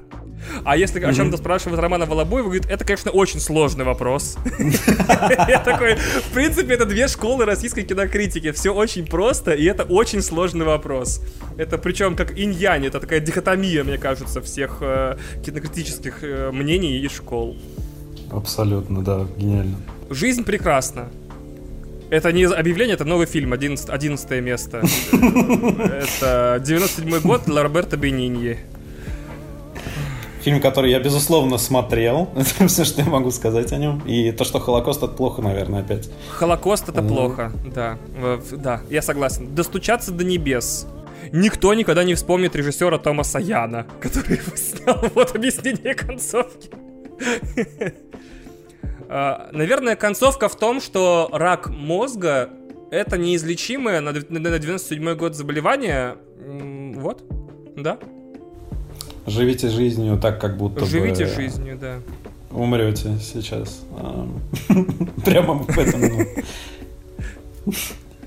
А 0.63 0.77
если 0.77 0.99
о 1.03 1.13
чем-то 1.13 1.37
спрашивают 1.37 1.79
Романа 1.79 2.05
Волобуева, 2.05 2.45
говорит, 2.45 2.65
это, 2.69 2.83
конечно, 2.83 3.11
очень 3.11 3.39
сложный 3.39 3.85
вопрос. 3.85 4.37
Я 5.47 5.61
такой, 5.63 5.95
в 5.95 6.33
принципе, 6.33 6.73
это 6.73 6.85
две 6.85 7.07
школы 7.07 7.45
российской 7.45 7.83
кинокритики. 7.83 8.51
Все 8.51 8.73
очень 8.73 9.05
просто, 9.05 9.51
и 9.51 9.65
это 9.65 9.83
очень 9.83 10.21
сложный 10.21 10.65
вопрос. 10.65 11.21
Это 11.57 11.77
причем 11.77 12.15
как 12.15 12.37
инь-янь, 12.37 12.85
это 12.85 12.99
такая 12.99 13.19
дихотомия, 13.19 13.83
мне 13.83 13.97
кажется, 13.97 14.41
всех 14.41 14.77
э, 14.81 15.17
кинокритических 15.45 16.23
э, 16.23 16.51
мнений 16.51 16.97
и 16.99 17.07
школ. 17.07 17.57
Абсолютно, 18.31 19.03
да, 19.03 19.27
гениально. 19.37 19.77
Жизнь 20.09 20.43
прекрасна. 20.43 21.09
Это 22.11 22.33
не 22.33 22.43
объявление, 22.43 22.95
это 22.95 23.05
новый 23.05 23.25
фильм, 23.25 23.53
11, 23.53 23.89
11 23.89 24.43
место. 24.43 24.83
Это 25.13 26.61
97 26.61 27.21
год 27.21 27.47
Роберто 27.47 27.95
Бениньи. 27.95 28.59
Фильм, 30.41 30.59
который 30.59 30.89
я, 30.91 30.99
безусловно, 30.99 31.57
смотрел. 31.57 32.29
Это 32.35 32.67
все, 32.67 32.83
что 32.83 33.01
я 33.01 33.07
могу 33.09 33.31
сказать 33.31 33.71
о 33.73 33.77
нем. 33.77 33.99
И 34.07 34.31
то, 34.31 34.43
что 34.43 34.59
Холокост, 34.59 35.03
это 35.03 35.11
плохо, 35.13 35.41
наверное, 35.41 35.81
опять. 35.81 36.09
Холокост 36.31 36.89
это 36.89 37.03
плохо, 37.03 37.51
да. 37.73 37.97
Э, 38.17 38.39
Да, 38.51 38.81
я 38.89 39.01
согласен. 39.01 39.53
Достучаться 39.53 40.11
до 40.11 40.23
небес. 40.23 40.87
Никто 41.31 41.73
никогда 41.75 42.03
не 42.03 42.15
вспомнит 42.15 42.55
режиссера 42.55 42.97
Томаса 42.97 43.37
Яна, 43.39 43.85
который 44.01 44.37
его 44.37 44.55
снял 44.55 44.97
вот 45.13 45.35
объяснение 45.35 45.93
концовки. 45.93 46.69
А, 49.09 49.49
Наверное, 49.53 49.95
концовка 49.95 50.49
в 50.49 50.55
том, 50.57 50.81
что 50.81 51.29
рак 51.31 51.69
мозга 51.69 52.49
это 52.89 53.17
неизлечимое 53.17 54.01
на 54.01 54.09
дв- 54.09 54.25
на 54.29 54.57
97 54.59 55.13
год 55.15 55.35
заболевание. 55.35 56.15
Вот, 56.95 57.23
да. 57.77 57.97
Живите 59.25 59.69
жизнью 59.69 60.17
так, 60.19 60.39
как 60.41 60.57
будто 60.57 60.85
Живите 60.85 61.25
бы 61.25 61.31
жизнью, 61.31 61.77
да. 61.79 61.99
умрете 62.51 63.17
сейчас. 63.21 63.81
Ам, 63.99 64.41
Прямо 65.25 65.53
в 65.55 65.77
этом. 65.77 66.01
ну. 66.01 66.25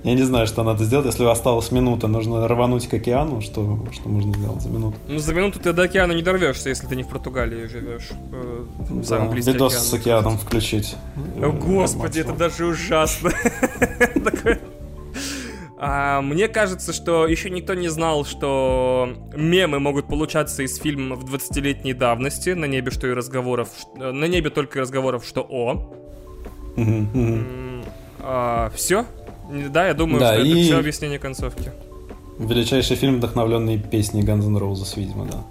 Я 0.05 0.13
не 0.15 0.23
знаю, 0.23 0.47
что 0.47 0.63
надо 0.65 0.85
сделать. 0.85 1.07
Если 1.07 1.25
осталась 1.25 1.73
минута, 1.73 2.09
нужно 2.09 2.47
рвануть 2.47 2.87
к 2.89 2.93
океану. 2.95 3.41
Что, 3.41 3.87
что 3.91 4.09
можно 4.11 4.35
сделать 4.35 4.61
за 4.61 4.69
минуту? 4.69 4.99
Ну, 5.09 5.19
за 5.19 5.33
минуту 5.33 5.59
ты 5.61 5.73
до 5.73 5.85
океана 5.85 6.13
не 6.13 6.23
дорвешься, 6.23 6.69
если 6.69 6.87
ты 6.87 6.95
не 6.95 7.05
в 7.05 7.09
Португалии 7.09 7.67
живешь. 7.67 8.11
э, 8.33 8.65
Да, 9.09 9.25
Видос 9.29 9.73
океану. 9.75 9.85
с 9.87 9.95
океаном 9.95 10.39
включить. 10.39 10.97
О, 11.43 11.51
господи, 11.53 12.21
это 12.21 12.35
даже 12.35 12.67
ужасно. 12.67 13.31
А, 15.77 16.21
мне 16.23 16.47
кажется, 16.49 16.93
что 16.93 17.27
еще 17.27 17.51
никто 17.51 17.75
не 17.75 17.89
знал, 17.89 18.25
что 18.25 19.09
мемы 19.35 19.81
могут 19.81 20.07
получаться 20.07 20.63
из 20.63 20.77
фильмов 20.79 21.25
20-летней 21.25 21.95
давности. 21.95 22.51
На 22.51 22.67
небе 22.67 22.91
что 22.91 23.07
и 23.09 23.13
разговоров, 23.13 23.69
ш- 23.79 24.13
на 24.13 24.25
небе 24.27 24.51
только 24.51 24.81
разговоров, 24.81 25.25
что 25.27 25.43
о. 25.49 25.93
Мгм. 26.77 27.85
все? 28.75 29.05
Да, 29.71 29.89
я 29.89 29.95
думаю, 29.95 30.21
Да, 30.21 30.33
что 30.35 30.43
это 30.43 30.49
и- 30.49 30.63
все 30.65 30.79
объяснение 30.79 31.19
концовки. 31.19 31.71
Величайший 32.39 32.97
фильм, 32.97 33.17
вдохновленный 33.17 33.79
песней 33.79 34.23
Guns 34.23 34.47
N' 34.47 34.57
Roses, 34.57 34.95
видимо, 34.97 35.27
да. 35.27 35.45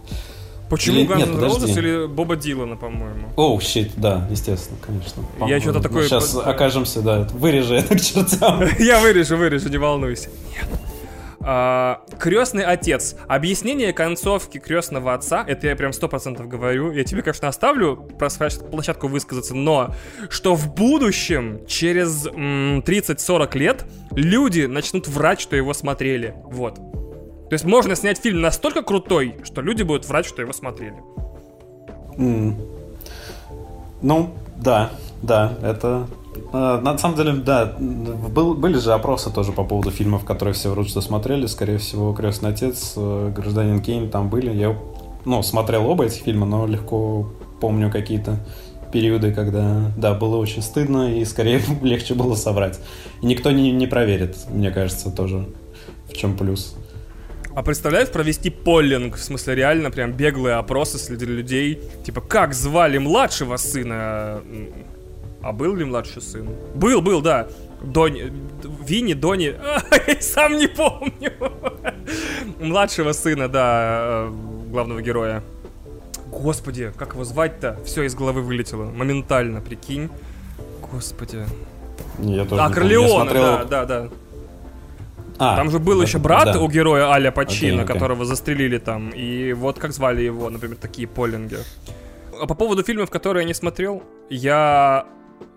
Почему 0.73 0.99
Или- 0.99 1.07
Guns 1.07 1.17
нет, 1.17 1.31
подожди. 1.33 1.65
Roses 1.65 1.77
или 1.77 2.07
Боба 2.07 2.35
Дилана, 2.35 2.75
по-моему? 2.75 3.27
Оу, 3.35 3.59
щит, 3.61 3.91
да, 3.97 4.27
естественно, 4.31 4.77
конечно. 4.85 5.23
Я 5.47 5.59
чё-то 5.59 5.79
такое 5.79 6.05
Сейчас 6.07 6.35
окажемся, 6.35 7.01
да, 7.01 7.27
вырежи 7.33 7.75
это 7.75 7.95
к 7.95 8.01
чертям. 8.01 8.63
Я 8.79 8.99
вырежу, 8.99 9.37
вырежу, 9.37 9.69
не 9.69 9.77
волнуйся. 9.77 10.29
Нет. 10.53 10.67
крестный 12.19 12.63
отец. 12.63 13.15
Объяснение 13.27 13.91
концовки 13.91 14.59
крестного 14.59 15.13
отца, 15.13 15.43
это 15.45 15.67
я 15.67 15.75
прям 15.75 15.91
сто 15.91 16.07
процентов 16.07 16.47
говорю. 16.47 16.91
Я 16.93 17.03
тебе, 17.03 17.21
конечно, 17.21 17.49
оставлю 17.49 17.97
просвач- 18.17 18.59
площадку 18.71 19.09
высказаться, 19.09 19.53
но 19.53 19.93
что 20.29 20.55
в 20.55 20.73
будущем, 20.73 21.59
через 21.67 22.25
м, 22.27 22.81
30-40 22.85 23.55
лет, 23.55 23.85
люди 24.11 24.61
начнут 24.67 25.07
врать, 25.09 25.41
что 25.41 25.57
его 25.57 25.73
смотрели. 25.73 26.33
Вот. 26.45 26.79
То 27.49 27.53
есть 27.53 27.65
можно 27.65 27.95
снять 27.95 28.17
фильм 28.19 28.41
настолько 28.41 28.81
крутой, 28.81 29.35
что 29.43 29.61
люди 29.61 29.83
будут 29.83 30.07
врать, 30.07 30.25
что 30.25 30.41
его 30.41 30.53
смотрели. 30.53 30.95
М. 32.17 32.57
Ну, 34.01 34.33
да, 34.57 34.91
да, 35.21 35.53
это... 35.61 36.07
э, 36.51 36.79
На 36.81 36.97
самом 36.97 37.15
деле, 37.17 37.33
да, 37.33 37.65
был- 37.77 38.53
были 38.55 38.77
же 38.77 38.93
опросы 38.93 39.31
тоже 39.31 39.51
по 39.51 39.63
поводу 39.63 39.91
фильмов, 39.91 40.25
которые 40.25 40.53
все 40.53 40.83
что 40.83 41.01
смотрели. 41.01 41.45
Скорее 41.45 41.77
всего, 41.77 42.13
«Крестный 42.13 42.49
отец», 42.51 42.93
э, 42.97 43.31
«Гражданин 43.35 43.81
Кейн» 43.81 44.09
там 44.09 44.29
были. 44.29 44.51
Я, 44.55 44.77
ну, 45.25 45.43
смотрел 45.43 45.87
оба 45.89 46.05
этих 46.05 46.23
фильма, 46.23 46.45
но 46.45 46.65
легко 46.67 47.31
помню 47.61 47.91
какие-то 47.91 48.39
периоды, 48.91 49.33
когда, 49.33 49.91
да, 49.97 50.13
было 50.13 50.37
очень 50.37 50.61
стыдно 50.61 51.15
и 51.17 51.25
скорее 51.25 51.61
легче 51.81 52.13
было 52.13 52.35
соврать. 52.35 52.79
И 53.21 53.25
никто 53.25 53.51
не, 53.51 53.71
не 53.71 53.87
проверит, 53.87 54.37
мне 54.49 54.69
кажется, 54.71 55.11
тоже, 55.11 55.47
в 56.09 56.13
чем 56.13 56.37
плюс. 56.37 56.75
А 57.55 57.61
представляешь, 57.61 58.09
провести 58.09 58.49
поллинг, 58.49 59.15
в 59.15 59.23
смысле 59.23 59.55
реально 59.55 59.91
прям 59.91 60.11
беглые 60.11 60.55
опросы 60.55 60.97
среди 60.97 61.25
людей, 61.25 61.81
типа, 62.03 62.21
как 62.21 62.53
звали 62.53 62.97
младшего 62.97 63.57
сына? 63.57 64.41
А 65.43 65.51
был 65.51 65.75
ли 65.75 65.85
младший 65.85 66.21
сын? 66.21 66.49
Был, 66.73 67.01
был, 67.01 67.21
да. 67.21 67.47
Дони, 67.83 68.31
Винни, 68.87 69.13
Дони, 69.13 69.55
сам 70.21 70.57
не 70.57 70.67
помню. 70.67 71.33
Младшего 72.59 73.11
сына, 73.11 73.49
да, 73.49 74.27
э, 74.27 74.31
главного 74.71 75.01
героя. 75.01 75.43
Господи, 76.31 76.91
как 76.97 77.13
его 77.13 77.25
звать-то? 77.25 77.77
Все 77.85 78.03
из 78.03 78.15
головы 78.15 78.41
вылетело. 78.41 78.85
Моментально, 78.85 79.61
прикинь. 79.61 80.09
Господи. 80.91 81.45
Я 82.19 82.45
тоже 82.45 82.61
А, 82.61 82.69
Корлеоне, 82.69 83.33
да, 83.33 83.65
да, 83.65 83.85
да. 83.85 84.09
А, 85.39 85.55
Там 85.55 85.71
же 85.71 85.79
был 85.79 85.97
да, 85.97 86.03
еще 86.03 86.19
брат 86.19 86.45
да. 86.45 86.59
у 86.61 86.69
героя 86.69 87.09
Аля 87.11 87.31
Пачино, 87.31 87.81
Окей, 87.81 87.83
окей. 87.83 87.93
которого 87.93 88.25
застрелили 88.25 88.77
там. 88.77 89.09
И 89.09 89.53
вот 89.53 89.79
как 89.79 89.91
звали 89.91 90.21
его, 90.21 90.49
например, 90.49 90.77
такие 90.77 91.07
поллинги. 91.07 91.57
А 92.39 92.45
по 92.47 92.55
поводу 92.55 92.83
фильмов, 92.83 93.09
которые 93.09 93.43
я 93.43 93.47
не 93.47 93.53
смотрел, 93.53 94.03
я 94.29 95.05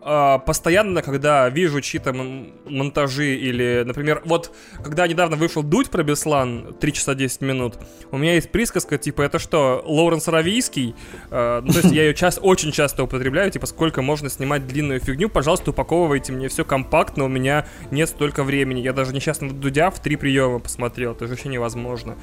постоянно, 0.06 1.02
когда 1.02 1.48
вижу 1.48 1.80
чьи-то 1.80 2.12
монтажи 2.12 3.34
или, 3.34 3.82
например, 3.84 4.22
вот, 4.24 4.54
когда 4.82 5.06
недавно 5.06 5.36
вышел 5.36 5.64
Дудь 5.64 5.90
про 5.90 6.04
Беслан, 6.04 6.76
3 6.78 6.92
часа 6.92 7.14
10 7.14 7.40
минут, 7.40 7.74
у 8.12 8.18
меня 8.18 8.34
есть 8.34 8.52
присказка, 8.52 8.98
типа, 8.98 9.22
это 9.22 9.40
что, 9.40 9.82
Лоуренс 9.84 10.28
Равийский? 10.28 10.94
Э, 11.30 11.60
ну, 11.60 11.72
то 11.72 11.80
есть 11.80 11.92
я 11.92 12.04
ее 12.04 12.14
час, 12.14 12.38
очень 12.40 12.70
часто 12.70 13.02
употребляю, 13.02 13.50
типа, 13.50 13.66
сколько 13.66 14.00
можно 14.00 14.30
снимать 14.30 14.68
длинную 14.68 15.00
фигню, 15.00 15.28
пожалуйста, 15.28 15.70
упаковывайте 15.70 16.32
мне 16.32 16.48
все 16.48 16.64
компактно, 16.64 17.24
у 17.24 17.28
меня 17.28 17.66
нет 17.90 18.08
столько 18.08 18.44
времени. 18.44 18.80
Я 18.80 18.92
даже 18.92 19.12
несчастного 19.12 19.52
Дудя 19.52 19.90
в 19.90 20.00
три 20.00 20.14
приема 20.14 20.60
посмотрел, 20.60 21.12
это 21.12 21.26
же 21.26 21.32
вообще 21.32 21.48
невозможно. 21.48 22.16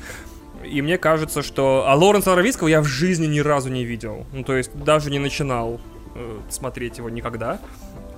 И 0.64 0.82
мне 0.82 0.98
кажется, 0.98 1.42
что... 1.42 1.84
А 1.88 1.96
Лоренса 1.96 2.34
Равицкого 2.36 2.70
я 2.70 2.82
в 2.82 2.86
жизни 2.86 3.26
ни 3.26 3.40
разу 3.40 3.70
не 3.70 3.84
видел. 3.84 4.26
Ну, 4.32 4.44
то 4.44 4.56
есть 4.56 4.72
даже 4.74 5.12
не 5.12 5.20
начинал 5.20 5.82
смотреть 6.50 6.98
его 6.98 7.10
никогда. 7.10 7.60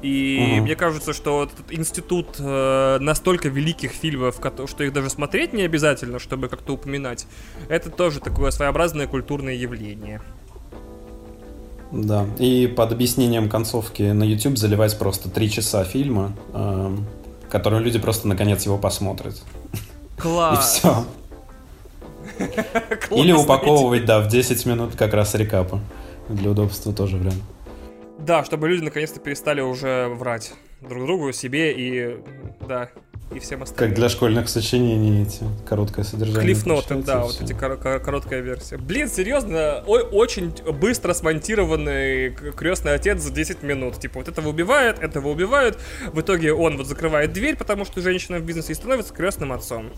И 0.02 0.56
угу. 0.58 0.64
мне 0.64 0.76
кажется, 0.76 1.14
что 1.14 1.44
этот 1.44 1.72
институт 1.72 2.36
э, 2.38 2.98
настолько 3.00 3.50
великих 3.50 3.92
фильмов, 3.92 4.40
что 4.68 4.84
их 4.84 4.94
даже 4.94 5.10
смотреть 5.10 5.54
не 5.54 5.64
обязательно, 5.64 6.20
чтобы 6.20 6.48
как-то 6.48 6.74
упоминать, 6.74 7.26
это 7.70 7.90
тоже 7.90 8.20
такое 8.20 8.52
своеобразное 8.52 9.08
культурное 9.08 9.56
явление. 9.56 10.22
Да, 11.92 12.26
и 12.40 12.68
под 12.68 12.92
объяснением 12.92 13.50
концовки 13.50 14.04
на 14.04 14.24
YouTube 14.24 14.58
заливать 14.58 14.98
просто 15.00 15.30
три 15.30 15.50
часа 15.50 15.84
фильма, 15.84 16.34
э, 16.54 16.98
который 17.50 17.80
люди 17.80 17.98
просто 17.98 18.28
наконец 18.28 18.66
его 18.66 18.78
посмотрят. 18.78 19.42
Класс! 20.18 20.60
И 20.60 20.80
все. 20.80 21.06
Или 23.16 23.32
упаковывать, 23.32 24.06
да, 24.06 24.20
в 24.20 24.28
10 24.28 24.66
минут 24.66 24.96
как 24.96 25.14
раз 25.14 25.36
рекапа. 25.36 25.80
Для 26.28 26.52
удобства 26.52 26.92
тоже 26.92 27.18
вариант. 27.18 27.42
Да, 28.26 28.44
чтобы 28.44 28.68
люди 28.68 28.84
наконец-то 28.84 29.20
перестали 29.20 29.62
уже 29.62 30.08
врать 30.08 30.54
друг 30.82 31.06
другу, 31.06 31.32
себе 31.32 31.74
и, 31.74 32.18
да, 32.68 32.90
и 33.34 33.40
всем 33.40 33.62
остальным. 33.64 33.90
Как 33.90 33.96
для 34.00 34.10
школьных 34.10 34.50
сочинений 34.50 35.24
эти, 35.24 35.44
короткое 35.68 36.04
содержание. 36.06 36.42
Клиффноты, 36.42 36.96
да, 36.96 37.22
вот 37.22 37.40
эти 37.40 37.54
кор- 37.54 37.78
кор- 37.78 38.00
короткая 38.00 38.42
версия. 38.42 38.78
Блин, 38.78 39.10
серьезно, 39.10 39.84
ой, 39.86 40.02
очень 40.02 40.52
быстро 40.80 41.14
смонтированный 41.14 42.32
крестный 42.32 42.96
отец 42.96 43.22
за 43.22 43.32
10 43.32 43.62
минут. 43.62 44.00
Типа, 44.00 44.20
вот 44.20 44.28
этого 44.28 44.50
убивает, 44.50 45.00
этого 45.00 45.30
убивают. 45.30 45.78
В 46.12 46.20
итоге 46.22 46.54
он 46.54 46.78
вот 46.78 46.88
закрывает 46.88 47.32
дверь, 47.32 47.56
потому 47.56 47.86
что 47.86 48.02
женщина 48.02 48.40
в 48.40 48.44
бизнесе 48.44 48.72
и 48.72 48.76
становится 48.76 49.14
крестным 49.14 49.52
отцом. 49.54 49.92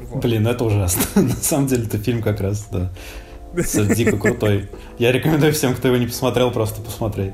Вот. 0.00 0.22
Блин, 0.22 0.46
это 0.46 0.64
ужасно. 0.64 1.22
На 1.22 1.30
самом 1.36 1.66
деле, 1.68 1.84
это 1.84 1.98
фильм 1.98 2.22
как 2.22 2.40
раз, 2.40 2.68
да. 2.70 2.92
Дико 3.94 4.16
крутой. 4.16 4.68
Я 4.98 5.12
рекомендую 5.12 5.52
всем, 5.52 5.74
кто 5.74 5.88
его 5.88 5.96
не 5.96 6.06
посмотрел, 6.06 6.50
просто 6.50 6.80
посмотреть. 6.80 7.32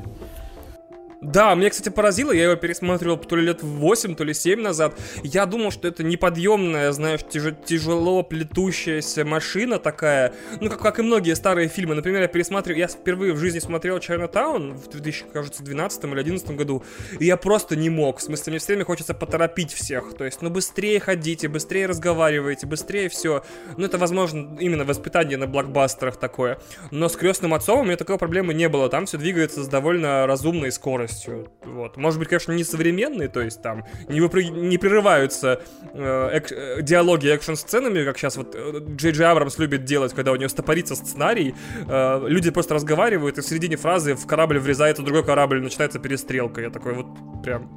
Да, 1.25 1.55
мне, 1.55 1.71
кстати, 1.71 1.89
поразило, 1.89 2.33
я 2.33 2.45
его 2.45 2.57
пересмотрел 2.57 3.17
то 3.17 3.35
ли 3.37 3.47
лет 3.47 3.63
8, 3.63 4.15
то 4.15 4.25
ли 4.25 4.35
7 4.35 4.61
назад. 4.61 4.95
Я 5.23 5.47
думал, 5.47 5.71
что 5.71 5.89
это 5.89 6.05
неподъемная, 6.05 6.93
знаешь, 6.93 7.21
тяж 7.27 7.55
тяжело 7.65 8.23
плетущаяся 8.23 9.25
машина 9.25 9.79
такая, 9.79 10.35
ну, 10.61 10.69
как, 10.69 10.81
как 10.81 10.99
и 10.99 11.03
многие 11.03 11.35
старые 11.35 11.69
фильмы. 11.69 11.95
Например, 11.95 12.21
я 12.21 12.29
пересматривал, 12.29 12.79
я 12.79 12.89
впервые 12.89 13.33
в 13.33 13.39
жизни 13.39 13.59
смотрел 13.59 13.99
Чайнатаун 14.01 14.75
в 14.75 14.91
2012 14.91 16.05
или 16.05 16.13
2011 16.13 16.51
году, 16.51 16.85
и 17.19 17.25
я 17.25 17.39
просто 17.39 17.75
не 17.75 17.89
мог. 17.89 18.19
В 18.19 18.23
смысле, 18.23 18.51
мне 18.51 18.59
все 18.59 18.69
время 18.69 18.85
хочется 18.85 19.15
поторопить 19.15 19.73
всех. 19.73 20.15
То 20.15 20.25
есть, 20.25 20.43
ну, 20.43 20.51
быстрее 20.51 21.01
ходите, 21.01 21.49
быстрее 21.49 21.87
разговаривайте, 21.87 22.67
быстрее 22.67 23.09
все. 23.09 23.43
Ну, 23.79 23.87
это, 23.87 23.97
возможно, 23.97 24.59
именно 24.61 24.85
воспитание 24.85 25.39
на 25.39 25.47
блокбастерах 25.47 26.19
такое. 26.19 26.59
Но 26.91 27.09
с 27.09 27.17
крестным 27.17 27.55
отцом 27.55 27.81
у 27.81 27.85
меня 27.85 27.97
такой 27.97 28.19
проблемы 28.19 28.53
не 28.53 28.69
было. 28.69 28.91
Там 28.91 29.07
все 29.07 29.17
двигается 29.17 29.65
с 29.65 29.69
довольно 29.69 30.27
разумной 30.27 30.71
скоростью 30.71 31.14
скоростью. 31.15 31.49
Вот. 31.65 31.97
Может 31.97 32.19
быть, 32.19 32.29
конечно, 32.29 32.53
не 32.53 32.65
современные, 32.65 33.29
то 33.29 33.41
есть 33.41 33.63
там 33.63 33.85
не, 34.09 34.21
выпрыг... 34.21 34.51
не 34.51 34.79
прерываются 34.79 35.63
э, 35.93 36.31
эк... 36.33 36.53
Э, 36.53 36.83
диалоги 36.83 37.29
экшн-сценами, 37.29 38.05
как 38.05 38.19
сейчас 38.19 38.37
вот 38.37 38.55
э, 38.55 38.81
Джей 38.97 39.13
Джей 39.13 39.27
Абрамс 39.27 39.59
любит 39.59 39.85
делать, 39.85 40.13
когда 40.13 40.33
у 40.33 40.37
него 40.37 40.49
стопорится 40.49 40.95
сценарий, 40.95 41.55
э, 41.89 42.25
люди 42.29 42.51
просто 42.51 42.75
разговаривают, 42.75 43.39
и 43.39 43.41
в 43.41 43.45
середине 43.45 43.77
фразы 43.77 44.15
в 44.15 44.27
корабль 44.27 44.59
врезается 44.59 45.03
другой 45.03 45.25
корабль, 45.25 45.63
начинается 45.63 45.99
перестрелка. 45.99 46.61
Я 46.61 46.71
такой 46.71 46.95
вот 46.95 47.07
прям 47.43 47.69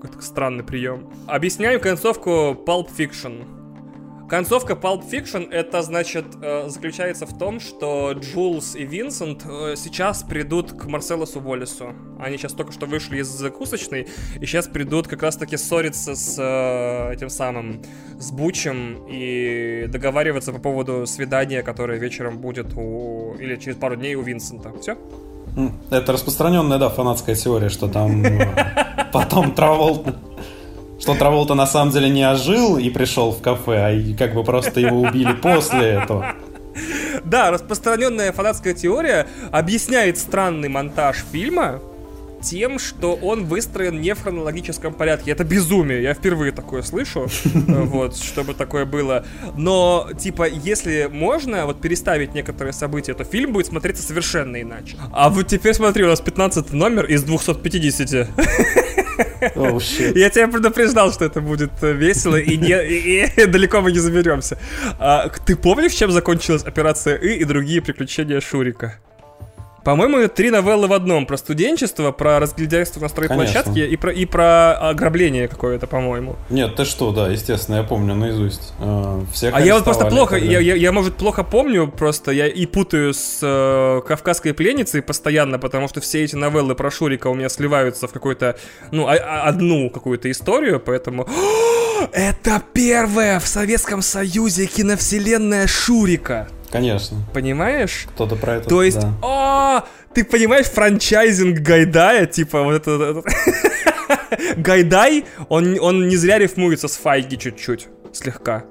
какой-то 0.00 0.20
странный 0.22 0.64
прием. 0.64 1.12
Объясняем 1.26 1.80
концовку 1.80 2.30
Pulp 2.66 2.88
Fiction. 2.96 3.61
Концовка 4.32 4.72
Pulp 4.72 5.02
Fiction 5.10 5.50
это 5.50 5.82
значит 5.82 6.24
э, 6.40 6.66
заключается 6.70 7.26
в 7.26 7.36
том, 7.36 7.60
что 7.60 8.12
Джулс 8.12 8.74
и 8.74 8.82
Винсент 8.82 9.44
э, 9.44 9.74
сейчас 9.76 10.22
придут 10.22 10.72
к 10.72 10.86
Марселосу 10.86 11.38
Уоллесу. 11.38 11.92
Они 12.18 12.38
сейчас 12.38 12.54
только 12.54 12.72
что 12.72 12.86
вышли 12.86 13.18
из 13.18 13.26
закусочной 13.26 14.08
и 14.40 14.46
сейчас 14.46 14.68
придут 14.68 15.06
как 15.06 15.22
раз 15.22 15.36
таки 15.36 15.58
ссориться 15.58 16.14
с 16.14 16.38
э, 16.38 17.12
этим 17.12 17.28
самым 17.28 17.82
с 18.18 18.30
Бучем 18.30 19.06
и 19.06 19.84
договариваться 19.88 20.54
по 20.54 20.58
поводу 20.58 21.06
свидания, 21.06 21.62
которое 21.62 21.98
вечером 21.98 22.38
будет 22.38 22.72
у 22.74 23.34
или 23.38 23.56
через 23.56 23.76
пару 23.76 23.96
дней 23.96 24.14
у 24.14 24.22
Винсента. 24.22 24.72
Все? 24.80 24.96
Это 25.90 26.10
распространенная, 26.10 26.78
да, 26.78 26.88
фанатская 26.88 27.34
теория, 27.34 27.68
что 27.68 27.86
там 27.86 28.24
потом 29.12 29.54
Траволт 29.54 30.06
что 31.02 31.16
Траволта 31.16 31.54
на 31.54 31.66
самом 31.66 31.90
деле 31.90 32.08
не 32.08 32.22
ожил 32.22 32.78
и 32.78 32.88
пришел 32.88 33.32
в 33.32 33.42
кафе, 33.42 33.76
а 33.76 34.16
как 34.16 34.34
бы 34.34 34.44
просто 34.44 34.78
его 34.78 35.00
убили 35.00 35.32
после 35.32 35.80
этого. 35.80 36.36
Да, 37.24 37.50
распространенная 37.50 38.30
фанатская 38.30 38.72
теория 38.72 39.26
объясняет 39.50 40.16
странный 40.16 40.68
монтаж 40.68 41.24
фильма, 41.32 41.80
тем, 42.40 42.78
что 42.78 43.14
он 43.14 43.46
выстроен 43.46 44.00
не 44.00 44.14
в 44.14 44.22
хронологическом 44.22 44.94
порядке. 44.94 45.32
Это 45.32 45.42
безумие, 45.42 46.02
я 46.02 46.14
впервые 46.14 46.52
такое 46.52 46.82
слышу, 46.82 47.28
вот, 47.54 48.16
чтобы 48.16 48.54
такое 48.54 48.84
было. 48.84 49.24
Но, 49.56 50.08
типа, 50.16 50.48
если 50.48 51.08
можно 51.10 51.66
вот 51.66 51.80
переставить 51.80 52.32
некоторые 52.32 52.72
события, 52.72 53.14
то 53.14 53.24
фильм 53.24 53.52
будет 53.52 53.66
смотреться 53.66 54.04
совершенно 54.04 54.62
иначе. 54.62 54.96
А 55.12 55.30
вот 55.30 55.48
теперь 55.48 55.74
смотри, 55.74 56.04
у 56.04 56.08
нас 56.08 56.20
15 56.20 56.72
номер 56.72 57.06
из 57.06 57.24
250. 57.24 58.28
Oh, 59.54 59.80
Я 60.18 60.30
тебя 60.30 60.48
предупреждал, 60.48 61.12
что 61.12 61.24
это 61.24 61.40
будет 61.40 61.70
э, 61.82 61.92
весело, 61.92 62.36
и, 62.36 62.56
не, 62.56 62.68
и, 62.68 63.26
и 63.36 63.46
далеко 63.46 63.80
мы 63.80 63.92
не 63.92 63.98
заберемся. 63.98 64.58
А, 64.98 65.28
ты 65.28 65.56
помнишь, 65.56 65.92
чем 65.92 66.10
закончилась 66.10 66.64
операция 66.64 67.16
И 67.16 67.38
и 67.38 67.44
другие 67.44 67.80
приключения 67.80 68.40
Шурика? 68.40 68.98
По-моему, 69.84 70.28
три 70.28 70.50
новеллы 70.50 70.86
в 70.86 70.92
одном. 70.92 71.26
Про 71.26 71.36
студенчество, 71.36 72.12
про 72.12 72.38
разглядяйство 72.38 73.00
на 73.00 73.08
стройплощадке 73.08 73.86
и 73.86 73.96
про, 73.96 74.12
и 74.12 74.24
про 74.26 74.74
ограбление 74.90 75.48
какое-то, 75.48 75.86
по-моему. 75.86 76.36
Нет, 76.50 76.76
ты 76.76 76.84
что, 76.84 77.12
да, 77.12 77.28
естественно, 77.28 77.76
я 77.76 77.82
помню 77.82 78.14
наизусть. 78.14 78.72
Э, 78.78 79.20
всех 79.32 79.54
а 79.54 79.60
я 79.60 79.74
вот 79.74 79.84
просто 79.84 80.06
плохо, 80.06 80.36
я, 80.36 80.60
я, 80.60 80.74
я, 80.74 80.92
может, 80.92 81.16
плохо 81.16 81.42
помню, 81.42 81.88
просто 81.88 82.30
я 82.30 82.46
и 82.46 82.66
путаю 82.66 83.12
с 83.12 83.40
э, 83.42 84.00
«Кавказской 84.06 84.54
пленницей» 84.54 85.02
постоянно, 85.02 85.58
потому 85.58 85.88
что 85.88 86.00
все 86.00 86.22
эти 86.22 86.36
новеллы 86.36 86.74
про 86.74 86.90
Шурика 86.90 87.28
у 87.28 87.34
меня 87.34 87.48
сливаются 87.48 88.06
в 88.06 88.12
какую-то, 88.12 88.56
ну, 88.90 89.06
а, 89.08 89.14
а, 89.14 89.48
одну 89.48 89.90
какую-то 89.90 90.30
историю, 90.30 90.80
поэтому... 90.80 91.28
Это 92.12 92.62
первая 92.72 93.38
в 93.38 93.46
Советском 93.46 94.02
Союзе 94.02 94.66
киновселенная 94.66 95.66
Шурика! 95.66 96.48
Конечно. 96.72 97.18
Понимаешь? 97.34 98.06
Кто-то 98.14 98.34
про 98.34 98.56
это. 98.56 98.68
То 98.68 98.82
есть, 98.82 98.98
да. 98.98 99.12
о, 99.22 99.84
ты 100.14 100.24
понимаешь 100.24 100.66
франчайзинг 100.66 101.58
Гайдая, 101.58 102.26
типа 102.26 102.62
вот 102.62 102.74
это... 102.74 103.22
Гайдай, 104.56 105.26
он, 105.50 105.78
он 105.78 106.08
не 106.08 106.16
зря 106.16 106.38
рифмуется 106.38 106.88
с 106.88 106.96
Файги 106.96 107.36
чуть-чуть, 107.36 107.88
слегка. 108.12 108.64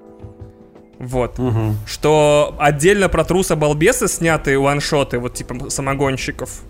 Вот. 0.97 1.39
Угу. 1.39 1.75
Что 1.85 2.55
отдельно 2.59 3.07
про 3.07 3.23
труса 3.23 3.55
балбесы 3.55 4.07
снятые 4.07 4.59
ваншоты, 4.59 5.19
вот 5.19 5.35
типа 5.35 5.69
самогонщиков. 5.69 6.61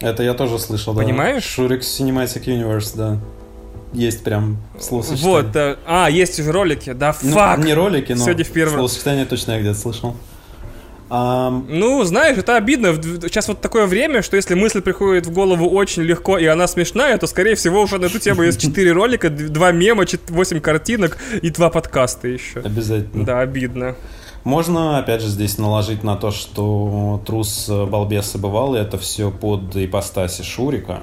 Это 0.00 0.22
я 0.22 0.32
тоже 0.32 0.58
слышал, 0.58 0.94
Понимаешь? 0.94 1.44
да. 1.44 1.48
Шурик 1.48 1.82
Cinematic 1.82 2.44
Universe, 2.46 2.96
да 2.96 3.18
есть 3.94 4.24
прям 4.24 4.58
словосочетание. 4.78 5.36
Вот, 5.36 5.52
да. 5.52 5.76
А, 5.86 6.10
есть 6.10 6.38
уже 6.38 6.52
ролики, 6.52 6.92
да, 6.92 7.14
ну, 7.22 7.32
фак. 7.32 7.58
Ну, 7.58 7.64
не 7.64 7.74
ролики, 7.74 8.12
но 8.12 8.24
Сегодня 8.24 8.44
в 8.44 8.50
первом. 8.50 8.74
словосочетание 8.74 9.24
точно 9.24 9.52
я 9.52 9.60
где-то 9.60 9.78
слышал. 9.78 10.16
Um... 11.10 11.66
Ну, 11.68 12.02
знаешь, 12.04 12.38
это 12.38 12.56
обидно. 12.56 12.94
Сейчас 12.94 13.48
вот 13.48 13.60
такое 13.60 13.86
время, 13.86 14.22
что 14.22 14.36
если 14.36 14.54
мысль 14.54 14.80
приходит 14.80 15.26
в 15.26 15.32
голову 15.32 15.68
очень 15.68 16.02
легко, 16.02 16.38
и 16.38 16.46
она 16.46 16.66
смешная, 16.66 17.18
то, 17.18 17.26
скорее 17.26 17.54
всего, 17.54 17.82
уже 17.82 17.98
на 17.98 18.06
эту 18.06 18.18
тему 18.18 18.42
есть 18.42 18.60
4 18.60 18.92
ролика, 18.92 19.30
2 19.30 19.72
мема, 19.72 20.04
8 20.28 20.60
картинок 20.60 21.18
и 21.42 21.50
2 21.50 21.70
подкаста 21.70 22.26
еще. 22.26 22.60
Обязательно. 22.60 23.24
Да, 23.24 23.40
обидно. 23.40 23.96
Можно, 24.44 24.98
опять 24.98 25.22
же, 25.22 25.28
здесь 25.28 25.56
наложить 25.56 26.02
на 26.04 26.16
то, 26.16 26.30
что 26.30 27.22
трус 27.24 27.68
балбеса 27.68 28.38
бывал, 28.38 28.74
и 28.74 28.78
это 28.78 28.98
все 28.98 29.30
под 29.30 29.76
ипостаси 29.76 30.42
Шурика. 30.42 31.02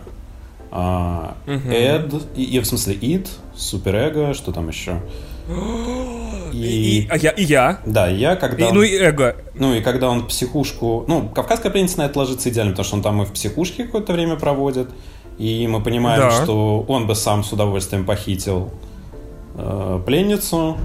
А, 0.71 1.35
угу. 1.45 1.69
Эд, 1.69 2.13
и, 2.35 2.43
и 2.43 2.59
в 2.59 2.65
смысле 2.65 2.97
Ид, 3.01 3.29
Суперэго, 3.55 4.33
что 4.33 4.51
там 4.51 4.69
еще? 4.69 5.01
И, 6.53 7.03
и, 7.03 7.07
а 7.09 7.15
я, 7.15 7.31
и 7.31 7.43
я. 7.43 7.79
Да, 7.85 8.11
и 8.11 8.17
я, 8.17 8.35
когда... 8.35 8.57
И, 8.65 8.67
он, 8.67 8.75
ну 8.75 8.81
и 8.81 8.93
эго. 8.97 9.37
Ну 9.55 9.73
и 9.73 9.81
когда 9.81 10.09
он 10.09 10.27
психушку... 10.27 11.05
Ну, 11.07 11.29
«Кавказская 11.29 11.71
пленница» 11.71 11.99
на 11.99 12.03
это 12.03 12.19
ложится 12.19 12.49
идеально, 12.49 12.73
потому 12.73 12.85
что 12.85 12.95
он 12.97 13.01
там 13.01 13.21
и 13.21 13.25
в 13.25 13.31
психушке 13.31 13.85
какое-то 13.85 14.11
время 14.11 14.35
проводит, 14.35 14.89
и 15.37 15.65
мы 15.67 15.81
понимаем, 15.81 16.23
Да. 16.23 16.43
что 16.43 16.83
он 16.89 17.07
бы 17.07 17.15
сам 17.15 17.45
с 17.45 17.53
удовольствием 17.53 18.05
похитил 18.05 18.71
э, 19.55 20.01
пленницу, 20.05 20.77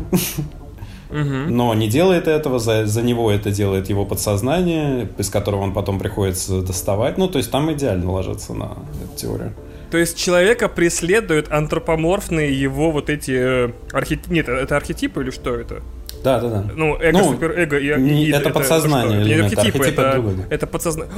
но 1.11 1.75
не 1.75 1.89
делает 1.89 2.29
этого, 2.29 2.59
за, 2.59 2.87
за 2.87 3.03
него 3.03 3.31
это 3.31 3.51
делает 3.51 3.89
его 3.89 4.05
подсознание, 4.05 5.09
из 5.19 5.31
которого 5.31 5.63
он 5.63 5.73
потом 5.73 5.99
приходится 5.99 6.63
доставать. 6.63 7.19
Ну, 7.19 7.29
то 7.29 7.39
есть 7.39 7.51
там 7.51 7.73
идеально 7.73 8.11
ложится 8.11 8.55
на 8.55 8.77
эту 9.03 9.17
теорию. 9.17 9.53
То 9.97 10.01
есть 10.01 10.19
человека 10.19 10.69
преследуют 10.69 11.51
антропоморфные 11.51 12.53
его 12.53 12.91
вот 12.91 13.09
эти 13.09 13.73
архетипы. 13.97 14.31
Нет, 14.35 14.47
это 14.47 14.77
архетипы 14.77 15.23
или 15.23 15.31
что 15.31 15.55
это? 15.55 15.81
Да, 16.23 16.39
да, 16.39 16.49
да. 16.51 16.65
Ну, 16.75 16.99
эго, 17.01 17.17
Ну, 17.19 17.25
супер, 17.33 17.59
эго 17.59 17.79
и, 17.79 17.99
не- 17.99 18.27
и- 18.27 18.31
это 18.31 18.51
подсознание 18.51 19.09
что? 19.09 19.19
Не 19.21 19.33
элемент, 19.33 19.53
архетипы, 19.55 19.79
архетип 19.79 19.99
это 19.99 20.19
это, 20.19 20.55
это 20.55 20.67
подсознание. 20.67 21.15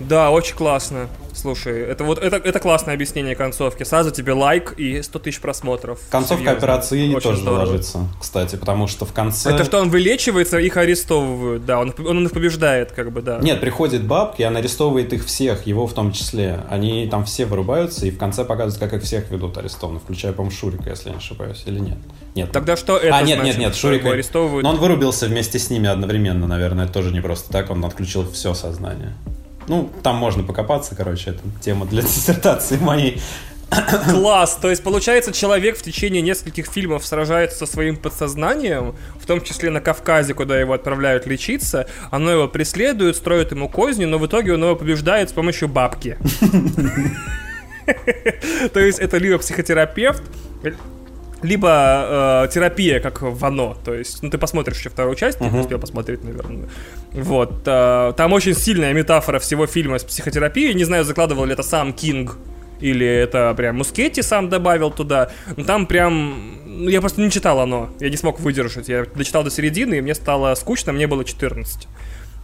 Да, 0.00 0.30
очень 0.30 0.54
классно. 0.54 1.08
Слушай, 1.36 1.82
это 1.82 2.02
вот 2.04 2.18
это, 2.18 2.36
это 2.36 2.58
классное 2.60 2.94
объяснение 2.94 3.34
концовки. 3.34 3.82
Сразу 3.82 4.10
тебе 4.10 4.32
лайк 4.32 4.74
и 4.78 5.02
100 5.02 5.18
тысяч 5.18 5.40
просмотров. 5.40 6.00
Концовка 6.10 6.44
Серьезно. 6.44 6.58
операции 6.58 7.08
Очень 7.08 7.20
тоже 7.20 7.40
здорово. 7.40 7.66
ложится, 7.66 8.08
кстати, 8.18 8.56
потому 8.56 8.86
что 8.86 9.04
в 9.04 9.12
конце... 9.12 9.50
Это 9.50 9.64
что 9.64 9.78
он 9.78 9.90
вылечивается, 9.90 10.58
их 10.58 10.76
арестовывают, 10.76 11.66
да, 11.66 11.78
он, 11.80 11.94
он 11.98 12.26
их 12.26 12.32
побеждает, 12.32 12.92
как 12.92 13.12
бы, 13.12 13.20
да. 13.20 13.38
Нет, 13.40 13.60
приходит 13.60 14.04
бабки, 14.04 14.42
она 14.42 14.60
арестовывает 14.60 15.12
их 15.12 15.26
всех, 15.26 15.66
его 15.66 15.86
в 15.86 15.92
том 15.92 16.12
числе. 16.12 16.60
Они 16.70 17.06
там 17.06 17.24
все 17.24 17.44
вырубаются, 17.44 18.06
и 18.06 18.10
в 18.10 18.18
конце 18.18 18.44
показывают, 18.44 18.78
как 18.78 18.98
их 18.98 19.04
всех 19.04 19.30
ведут 19.30 19.58
арестованных, 19.58 20.02
включая, 20.02 20.32
по-моему, 20.32 20.56
Шурика, 20.56 20.88
если 20.88 21.08
я 21.08 21.12
не 21.12 21.18
ошибаюсь, 21.18 21.62
или 21.66 21.78
нет? 21.80 21.98
Нет. 22.34 22.50
Тогда 22.50 22.76
что 22.76 22.96
это 22.96 23.14
а, 23.14 23.22
нет, 23.22 23.38
значит, 23.38 23.58
нет, 23.58 23.68
нет, 23.68 23.76
Шурика... 23.76 24.10
арестовывают? 24.10 24.62
Но 24.62 24.70
он 24.70 24.76
вырубился 24.76 25.26
вместе 25.26 25.58
с 25.58 25.68
ними 25.68 25.88
одновременно, 25.88 26.46
наверное, 26.46 26.84
это 26.84 26.94
тоже 26.94 27.12
не 27.12 27.20
просто 27.20 27.52
так, 27.52 27.70
он 27.70 27.84
отключил 27.84 28.26
все 28.30 28.54
сознание. 28.54 29.14
Ну, 29.68 29.90
там 30.02 30.16
можно 30.16 30.42
покопаться, 30.42 30.94
короче, 30.94 31.30
это 31.30 31.40
тема 31.60 31.86
для 31.86 32.02
диссертации 32.02 32.78
моей. 32.78 33.20
Класс! 34.10 34.58
То 34.60 34.70
есть, 34.70 34.82
получается, 34.82 35.32
человек 35.32 35.76
в 35.76 35.82
течение 35.82 36.22
нескольких 36.22 36.66
фильмов 36.66 37.04
сражается 37.04 37.58
со 37.58 37.66
своим 37.66 37.96
подсознанием, 37.96 38.94
в 39.20 39.26
том 39.26 39.40
числе 39.40 39.70
на 39.70 39.80
Кавказе, 39.80 40.34
куда 40.34 40.58
его 40.58 40.72
отправляют 40.72 41.26
лечиться, 41.26 41.88
оно 42.10 42.30
его 42.30 42.48
преследует, 42.48 43.16
строит 43.16 43.50
ему 43.50 43.68
козни, 43.68 44.04
но 44.04 44.18
в 44.18 44.26
итоге 44.26 44.54
он 44.54 44.62
его 44.62 44.76
побеждает 44.76 45.30
с 45.30 45.32
помощью 45.32 45.68
бабки. 45.68 46.16
То 48.72 48.80
есть, 48.80 49.00
это 49.00 49.18
либо 49.18 49.38
психотерапевт, 49.38 50.22
либо 51.42 52.44
э, 52.44 52.48
терапия, 52.52 53.00
как 53.00 53.22
в 53.22 53.44
«Оно». 53.44 53.76
То 53.84 53.94
есть, 53.94 54.22
ну, 54.22 54.30
ты 54.30 54.38
посмотришь 54.38 54.78
еще 54.78 54.90
вторую 54.90 55.16
часть, 55.16 55.38
ты 55.38 55.44
не 55.44 55.58
успел 55.58 55.78
посмотреть, 55.78 56.24
наверное. 56.24 56.68
Вот. 57.12 57.62
э, 57.66 58.12
там 58.16 58.32
очень 58.32 58.54
сильная 58.54 58.92
метафора 58.92 59.38
всего 59.38 59.66
фильма 59.66 59.98
с 59.98 60.04
психотерапией. 60.04 60.74
Не 60.74 60.84
знаю, 60.84 61.04
закладывал 61.04 61.44
ли 61.44 61.52
это 61.52 61.62
сам 61.62 61.92
Кинг 61.92 62.38
или 62.80 63.06
это 63.06 63.54
прям 63.56 63.76
Мускетти 63.76 64.22
сам 64.22 64.48
добавил 64.48 64.90
туда. 64.90 65.30
Но 65.56 65.64
там 65.64 65.86
прям... 65.86 66.58
Ну, 66.66 66.88
я 66.88 67.00
просто 67.00 67.20
не 67.20 67.30
читал 67.30 67.60
«Оно». 67.60 67.90
Я 68.00 68.10
не 68.10 68.16
смог 68.16 68.40
выдержать. 68.40 68.88
Я 68.88 69.04
дочитал 69.14 69.44
до 69.44 69.50
середины, 69.50 69.94
и 69.94 70.00
мне 70.00 70.14
стало 70.14 70.54
скучно, 70.54 70.92
мне 70.92 71.06
было 71.06 71.24
14. 71.24 71.88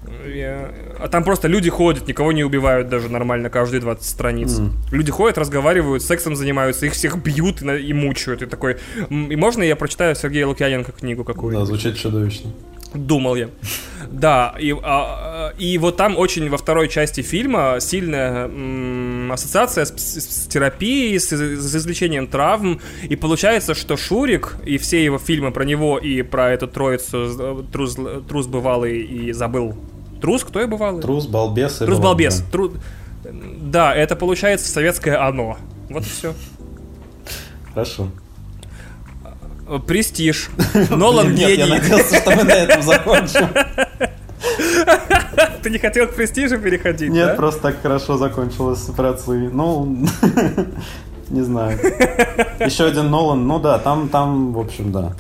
А 0.05 1.09
там 1.09 1.25
просто 1.25 1.49
люди 1.49 1.71
ходят, 1.71 2.07
никого 2.09 2.33
не 2.33 2.45
убивают 2.45 2.89
даже 2.89 3.09
нормально 3.09 3.51
каждые 3.51 3.81
20 3.81 4.05
страниц. 4.05 4.61
Люди 4.91 5.11
ходят, 5.11 5.39
разговаривают, 5.39 6.03
сексом 6.03 6.37
занимаются, 6.37 6.87
их 6.87 6.93
всех 6.93 7.17
бьют 7.23 7.63
и, 7.63 7.79
и 7.83 7.93
мучают. 7.93 8.43
И 8.43 8.47
такой, 8.47 8.77
«М, 9.11 9.31
и 9.31 9.37
можно 9.37 9.63
я 9.63 9.77
прочитаю 9.77 10.15
Сергея 10.15 10.47
Лукьяненко 10.47 10.93
книгу 10.93 11.25
Да, 11.25 11.33
какую-нибудь? 11.33 11.67
звучит 11.69 11.97
чудовищно. 11.97 12.51
Думал 12.95 13.37
я. 13.37 13.49
Да, 14.11 14.55
и, 14.61 14.71
а, 14.73 14.79
а, 14.83 15.53
и 15.59 15.79
вот 15.79 15.97
там 15.97 16.19
очень 16.19 16.51
во 16.51 16.59
второй 16.59 16.89
части 16.89 17.23
фильма 17.23 17.79
сильная 17.81 18.45
м, 18.49 19.33
ассоциация 19.33 19.87
с, 19.87 19.95
с- 19.97 20.43
с 20.45 20.47
терапией, 20.47 21.19
с, 21.19 21.31
с 21.31 21.77
излечением 21.77 22.27
травм. 22.27 22.81
И 23.05 23.17
получается, 23.17 23.75
что 23.75 23.97
Шурик 23.97 24.57
и 24.67 24.77
все 24.77 25.03
его 25.03 25.19
фильмы 25.19 25.53
про 25.53 25.65
него 25.65 25.99
и 25.99 26.21
про 26.21 26.51
эту 26.51 26.69
троицу 26.69 27.29
э, 27.39 27.63
трус, 27.73 27.97
трус 28.29 28.47
бывалый 28.47 29.01
и 29.01 29.33
забыл. 29.33 29.75
Трус? 30.23 30.45
Кто 30.45 30.61
я 30.61 30.67
бывалый? 30.67 31.03
Трус, 31.03 31.27
балбес 31.27 31.83
и 31.83 31.85
Трус 31.85 31.99
балбес. 31.99 32.41
балбес. 32.41 32.51
Тру- 32.51 32.73
Да, 33.61 33.95
это 33.95 34.17
получается 34.17 34.71
советское 34.71 35.17
оно. 35.17 35.59
Вот 35.91 36.03
и 36.05 36.09
все. 36.09 36.33
Хорошо. 37.75 38.09
Престиж. 39.87 40.51
Нолан 40.91 41.27
Блин, 41.27 41.39
Нет, 41.39 41.51
я 41.51 41.57
гений. 41.67 41.79
надеялся, 41.79 42.17
что 42.21 42.31
мы 42.37 42.45
на 42.45 42.53
этом 42.53 42.83
закончим. 42.83 43.49
Ты 45.63 45.71
не 45.71 45.79
хотел 45.79 46.09
к 46.09 46.15
престижу 46.15 46.59
переходить, 46.59 47.11
Нет, 47.11 47.29
да? 47.29 47.35
просто 47.35 47.61
так 47.63 47.81
хорошо 47.81 48.19
закончилось 48.19 48.81
с 48.81 48.89
операцией. 48.91 49.49
Ну, 49.53 50.05
не 51.31 51.43
знаю. 51.43 51.79
Еще 52.61 52.85
один 52.87 53.11
Нолан. 53.11 53.47
Ну 53.47 53.59
да, 53.61 53.79
там, 53.79 54.09
там, 54.09 54.53
в 54.53 54.59
общем, 54.59 54.93
да. 54.93 55.13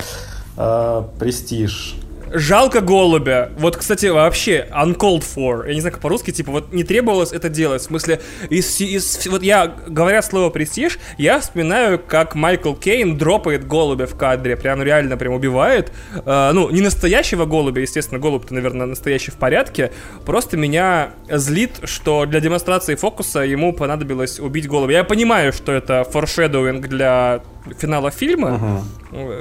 А, 0.57 1.09
Престиж. 1.19 1.95
Жалко 2.35 2.81
голубя. 2.81 3.51
Вот, 3.59 3.77
кстати, 3.77 4.07
вообще, 4.07 4.67
uncalled 4.73 5.23
for. 5.23 5.69
Я 5.69 5.75
не 5.75 5.81
знаю, 5.81 5.93
как 5.93 6.03
по-русски, 6.03 6.31
типа, 6.31 6.51
вот 6.51 6.73
не 6.73 6.83
требовалось 6.85 7.33
это 7.33 7.49
делать. 7.49 7.83
В 7.83 7.85
смысле, 7.85 8.21
из, 8.49 8.81
из- 8.81 9.27
вот 9.27 9.43
я, 9.43 9.67
говоря 9.87 10.23
слово 10.23 10.51
престиж, 10.51 10.99
я 11.19 11.41
вспоминаю, 11.41 11.99
как 11.99 12.35
Майкл 12.35 12.75
Кейн 12.75 13.19
дропает 13.19 13.67
голубя 13.67 14.07
в 14.07 14.17
кадре. 14.17 14.57
Прям 14.57 14.83
реально 14.83 15.17
прям 15.17 15.35
убивает. 15.35 15.93
Э, 16.25 16.51
ну, 16.53 16.71
не 16.71 16.81
настоящего 16.81 17.45
голубя, 17.45 17.83
естественно, 17.83 18.19
голубь-то, 18.21 18.55
наверное, 18.55 18.87
настоящий 18.87 19.31
в 19.31 19.37
порядке. 19.37 19.93
Просто 20.25 20.57
меня 20.57 21.11
злит, 21.31 21.81
что 21.85 22.25
для 22.27 22.41
демонстрации 22.41 22.95
фокуса 22.95 23.41
ему 23.41 23.73
понадобилось 23.73 24.41
убить 24.41 24.69
голубя. 24.69 24.95
Я 24.95 25.05
понимаю, 25.05 25.53
что 25.53 25.73
это 25.73 26.05
форшедоуинг 26.05 26.89
для 26.89 27.43
финала 27.79 28.11
фильма, 28.11 28.83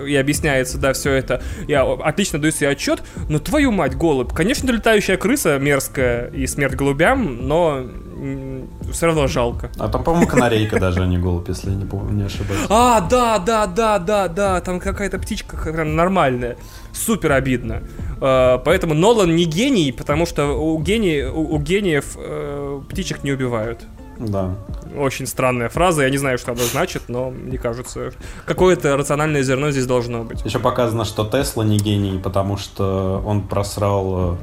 и 0.06 0.16
объясняется, 0.16 0.78
да, 0.78 0.94
все 0.94 1.12
это. 1.12 1.42
Я 1.68 1.84
отлично 1.84 2.40
даю 2.40 2.52
себе 2.52 2.70
отчет, 2.70 3.04
но 3.30 3.40
твою 3.40 3.72
мать, 3.72 3.96
голубь. 3.96 4.34
Конечно, 4.34 4.70
летающая 4.72 5.18
крыса 5.18 5.58
мерзкая 5.60 6.28
и 6.28 6.46
смерть 6.48 6.76
голубям, 6.76 7.48
но 7.48 7.86
все 8.92 9.08
равно 9.08 9.28
жалко. 9.28 9.72
А 9.80 9.88
там, 9.88 10.04
по-моему, 10.04 10.28
канарейка 10.28 10.80
даже, 10.80 11.02
а 11.02 11.06
не 11.06 11.18
голубь, 11.18 11.48
если 11.48 11.70
я 11.70 11.76
не 11.76 11.86
помню, 11.86 12.12
не 12.12 12.24
ошибаюсь. 12.24 12.66
А, 12.70 13.02
да, 13.02 13.40
да, 13.40 13.66
да, 13.66 13.98
да, 14.00 14.28
да, 14.28 14.62
там 14.62 14.80
какая-то 14.80 15.18
птичка 15.18 15.58
прям 15.58 15.96
нормальная. 15.96 16.58
Супер 16.94 17.32
обидно. 17.32 17.82
Э, 18.20 18.60
Поэтому 18.64 18.94
Нолан 18.94 19.36
не 19.36 19.46
гений, 19.46 19.92
потому 19.92 20.26
что 20.26 20.48
у, 20.48 20.80
гений, 20.80 21.24
у, 21.24 21.56
у 21.56 21.60
гениев 21.60 22.18
э, 22.18 22.82
птичек 22.90 23.24
не 23.24 23.32
убивают. 23.32 23.80
Да. 24.28 24.56
Очень 24.98 25.26
странная 25.26 25.70
фраза, 25.70 26.04
я 26.04 26.10
не 26.10 26.18
знаю, 26.18 26.38
что 26.38 26.52
она 26.52 26.62
значит, 26.64 27.04
но 27.08 27.32
мне 27.32 27.58
кажется, 27.58 28.12
какое-то 28.46 28.96
рациональное 28.98 29.42
зерно 29.44 29.72
здесь 29.72 29.86
должно 29.88 30.24
быть. 30.24 30.46
Еще 30.46 30.60
показано, 30.60 31.06
что 31.06 31.26
Тесла 31.26 31.64
не 31.64 31.78
гений, 31.78 32.20
потому 32.20 32.58
что 32.58 33.24
он 33.26 33.48
просрал 33.48 34.36
э, 34.36 34.38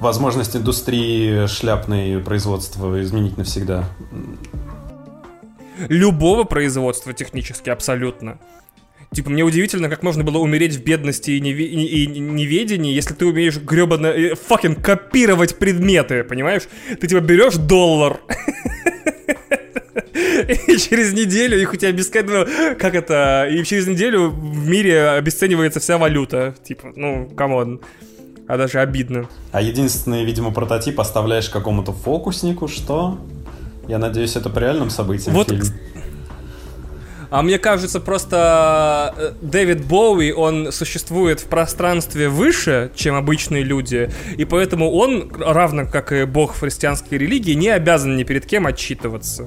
возможность 0.00 0.56
индустрии 0.56 1.46
шляпной 1.46 2.18
производства 2.20 3.02
изменить 3.02 3.36
навсегда. 3.36 3.84
Любого 5.88 6.44
производства 6.44 7.12
технически, 7.12 7.70
абсолютно. 7.70 8.38
Типа, 9.12 9.30
мне 9.30 9.42
удивительно, 9.42 9.88
как 9.88 10.02
можно 10.02 10.22
было 10.22 10.36
умереть 10.38 10.76
в 10.76 10.84
бедности 10.84 11.30
и, 11.30 11.40
неве- 11.40 11.64
и- 11.66 12.04
и 12.04 12.18
неведении, 12.18 12.92
если 12.92 13.14
ты 13.14 13.24
умеешь 13.26 13.56
гребано 13.56 14.12
факин 14.36 14.74
копировать 14.74 15.56
предметы, 15.58 16.24
понимаешь? 16.24 16.64
Ты 17.00 17.06
типа 17.06 17.20
берешь 17.20 17.54
доллар, 17.54 18.18
и 20.66 20.76
через 20.76 21.12
неделю 21.12 21.60
их 21.60 21.72
у 21.72 21.76
тебя 21.76 21.92
бесконечно... 21.92 22.46
Как 22.76 22.94
это? 22.94 23.46
И 23.50 23.62
через 23.64 23.86
неделю 23.86 24.30
в 24.30 24.68
мире 24.68 25.08
обесценивается 25.10 25.80
вся 25.80 25.98
валюта. 25.98 26.54
Типа, 26.64 26.92
ну, 26.94 27.28
come 27.36 27.61
on. 27.61 27.80
А 28.46 28.56
даже 28.56 28.80
обидно. 28.80 29.28
А 29.52 29.60
единственный, 29.60 30.24
видимо, 30.24 30.50
прототип 30.52 30.98
оставляешь 31.00 31.50
какому-то 31.50 31.92
фокуснику, 31.92 32.66
что? 32.66 33.18
Я 33.88 33.98
надеюсь, 33.98 34.36
это 34.36 34.50
по 34.50 34.58
реальным 34.58 34.90
событиям 34.90 35.34
Вот, 35.34 35.48
фильм. 35.48 35.62
А 37.30 37.42
мне 37.42 37.58
кажется, 37.58 38.00
просто 38.00 39.14
э, 39.16 39.32
Дэвид 39.42 39.84
Боуи, 39.84 40.30
он 40.32 40.72
существует 40.72 41.40
в 41.40 41.44
пространстве 41.44 42.28
выше, 42.30 42.90
чем 42.94 43.14
обычные 43.16 43.62
люди, 43.64 44.10
и 44.38 44.44
поэтому 44.46 44.90
он, 44.92 45.30
равно 45.38 45.84
как 45.86 46.12
и 46.12 46.24
бог 46.24 46.54
в 46.54 46.60
христианской 46.60 47.18
религии, 47.18 47.52
не 47.52 47.68
обязан 47.68 48.16
ни 48.16 48.24
перед 48.24 48.46
кем 48.46 48.66
отчитываться. 48.66 49.46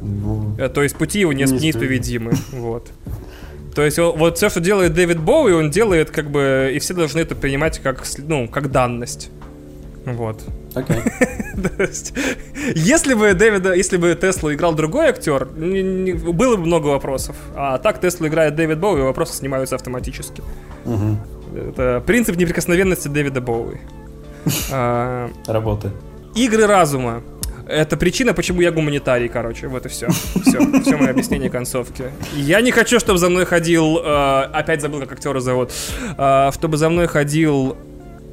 Э, 0.60 0.70
То 0.70 0.84
есть 0.84 0.96
пути 0.96 1.20
его 1.22 1.34
не- 1.34 1.46
Неисповедимы. 1.46 2.34
Вот. 2.52 2.92
То 3.74 3.84
есть 3.84 3.98
вот 3.98 4.38
все, 4.38 4.50
что 4.50 4.60
делает 4.60 4.94
Дэвид 4.94 5.20
Боуи, 5.20 5.54
он 5.54 5.72
делает 5.72 6.12
как 6.12 6.30
бы, 6.30 6.72
и 6.76 6.80
все 6.80 6.94
должны 6.94 7.20
это 7.20 7.36
принимать 7.36 7.80
как, 7.80 8.04
ну, 8.18 8.48
как 8.48 8.70
данность. 8.70 9.32
Вот. 10.06 10.42
Есть, 11.80 12.14
если 12.76 13.14
бы 13.14 13.34
Дэвида, 13.34 13.74
если 13.74 13.98
бы 13.98 14.16
Теслу 14.16 14.54
играл 14.54 14.74
другой 14.74 15.08
актер, 15.10 15.48
не- 15.56 15.82
не- 15.84 16.14
было 16.14 16.56
бы 16.56 16.66
много 16.66 16.88
вопросов. 16.88 17.36
А 17.56 17.78
так 17.78 18.00
Теслу 18.00 18.28
играет 18.28 18.56
Дэвид 18.56 18.80
Боуи, 18.80 19.02
вопросы 19.02 19.36
снимаются 19.36 19.76
автоматически. 19.76 20.42
Мгм. 20.86 21.20
Это 21.70 22.02
принцип 22.06 22.38
неприкосновенности 22.38 23.08
Дэвида 23.10 23.42
Боуи. 23.42 23.78
А, 24.72 25.30
Работы. 25.48 25.92
Игры 26.36 26.66
разума. 26.66 27.22
Это 27.68 27.96
причина, 27.96 28.34
почему 28.34 28.62
я 28.62 28.72
гуманитарий, 28.72 29.28
короче. 29.30 29.68
Вот 29.68 29.86
и 29.86 29.90
все. 29.90 30.08
Все, 30.10 30.82
все 30.82 30.98
мое 30.98 31.12
объяснение 31.12 31.50
концовки. 31.50 32.06
Я 32.36 32.62
не 32.62 32.72
хочу, 32.72 33.00
чтобы 33.00 33.20
за 33.20 33.30
мной 33.30 33.46
ходил... 33.46 34.00
э, 34.04 34.44
опять 34.52 34.82
забыл, 34.82 35.00
как 35.02 35.12
актера 35.14 35.40
зовут. 35.40 35.72
Э, 36.18 36.50
чтобы 36.54 36.78
за 36.78 36.90
мной 36.90 37.08
ходил... 37.08 37.78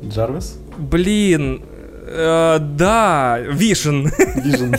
Джарвис? 0.02 0.58
Блин... 0.78 1.62
э, 2.08 2.58
да, 2.60 3.38
Вишен. 3.38 4.10
Вижен. 4.36 4.74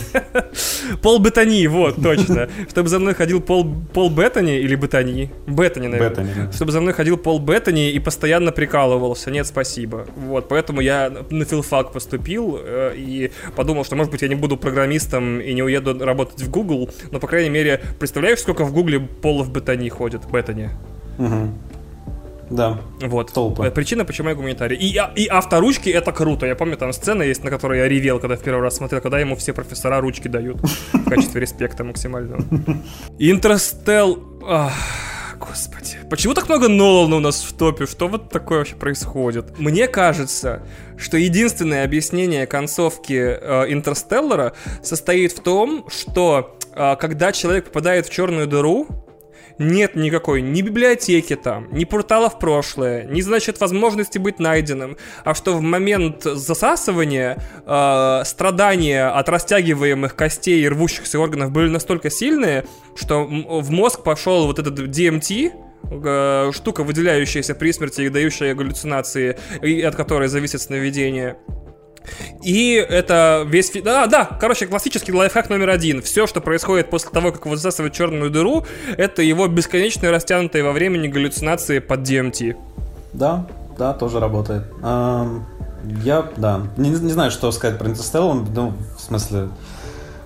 Пол 1.02 1.18
Беттани, 1.18 1.66
вот, 1.66 2.02
точно. 2.02 2.48
Чтобы 2.68 2.88
за 2.88 2.98
мной 2.98 3.14
ходил 3.14 3.40
Пол, 3.40 3.66
Пол 3.92 4.10
Беттани 4.10 4.58
или 4.58 4.74
Беттани? 4.74 5.30
Беттани, 5.46 5.88
наверное. 5.88 6.24
Беттани. 6.24 6.52
Чтобы 6.52 6.72
за 6.72 6.80
мной 6.80 6.92
ходил 6.92 7.16
Пол 7.16 7.38
Беттани 7.38 7.90
и 7.90 7.98
постоянно 7.98 8.52
прикалывался. 8.52 9.30
Нет, 9.30 9.46
спасибо. 9.46 10.06
Вот, 10.16 10.48
поэтому 10.48 10.80
я 10.80 11.10
на 11.30 11.44
филфак 11.44 11.92
поступил 11.92 12.58
э, 12.60 12.94
и 12.96 13.30
подумал, 13.56 13.84
что, 13.84 13.96
может 13.96 14.12
быть, 14.12 14.22
я 14.22 14.28
не 14.28 14.34
буду 14.34 14.56
программистом 14.56 15.40
и 15.40 15.52
не 15.52 15.62
уеду 15.62 15.98
работать 16.04 16.42
в 16.42 16.50
Google, 16.50 16.90
но, 17.10 17.20
по 17.20 17.26
крайней 17.26 17.50
мере, 17.50 17.80
представляешь, 17.98 18.40
сколько 18.40 18.64
в 18.64 18.72
Гугле 18.72 19.00
Полов 19.00 19.52
Беттани 19.52 19.88
ходит? 19.88 20.22
Беттани. 20.30 20.70
Мгм. 21.18 21.54
Да. 22.50 22.78
Вот. 23.00 23.32
Толпа. 23.32 23.66
Э, 23.66 23.70
Причина, 23.70 24.04
почему 24.04 24.28
я 24.28 24.34
гуманитарий. 24.34 24.76
И, 24.76 24.96
а- 24.96 25.12
и 25.16 25.26
авторучки 25.26 25.88
это 25.88 26.12
круто. 26.12 26.46
Я 26.46 26.54
помню, 26.56 26.76
там 26.76 26.92
сцена 26.92 27.22
есть, 27.22 27.44
на 27.44 27.50
которой 27.50 27.78
я 27.78 27.88
ревел, 27.88 28.18
когда 28.18 28.36
в 28.36 28.40
первый 28.42 28.62
раз 28.62 28.76
смотрел, 28.76 29.00
когда 29.00 29.18
ему 29.20 29.36
все 29.36 29.52
профессора 29.52 30.00
ручки 30.00 30.28
дают 30.28 30.58
в 30.92 31.08
качестве 31.08 31.40
респекта 31.40 31.84
максимального. 31.84 32.42
Интерстел... 33.18 34.18
Ах, 34.46 34.72
Господи. 35.38 35.98
Почему 36.10 36.34
так 36.34 36.48
много 36.48 36.68
Нолана 36.68 37.16
у 37.16 37.20
нас 37.20 37.42
в 37.42 37.56
топе? 37.56 37.86
Что 37.86 38.08
вот 38.08 38.28
такое 38.30 38.58
вообще 38.58 38.74
происходит? 38.74 39.58
Мне 39.58 39.86
кажется, 39.88 40.62
что 40.98 41.16
единственное 41.16 41.84
объяснение 41.84 42.46
концовки 42.46 43.14
э, 43.40 43.72
Интерстеллара 43.72 44.52
состоит 44.82 45.32
в 45.32 45.40
том, 45.40 45.86
что 45.88 46.58
э, 46.74 46.96
когда 46.96 47.32
человек 47.32 47.66
попадает 47.66 48.06
в 48.06 48.10
черную 48.10 48.46
дыру, 48.46 48.86
нет 49.60 49.94
никакой 49.94 50.42
ни 50.42 50.62
библиотеки 50.62 51.36
там, 51.36 51.68
ни 51.70 51.84
портала 51.84 52.30
в 52.30 52.38
прошлое, 52.38 53.04
ни, 53.04 53.20
значит, 53.20 53.60
возможности 53.60 54.18
быть 54.18 54.40
найденным, 54.40 54.96
а 55.24 55.34
что 55.34 55.56
в 55.56 55.60
момент 55.60 56.24
засасывания 56.24 57.38
э, 57.66 58.22
страдания 58.24 59.06
от 59.08 59.28
растягиваемых 59.28 60.16
костей 60.16 60.62
и 60.62 60.68
рвущихся 60.68 61.20
органов 61.20 61.52
были 61.52 61.68
настолько 61.68 62.10
сильные, 62.10 62.64
что 62.96 63.24
в 63.24 63.70
мозг 63.70 64.02
пошел 64.02 64.46
вот 64.46 64.58
этот 64.58 64.78
DMT, 64.78 65.52
э, 65.90 66.50
штука, 66.52 66.82
выделяющаяся 66.82 67.54
при 67.54 67.72
смерти 67.72 68.02
и 68.02 68.08
дающая 68.08 68.54
галлюцинации, 68.54 69.38
и 69.62 69.82
от 69.82 69.94
которой 69.94 70.28
зависит 70.28 70.62
сновидение. 70.62 71.36
И 72.42 72.74
это 72.74 73.44
весь... 73.46 73.70
Да, 73.82 74.06
да, 74.06 74.24
короче, 74.40 74.66
классический 74.66 75.12
лайфхак 75.12 75.50
номер 75.50 75.70
один. 75.70 76.02
Все, 76.02 76.26
что 76.26 76.40
происходит 76.40 76.90
после 76.90 77.10
того, 77.10 77.32
как 77.32 77.44
его 77.44 77.56
засасывают 77.56 77.94
черную 77.94 78.30
дыру, 78.30 78.66
это 78.96 79.22
его 79.22 79.46
бесконечные 79.46 80.10
растянутые 80.10 80.64
во 80.64 80.72
времени 80.72 81.08
галлюцинации 81.08 81.78
под 81.78 82.00
DMT. 82.00 82.56
Да, 83.12 83.46
да, 83.78 83.92
тоже 83.92 84.20
работает. 84.20 84.64
Я, 84.82 86.28
да, 86.36 86.60
не, 86.76 86.90
не 86.90 87.12
знаю, 87.12 87.30
что 87.30 87.50
сказать 87.52 87.78
про 87.78 87.88
Интерстеллар, 87.88 88.44
ну, 88.54 88.74
в 88.96 89.00
смысле, 89.00 89.48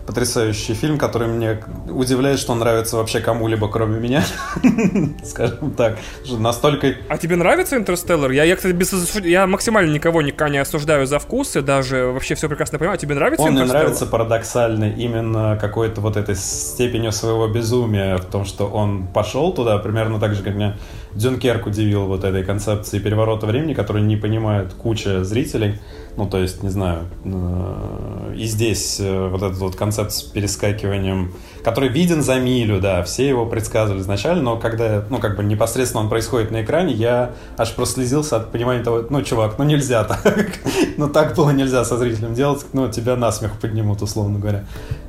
потрясающий 0.06 0.74
фильм, 0.74 0.98
который 0.98 1.28
мне 1.28 1.62
удивляет, 1.88 2.38
что 2.38 2.52
он 2.52 2.58
нравится 2.58 2.96
вообще 2.96 3.20
кому-либо, 3.20 3.68
кроме 3.68 3.98
меня, 3.98 4.22
скажем 5.24 5.72
так. 5.72 5.98
Настолько 6.30 6.94
А 7.08 7.18
тебе 7.18 7.36
нравится 7.36 7.76
Интерстеллар? 7.76 8.30
Я, 8.30 8.44
я, 8.44 8.56
кстати, 8.56 8.72
без 8.72 8.92
я 9.24 9.46
максимально 9.46 9.92
никого 9.92 10.22
никогда 10.22 10.50
не 10.50 10.58
осуждаю 10.58 11.06
за 11.06 11.18
вкусы, 11.18 11.62
даже 11.62 12.06
вообще 12.06 12.34
все 12.34 12.48
прекрасно 12.48 12.78
понимаю. 12.78 12.98
Тебе 12.98 13.14
нравится 13.14 13.44
Он 13.44 13.52
мне 13.52 13.64
нравится 13.64 14.06
парадоксально 14.06 14.90
именно 14.90 15.58
какой-то 15.60 16.00
вот 16.00 16.16
этой 16.16 16.36
степенью 16.36 17.12
своего 17.12 17.48
безумия 17.48 18.18
в 18.18 18.26
том, 18.26 18.44
что 18.44 18.66
он 18.66 19.06
пошел 19.06 19.52
туда 19.52 19.78
примерно 19.78 20.20
так 20.20 20.34
же, 20.34 20.42
как 20.42 20.54
меня 20.54 20.76
Дюнкерк 21.14 21.66
удивил 21.66 22.06
вот 22.06 22.24
этой 22.24 22.42
концепции 22.42 22.98
переворота 22.98 23.46
времени, 23.46 23.74
которую 23.74 24.04
не 24.04 24.16
понимает 24.16 24.72
куча 24.74 25.24
зрителей. 25.24 25.80
Ну, 26.16 26.28
то 26.28 26.38
есть, 26.38 26.62
не 26.62 26.68
знаю, 26.68 27.06
э, 27.24 28.34
и 28.36 28.46
здесь 28.46 29.00
э, 29.00 29.28
вот 29.28 29.42
этот 29.42 29.58
вот 29.58 29.74
концепт 29.74 30.12
с 30.12 30.22
перескакиванием, 30.22 31.34
который 31.64 31.88
виден 31.88 32.22
за 32.22 32.36
милю, 32.36 32.80
да, 32.80 33.02
все 33.02 33.28
его 33.28 33.46
предсказывали 33.46 34.00
изначально, 34.00 34.42
но 34.42 34.56
когда, 34.56 35.04
ну, 35.10 35.18
как 35.18 35.36
бы 35.36 35.42
непосредственно 35.42 36.04
он 36.04 36.08
происходит 36.08 36.52
на 36.52 36.62
экране, 36.62 36.92
я 36.92 37.32
аж 37.56 37.74
прослезился 37.74 38.36
от 38.36 38.52
понимания 38.52 38.84
того, 38.84 39.04
ну, 39.10 39.22
чувак, 39.22 39.58
ну, 39.58 39.64
нельзя 39.64 40.04
так. 40.04 40.24
Ну, 40.96 41.08
так 41.08 41.34
было 41.34 41.50
нельзя 41.50 41.84
со 41.84 41.96
зрителем 41.96 42.34
делать, 42.34 42.64
ну, 42.72 42.88
тебя 42.88 43.16
насмех 43.16 43.58
поднимут, 43.58 44.00
условно 44.02 44.38
говоря. 44.38 44.64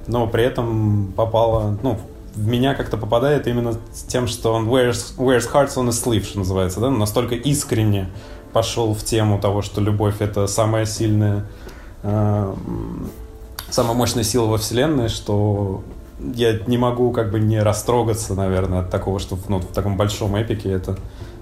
Но 0.08 0.26
при 0.26 0.43
этом 0.43 1.14
попало, 1.16 1.78
ну, 1.84 1.99
в 2.36 2.48
меня 2.48 2.76
как-то 2.76 2.98
попадает 2.98 3.48
именно 3.48 3.74
с 3.94 4.04
тем, 4.04 4.28
что 4.28 4.54
он 4.54 4.68
wears, 4.68 5.16
wears 5.18 5.50
hearts 5.52 5.76
on 5.76 5.88
his 5.88 6.04
sleeve, 6.04 6.24
что 6.24 6.40
называется, 6.40 6.80
да, 6.80 6.90
настолько 6.90 7.36
искренне 7.36 8.10
пошел 8.54 8.94
в 8.94 9.04
тему 9.04 9.40
того, 9.40 9.62
что 9.62 9.82
любовь 9.82 10.16
это 10.20 10.48
самая 10.48 10.86
сильная, 10.86 11.46
э, 12.04 12.54
самая 13.70 13.94
мощная 13.94 14.24
сила 14.24 14.46
во 14.46 14.58
вселенной, 14.58 15.10
что 15.10 15.84
я 16.20 16.60
не 16.68 16.78
могу 16.78 17.12
как 17.12 17.32
бы 17.32 17.40
не 17.40 17.62
растрогаться, 17.62 18.34
наверное, 18.36 18.80
от 18.80 18.90
такого, 18.90 19.20
что 19.20 19.38
ну, 19.48 19.60
в 19.60 19.66
таком 19.68 19.98
большом 19.98 20.42
эпике 20.42 20.72
это 20.72 20.98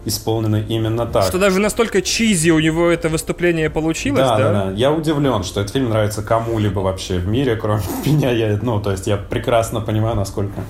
исполнено 0.06 0.58
именно 0.58 1.06
так. 1.06 1.24
Что 1.26 1.38
даже 1.39 1.60
настолько 1.60 2.01
чизи 2.01 2.49
у 2.51 2.60
него 2.60 2.89
это 2.89 3.10
выступление 3.10 3.70
получилось, 3.70 4.22
Да, 4.22 4.38
да? 4.38 4.51
да, 4.54 4.66
да. 4.66 4.72
Я 4.72 4.91
удивлен, 4.91 5.43
что 5.43 5.62
этот 5.62 5.74
фильм 5.74 5.89
нравится 5.89 6.22
кому-либо 6.22 6.80
вообще 6.80 7.18
в 7.20 7.28
мире, 7.28 7.56
кроме 7.56 7.82
меня. 8.06 8.32
Я, 8.32 8.60
ну, 8.62 8.80
то 8.82 8.91
есть 8.91 9.08
я 9.08 9.18
прекрасно 9.18 9.82
понимаю, 9.82 10.16
насколько 10.16 10.62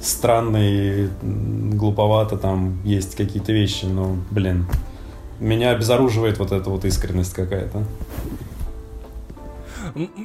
странно 0.00 0.56
и 0.60 1.08
глуповато 1.22 2.36
там 2.38 2.80
есть 2.84 3.16
какие-то 3.16 3.52
вещи, 3.52 3.84
но, 3.84 4.16
блин, 4.30 4.66
меня 5.40 5.70
обезоруживает 5.72 6.38
вот 6.38 6.52
эта 6.52 6.70
вот 6.70 6.84
искренность 6.84 7.34
какая-то. 7.34 7.84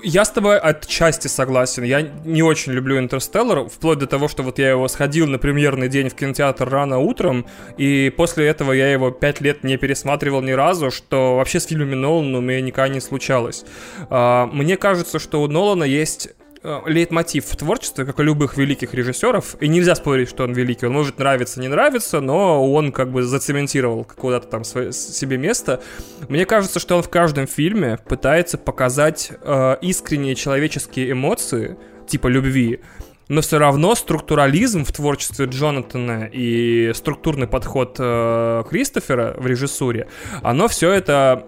Я 0.03 0.26
с 0.26 0.32
тобой 0.32 0.59
отчасти 0.59 1.28
согласен. 1.28 1.84
Я 1.84 2.01
не 2.01 2.43
очень 2.43 2.74
люблю 2.74 2.97
Интерстеллар, 2.99 3.68
вплоть 3.70 3.99
до 3.99 4.07
того, 4.07 4.28
что 4.28 4.43
вот 4.43 4.59
я 4.59 4.70
его 4.70 4.88
сходил 4.88 5.28
на 5.28 5.38
премьерный 5.38 5.89
день 5.89 6.09
в 6.09 6.16
кинотеатр 6.16 6.70
рано 6.70 6.99
утром, 6.99 7.45
и 7.78 8.13
после 8.16 8.47
этого 8.47 8.72
я 8.72 8.91
его 8.91 9.11
пять 9.11 9.41
лет 9.41 9.63
не 9.63 9.78
пересматривал 9.78 10.41
ни 10.41 10.51
разу, 10.51 10.91
что 10.91 11.38
вообще 11.38 11.59
с 11.59 11.66
фильмами 11.66 11.95
Нолана 11.95 12.38
у 12.38 12.41
меня 12.41 12.61
никогда 12.61 12.93
не 12.93 12.99
случалось. 12.99 13.66
А, 14.09 14.47
Мне 14.47 14.78
кажется, 14.78 15.20
что 15.20 15.41
у 15.41 15.47
Нолана 15.47 15.84
есть 15.84 16.30
лейтмотив 16.86 17.45
в 17.45 17.55
творчестве, 17.55 18.05
как 18.05 18.20
у 18.20 18.24
любых 18.24 18.57
великих 18.57 18.93
режиссеров, 18.93 19.55
и 19.59 19.68
нельзя 19.68 19.95
спорить, 19.95 20.30
что 20.30 20.43
он 20.43 20.53
великий. 20.53 20.86
Он 20.86 20.93
может 20.93 21.20
нравиться, 21.20 21.59
не 21.59 21.68
нравиться, 21.68 22.20
но 22.20 22.72
он 22.72 22.91
как 22.91 23.11
бы 23.11 23.24
зацементировал 23.24 24.05
куда-то 24.05 24.47
там 24.47 24.63
свое, 24.63 24.91
себе 24.91 25.38
место. 25.38 25.82
Мне 26.28 26.45
кажется, 26.45 26.80
что 26.80 26.95
он 26.97 27.03
в 27.03 27.09
каждом 27.09 27.47
фильме 27.47 27.99
пытается 28.07 28.57
показать 28.57 29.32
э, 29.41 29.78
искренние 29.82 30.36
человеческие 30.36 31.11
эмоции, 31.11 31.78
типа 32.07 32.28
любви, 32.28 32.82
но 33.28 33.41
все 33.41 33.57
равно 33.57 33.95
структурализм 33.95 34.86
в 34.86 34.91
творчестве 34.91 35.45
Джонатана 35.45 36.30
и 36.32 36.91
структурный 36.93 37.47
подход 37.47 37.95
э, 37.99 38.63
Кристофера 38.69 39.36
в 39.38 39.47
режиссуре, 39.47 40.07
оно 40.41 40.67
все 40.67 40.91
это 40.91 41.45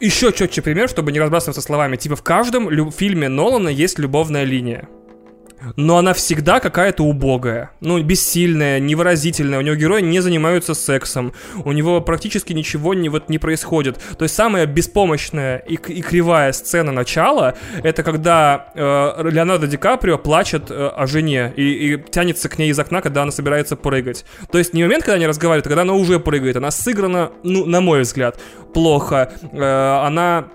еще 0.00 0.32
четче 0.32 0.62
пример, 0.62 0.88
чтобы 0.88 1.12
не 1.12 1.20
разбрасываться 1.20 1.60
словами. 1.60 1.96
Типа 1.96 2.16
в 2.16 2.22
каждом 2.22 2.70
фильме 2.92 3.28
Нолана 3.28 3.68
есть 3.68 3.98
любовная 3.98 4.44
линия. 4.44 4.88
Но 5.76 5.98
она 5.98 6.12
всегда 6.14 6.60
какая-то 6.60 7.02
убогая. 7.02 7.70
Ну, 7.80 8.02
бессильная, 8.02 8.78
невыразительная. 8.80 9.58
У 9.58 9.62
него 9.62 9.76
герои 9.76 10.02
не 10.02 10.20
занимаются 10.20 10.74
сексом. 10.74 11.32
У 11.64 11.72
него 11.72 12.00
практически 12.00 12.52
ничего 12.52 12.94
не, 12.94 13.08
вот, 13.08 13.28
не 13.28 13.38
происходит. 13.38 13.98
То 14.18 14.24
есть 14.24 14.34
самая 14.34 14.66
беспомощная 14.66 15.58
и, 15.58 15.74
и 15.74 16.02
кривая 16.02 16.52
сцена 16.52 16.92
начала 16.92 17.54
это 17.82 18.02
когда 18.02 18.68
э, 18.74 19.28
Леонардо 19.30 19.66
Ди 19.66 19.76
Каприо 19.76 20.18
плачет 20.18 20.70
э, 20.70 20.88
о 20.88 21.06
жене 21.06 21.52
и, 21.56 21.94
и 21.94 22.02
тянется 22.10 22.48
к 22.48 22.58
ней 22.58 22.70
из 22.70 22.78
окна, 22.78 23.00
когда 23.00 23.22
она 23.22 23.30
собирается 23.30 23.76
прыгать. 23.76 24.24
То 24.50 24.58
есть 24.58 24.74
не 24.74 24.82
момент, 24.82 25.04
когда 25.04 25.16
они 25.16 25.26
разговаривают, 25.26 25.66
а 25.66 25.70
когда 25.70 25.82
она 25.82 25.94
уже 25.94 26.20
прыгает. 26.20 26.56
Она 26.56 26.70
сыграна, 26.70 27.32
ну, 27.42 27.64
на 27.64 27.80
мой 27.80 28.02
взгляд, 28.02 28.38
плохо. 28.74 29.32
Э, 29.52 30.06
она 30.06 30.48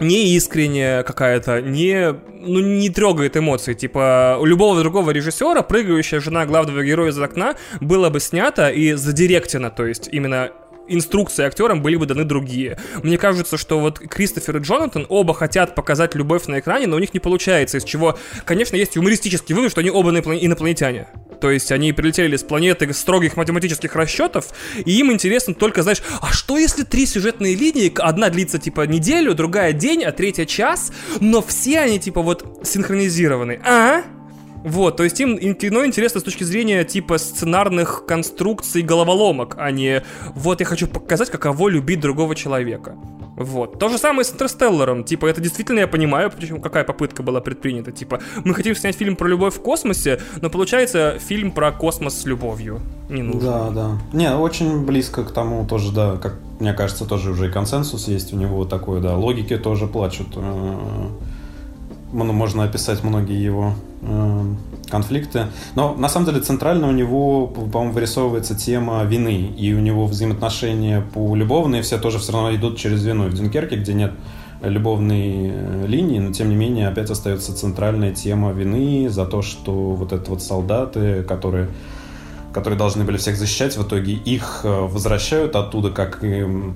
не 0.00 0.34
искренняя 0.34 1.02
какая-то, 1.02 1.60
не, 1.60 2.12
ну, 2.40 2.60
не 2.60 2.90
трогает 2.90 3.36
эмоции. 3.36 3.74
Типа, 3.74 4.38
у 4.40 4.44
любого 4.44 4.80
другого 4.80 5.10
режиссера 5.10 5.62
прыгающая 5.62 6.20
жена 6.20 6.46
главного 6.46 6.82
героя 6.82 7.10
из 7.10 7.18
окна 7.18 7.54
было 7.80 8.10
бы 8.10 8.20
снято 8.20 8.70
и 8.70 8.94
задиректено, 8.94 9.70
то 9.70 9.86
есть 9.86 10.08
именно 10.10 10.50
инструкции 10.94 11.44
актерам 11.44 11.82
были 11.82 11.96
бы 11.96 12.06
даны 12.06 12.24
другие. 12.24 12.78
Мне 13.02 13.18
кажется, 13.18 13.56
что 13.56 13.80
вот 13.80 13.98
Кристофер 13.98 14.56
и 14.58 14.60
Джонатан 14.60 15.06
оба 15.08 15.34
хотят 15.34 15.74
показать 15.74 16.14
любовь 16.14 16.46
на 16.46 16.60
экране, 16.60 16.86
но 16.86 16.96
у 16.96 16.98
них 16.98 17.14
не 17.14 17.20
получается, 17.20 17.78
из 17.78 17.84
чего, 17.84 18.18
конечно, 18.44 18.76
есть 18.76 18.96
юмористический 18.96 19.54
вывод, 19.54 19.70
что 19.70 19.80
они 19.80 19.90
оба 19.90 20.10
иноплан- 20.10 20.38
инопланетяне. 20.40 21.08
То 21.40 21.50
есть 21.50 21.72
они 21.72 21.92
прилетели 21.92 22.36
с 22.36 22.42
планеты 22.42 22.92
строгих 22.92 23.36
математических 23.36 23.94
расчетов, 23.96 24.48
и 24.84 24.98
им 24.98 25.10
интересно 25.10 25.54
только, 25.54 25.82
знаешь, 25.82 26.02
а 26.20 26.32
что 26.32 26.58
если 26.58 26.84
три 26.84 27.06
сюжетные 27.06 27.54
линии, 27.54 27.92
одна 27.98 28.28
длится 28.28 28.58
типа 28.58 28.86
неделю, 28.86 29.34
другая 29.34 29.72
день, 29.72 30.04
а 30.04 30.12
третья 30.12 30.44
час, 30.44 30.92
но 31.20 31.40
все 31.40 31.80
они 31.80 31.98
типа 31.98 32.20
вот 32.20 32.60
синхронизированы. 32.62 33.60
А? 33.64 34.02
Вот, 34.64 34.96
то 34.96 35.04
есть 35.04 35.18
им, 35.20 35.38
кино 35.54 35.86
интересно 35.86 36.20
с 36.20 36.24
точки 36.24 36.44
зрения 36.44 36.84
типа 36.84 37.18
сценарных 37.18 38.04
конструкций 38.06 38.82
головоломок, 38.82 39.56
а 39.58 39.70
не 39.70 40.02
вот 40.34 40.60
я 40.60 40.66
хочу 40.66 40.86
показать, 40.86 41.30
каково 41.30 41.68
любить 41.68 42.00
другого 42.00 42.34
человека. 42.34 42.96
Вот. 43.40 43.78
То 43.78 43.88
же 43.88 43.96
самое 43.96 44.24
с 44.24 44.32
Интерстелларом. 44.34 45.02
Типа, 45.02 45.24
это 45.24 45.40
действительно 45.40 45.78
я 45.78 45.88
понимаю, 45.88 46.30
почему 46.30 46.60
какая 46.60 46.84
попытка 46.84 47.22
была 47.22 47.40
предпринята. 47.40 47.90
Типа, 47.90 48.20
мы 48.44 48.52
хотим 48.52 48.74
снять 48.74 48.96
фильм 48.96 49.16
про 49.16 49.26
любовь 49.28 49.54
в 49.54 49.62
космосе, 49.62 50.20
но 50.42 50.50
получается 50.50 51.18
фильм 51.18 51.50
про 51.50 51.72
космос 51.72 52.20
с 52.20 52.26
любовью. 52.26 52.80
Не 53.08 53.22
нужно. 53.22 53.40
Да, 53.50 53.70
да. 53.70 53.98
Не, 54.12 54.36
очень 54.36 54.84
близко 54.84 55.24
к 55.24 55.32
тому 55.32 55.66
тоже, 55.66 55.90
да, 55.90 56.18
как 56.18 56.38
мне 56.58 56.74
кажется, 56.74 57.06
тоже 57.06 57.30
уже 57.30 57.48
и 57.48 57.50
консенсус 57.50 58.08
есть 58.08 58.34
у 58.34 58.36
него 58.36 58.66
такой, 58.66 59.00
да. 59.00 59.16
Логики 59.16 59.56
тоже 59.56 59.86
плачут. 59.86 60.36
Э, 62.12 62.16
можно 62.16 62.64
описать 62.64 63.02
многие 63.02 63.42
его 63.42 63.74
э, 64.02 64.44
конфликты. 64.88 65.46
Но 65.74 65.94
на 65.94 66.08
самом 66.08 66.26
деле 66.26 66.40
центрально 66.40 66.88
у 66.88 66.92
него, 66.92 67.46
по-моему, 67.46 67.92
вырисовывается 67.92 68.54
тема 68.54 69.02
вины, 69.04 69.52
и 69.56 69.72
у 69.72 69.80
него 69.80 70.06
взаимоотношения 70.06 71.02
по 71.14 71.34
любовные 71.34 71.82
все 71.82 71.98
тоже 71.98 72.18
все 72.18 72.32
равно 72.32 72.54
идут 72.54 72.78
через 72.78 73.04
вину. 73.04 73.28
В 73.28 73.34
Дюнкерке, 73.34 73.76
где 73.76 73.94
нет 73.94 74.12
любовной 74.62 75.50
э, 75.52 75.86
линии, 75.86 76.18
но 76.18 76.32
тем 76.32 76.50
не 76.50 76.56
менее 76.56 76.88
опять 76.88 77.10
остается 77.10 77.54
центральная 77.54 78.12
тема 78.12 78.52
вины 78.52 79.08
за 79.08 79.24
то, 79.24 79.42
что 79.42 79.72
вот 79.72 80.12
это 80.12 80.30
вот 80.30 80.42
солдаты, 80.42 81.22
которые 81.22 81.68
которые 82.52 82.78
должны 82.78 83.04
были 83.04 83.16
всех 83.16 83.36
защищать, 83.36 83.76
в 83.76 83.86
итоге 83.86 84.12
их 84.12 84.60
э, 84.64 84.68
возвращают 84.68 85.56
оттуда, 85.56 85.90
как 85.90 86.20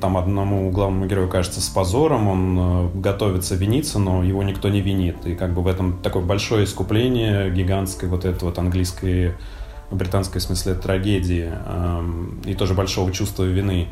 там 0.01 0.17
одному 0.17 0.71
главному 0.71 1.07
герою 1.07 1.29
кажется, 1.29 1.61
с 1.61 1.69
позором, 1.69 2.29
он 2.29 2.59
э, 2.59 2.89
готовится 2.95 3.55
виниться, 3.55 3.99
но 3.99 4.23
его 4.23 4.43
никто 4.43 4.69
не 4.69 4.81
винит. 4.81 5.27
И 5.27 5.35
как 5.35 5.53
бы 5.53 5.63
в 5.63 5.67
этом 5.67 5.99
такое 5.99 6.23
большое 6.23 6.65
искупление 6.65 7.51
гигантской 7.51 8.09
вот 8.09 8.25
этой 8.25 8.45
вот 8.45 8.59
английской, 8.59 9.35
британской 9.91 10.41
в 10.41 10.45
смысле 10.45 10.75
трагедии 10.75 11.51
эм, 11.67 12.41
и 12.45 12.55
тоже 12.55 12.75
большого 12.75 13.13
чувства 13.13 13.45
вины. 13.45 13.89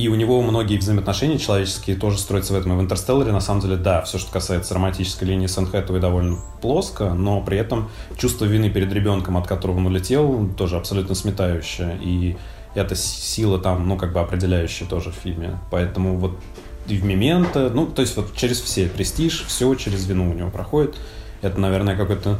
И 0.00 0.08
у 0.08 0.14
него 0.14 0.40
многие 0.40 0.78
взаимоотношения 0.78 1.36
человеческие 1.36 1.94
тоже 1.94 2.16
строятся 2.16 2.54
в 2.54 2.56
этом. 2.56 2.72
И 2.72 2.76
в 2.76 2.80
«Интерстелларе» 2.80 3.32
на 3.32 3.40
самом 3.42 3.60
деле, 3.60 3.76
да, 3.76 4.00
все, 4.00 4.16
что 4.16 4.32
касается 4.32 4.72
романтической 4.72 5.28
линии 5.28 5.46
с 5.46 5.58
Энхэттуэй, 5.58 6.00
довольно 6.00 6.38
плоско, 6.62 7.12
но 7.12 7.42
при 7.42 7.58
этом 7.58 7.90
чувство 8.16 8.46
вины 8.46 8.70
перед 8.70 8.90
ребенком, 8.94 9.36
от 9.36 9.46
которого 9.46 9.76
он 9.76 9.88
улетел, 9.88 10.48
тоже 10.56 10.78
абсолютно 10.78 11.14
сметающее. 11.14 11.98
И 12.00 12.38
эта 12.74 12.94
сила 12.94 13.58
там, 13.58 13.86
ну, 13.86 13.98
как 13.98 14.14
бы 14.14 14.20
определяющая 14.20 14.86
тоже 14.86 15.10
в 15.10 15.16
фильме. 15.16 15.58
Поэтому 15.70 16.16
вот 16.16 16.40
и 16.86 16.96
в 16.96 17.04
«Мементо», 17.04 17.68
ну, 17.68 17.86
то 17.86 18.00
есть 18.00 18.16
вот 18.16 18.34
через 18.34 18.58
все, 18.58 18.88
«Престиж», 18.88 19.44
все 19.46 19.74
через 19.74 20.06
вину 20.06 20.30
у 20.30 20.32
него 20.32 20.48
проходит. 20.48 20.96
Это, 21.42 21.60
наверное, 21.60 21.94
какой-то 21.94 22.38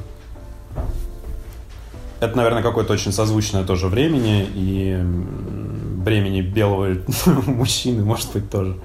это, 2.21 2.37
наверное, 2.37 2.63
какое-то 2.63 2.93
очень 2.93 3.13
созвучное 3.13 3.65
тоже 3.65 3.89
времени 3.89 4.47
и 4.55 4.99
бремени 5.01 6.41
белого 6.41 6.97
мужчины, 7.47 8.05
может 8.05 8.33
быть, 8.33 8.51
тоже. 8.51 8.77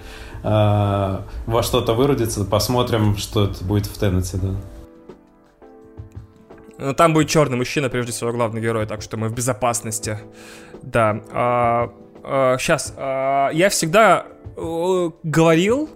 А, 0.43 1.25
во 1.45 1.63
что-то 1.63 1.93
выродится, 1.93 2.45
посмотрим, 2.45 3.17
что 3.17 3.45
это 3.45 3.63
будет 3.63 3.87
в 3.87 3.97
Теннете, 3.97 4.37
да. 4.37 4.55
Ну, 6.77 6.93
там 6.93 7.13
будет 7.13 7.29
черный 7.29 7.57
мужчина, 7.57 7.89
прежде 7.89 8.11
всего, 8.11 8.31
главный 8.31 8.61
герой, 8.61 8.85
так 8.85 9.01
что 9.01 9.17
мы 9.17 9.29
в 9.29 9.33
безопасности. 9.33 10.19
Да. 10.81 11.21
А, 11.31 11.93
а, 12.23 12.57
сейчас. 12.57 12.93
А, 12.97 13.49
я 13.49 13.69
всегда 13.69 14.25
а, 14.57 15.11
говорил, 15.23 15.89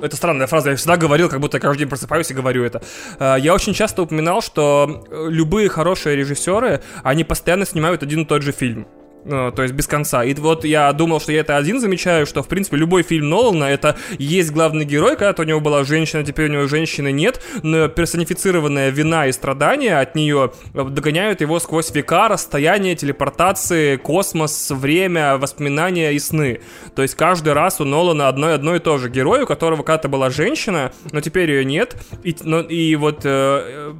это 0.00 0.16
странная 0.16 0.46
фраза, 0.46 0.70
я 0.70 0.76
всегда 0.76 0.96
говорил, 0.96 1.28
как 1.28 1.40
будто 1.40 1.58
каждый 1.60 1.80
день 1.80 1.88
просыпаюсь 1.88 2.30
и 2.30 2.34
говорю 2.34 2.64
это. 2.64 2.82
А, 3.18 3.36
я 3.36 3.54
очень 3.54 3.74
часто 3.74 4.02
упоминал, 4.02 4.42
что 4.42 5.04
любые 5.10 5.68
хорошие 5.68 6.16
режиссеры, 6.16 6.82
они 7.02 7.24
постоянно 7.24 7.66
снимают 7.66 8.02
один 8.02 8.22
и 8.22 8.24
тот 8.24 8.42
же 8.42 8.52
фильм. 8.52 8.86
Ну, 9.24 9.50
то 9.50 9.62
есть 9.62 9.74
без 9.74 9.88
конца. 9.88 10.22
И 10.22 10.34
вот 10.34 10.64
я 10.64 10.92
думал, 10.92 11.20
что 11.20 11.32
я 11.32 11.40
это 11.40 11.56
один 11.56 11.80
замечаю, 11.80 12.26
что, 12.26 12.44
в 12.44 12.48
принципе, 12.48 12.76
любой 12.76 13.02
фильм 13.02 13.28
Нолана, 13.28 13.64
это 13.64 13.96
есть 14.18 14.52
главный 14.52 14.84
герой, 14.84 15.16
когда-то 15.16 15.42
у 15.42 15.44
него 15.44 15.60
была 15.60 15.82
женщина, 15.82 16.22
теперь 16.22 16.48
у 16.48 16.52
него 16.52 16.66
женщины 16.68 17.10
нет, 17.10 17.42
но 17.64 17.88
персонифицированная 17.88 18.90
вина 18.90 19.26
и 19.26 19.32
страдания 19.32 19.98
от 19.98 20.14
нее 20.14 20.52
догоняют 20.74 21.40
его 21.40 21.58
сквозь 21.58 21.92
века, 21.92 22.28
расстояние, 22.28 22.94
телепортации, 22.94 23.96
космос, 23.96 24.70
время, 24.70 25.38
воспоминания 25.38 26.12
и 26.12 26.20
сны. 26.20 26.60
То 26.94 27.02
есть 27.02 27.16
каждый 27.16 27.52
раз 27.52 27.80
у 27.80 27.84
Нолана 27.84 28.28
одно, 28.28 28.52
одно 28.52 28.76
и 28.76 28.78
то 28.78 28.98
же. 28.98 29.10
Герой, 29.10 29.42
у 29.42 29.46
которого 29.46 29.82
когда-то 29.82 30.08
была 30.08 30.30
женщина, 30.30 30.92
но 31.10 31.20
теперь 31.20 31.50
ее 31.50 31.64
нет. 31.64 31.96
И, 32.22 32.36
но, 32.44 32.60
и 32.60 32.94
вот 32.94 33.22
э, 33.24 33.92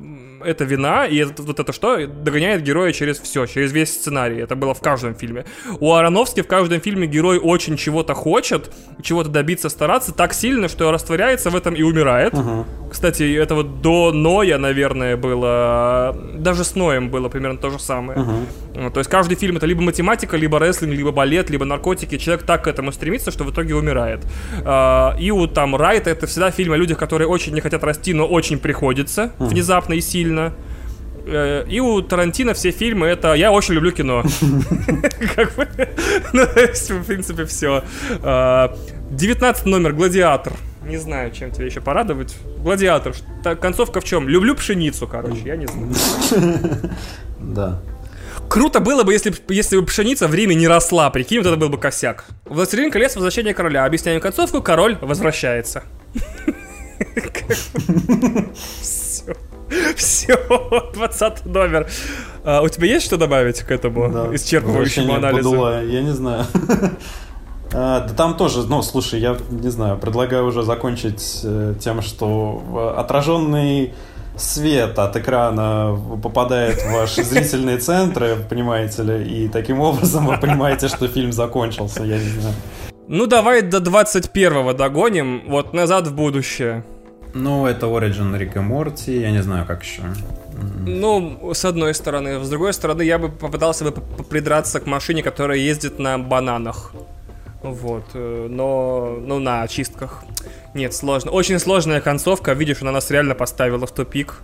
эта 0.47 0.65
вина 0.65 1.07
и 1.07 1.17
это, 1.17 1.43
вот 1.43 1.61
это 1.61 1.73
что 1.73 2.07
догоняет 2.07 2.63
героя 2.63 2.93
через 2.93 3.19
все, 3.19 3.47
через 3.47 3.73
весь 3.73 3.93
сценарий. 3.93 4.39
Это 4.39 4.57
было 4.57 4.75
в 4.75 4.81
каждом 4.81 5.15
фильме. 5.15 5.45
У 5.81 5.93
Ароновски 5.93 6.43
в 6.43 6.47
каждом 6.47 6.81
фильме 6.81 7.07
герой 7.07 7.39
очень 7.39 7.77
чего-то 7.77 8.15
хочет, 8.15 8.71
чего-то 9.03 9.29
добиться, 9.29 9.69
стараться 9.69 10.13
так 10.13 10.35
сильно, 10.35 10.69
что 10.69 10.91
растворяется 10.91 11.51
в 11.51 11.57
этом 11.57 11.75
и 11.75 11.83
умирает. 11.83 12.35
Uh-huh. 12.35 12.65
Кстати, 12.91 13.35
это 13.35 13.55
вот 13.55 13.83
до 13.83 14.13
Ноя, 14.13 14.59
наверное, 14.59 15.17
было... 15.17 16.17
Даже 16.35 16.65
с 16.65 16.75
Ноем 16.77 17.11
было 17.11 17.29
примерно 17.29 17.59
то 17.59 17.71
же 17.71 17.79
самое. 17.79 18.19
Uh-huh. 18.19 18.91
То 18.91 19.01
есть 19.01 19.11
каждый 19.11 19.37
фильм 19.37 19.57
это 19.57 19.67
либо 19.67 19.83
математика, 19.83 20.37
либо 20.37 20.59
рестлинг, 20.59 20.95
либо 20.95 21.11
балет, 21.13 21.51
либо 21.51 21.65
наркотики. 21.65 22.19
Человек 22.19 22.45
так 22.45 22.65
к 22.65 22.67
этому 22.67 22.93
стремится, 22.93 23.31
что 23.31 23.45
в 23.45 23.51
итоге 23.51 23.75
умирает. 23.75 24.21
А, 24.65 25.17
и 25.19 25.31
у 25.31 25.47
там 25.47 25.77
Райта 25.77 26.11
это 26.11 26.27
всегда 26.27 26.51
фильм 26.51 26.73
о 26.73 26.77
людях, 26.77 26.99
которые 26.99 27.29
очень 27.29 27.55
не 27.55 27.61
хотят 27.61 27.85
расти, 27.85 28.15
но 28.15 28.27
очень 28.27 28.59
приходится 28.59 29.33
внезапно 29.39 29.95
и 29.95 30.01
сильно 30.01 30.36
сильно. 30.37 30.53
Э, 31.27 31.65
и 31.69 31.81
у 31.81 32.03
Тарантино 32.03 32.55
все 32.55 32.71
фильмы 32.71 33.07
это 33.07 33.35
я 33.35 33.51
очень 33.51 33.75
люблю 33.75 33.93
кино. 33.93 34.23
Ну, 36.33 36.43
в 36.45 37.05
принципе, 37.05 37.45
все. 37.45 37.83
19 39.11 39.67
номер 39.67 39.93
Гладиатор. 39.93 40.53
Не 40.85 40.99
знаю, 40.99 41.31
чем 41.33 41.51
тебе 41.51 41.67
еще 41.67 41.81
порадовать. 41.81 42.37
Гладиатор. 42.59 43.15
Концовка 43.61 44.01
в 44.01 44.05
чем? 44.05 44.29
Люблю 44.29 44.55
пшеницу, 44.55 45.07
короче, 45.07 45.41
я 45.45 45.57
не 45.57 45.67
знаю. 45.67 45.93
Да. 47.39 47.81
Круто 48.49 48.81
было 48.81 49.03
бы, 49.03 49.13
если, 49.13 49.35
если 49.49 49.79
бы 49.79 49.87
пшеница 49.87 50.29
время 50.29 50.55
не 50.55 50.69
росла. 50.69 51.11
Прикинь, 51.11 51.39
вот 51.39 51.47
это 51.47 51.57
был 51.57 51.69
бы 51.69 51.79
косяк. 51.79 52.25
Властелин 52.45 52.91
колец 52.91 53.15
Возвращение 53.15 53.55
короля. 53.55 53.85
Объясняем 53.85 54.21
концовку. 54.21 54.63
Король 54.63 54.97
возвращается. 55.01 55.83
Все, 59.97 60.39
20 60.95 61.47
номер. 61.47 61.89
А, 62.45 62.63
у 62.63 62.69
тебя 62.69 62.87
есть 62.87 63.07
что 63.07 63.17
добавить 63.17 63.61
к 63.61 63.71
этому 63.71 64.09
да. 64.11 64.27
исчерпывающему 64.35 65.17
анализу? 65.17 65.51
Подула, 65.51 65.85
я 65.85 66.03
не 66.03 66.13
знаю. 66.13 66.45
А, 67.75 68.07
да 68.07 68.15
там 68.15 68.37
тоже, 68.37 68.63
ну, 68.63 68.81
слушай, 68.81 69.21
я 69.21 69.37
не 69.51 69.71
знаю, 69.71 69.99
предлагаю 69.99 70.47
уже 70.47 70.63
закончить 70.63 71.41
э, 71.43 71.75
тем, 71.81 72.01
что 72.01 72.95
отраженный 72.97 73.93
свет 74.37 74.99
от 74.99 75.17
экрана 75.17 75.99
попадает 76.23 76.81
в 76.81 76.93
ваши 76.93 77.25
зрительные 77.25 77.79
центры, 77.79 78.37
понимаете 78.49 79.03
ли, 79.03 79.45
и 79.45 79.49
таким 79.49 79.81
образом 79.81 80.27
вы 80.27 80.39
понимаете, 80.39 80.89
что 80.89 81.09
фильм 81.09 81.33
закончился, 81.33 82.05
я 82.05 82.19
не 82.19 82.29
знаю. 82.29 82.55
Ну, 83.09 83.27
давай 83.27 83.63
до 83.63 83.79
21-го 83.79 84.73
догоним, 84.73 85.43
вот 85.47 85.73
назад 85.73 86.09
в 86.09 86.15
будущее. 86.15 86.85
Ну, 87.35 87.67
это 87.67 87.87
Origin 87.87 88.37
Рик 88.37 88.57
и 88.57 88.61
Морти, 88.61 89.21
я 89.21 89.31
не 89.31 89.43
знаю, 89.43 89.67
как 89.67 89.85
еще. 89.85 90.03
Ну, 90.87 91.53
с 91.55 91.65
одной 91.65 91.95
стороны. 91.95 92.43
С 92.43 92.49
другой 92.49 92.73
стороны, 92.73 93.03
я 93.03 93.19
бы 93.19 93.29
попытался 93.29 93.85
бы 93.85 93.93
придраться 94.25 94.81
к 94.81 94.87
машине, 94.87 95.23
которая 95.23 95.59
ездит 95.59 95.99
на 95.99 96.19
бананах. 96.19 96.93
Вот, 97.63 98.05
э, 98.15 98.47
но, 98.49 99.19
ну, 99.21 99.39
на 99.39 99.63
очистках. 99.63 100.25
Нет, 100.75 100.95
сложно. 100.95 101.31
Очень 101.31 101.59
сложная 101.59 102.01
концовка. 102.01 102.53
Видишь, 102.55 102.83
она 102.83 102.93
нас 102.93 103.11
реально 103.11 103.35
поставила 103.35 103.87
в 103.87 103.93
тупик. 103.93 104.41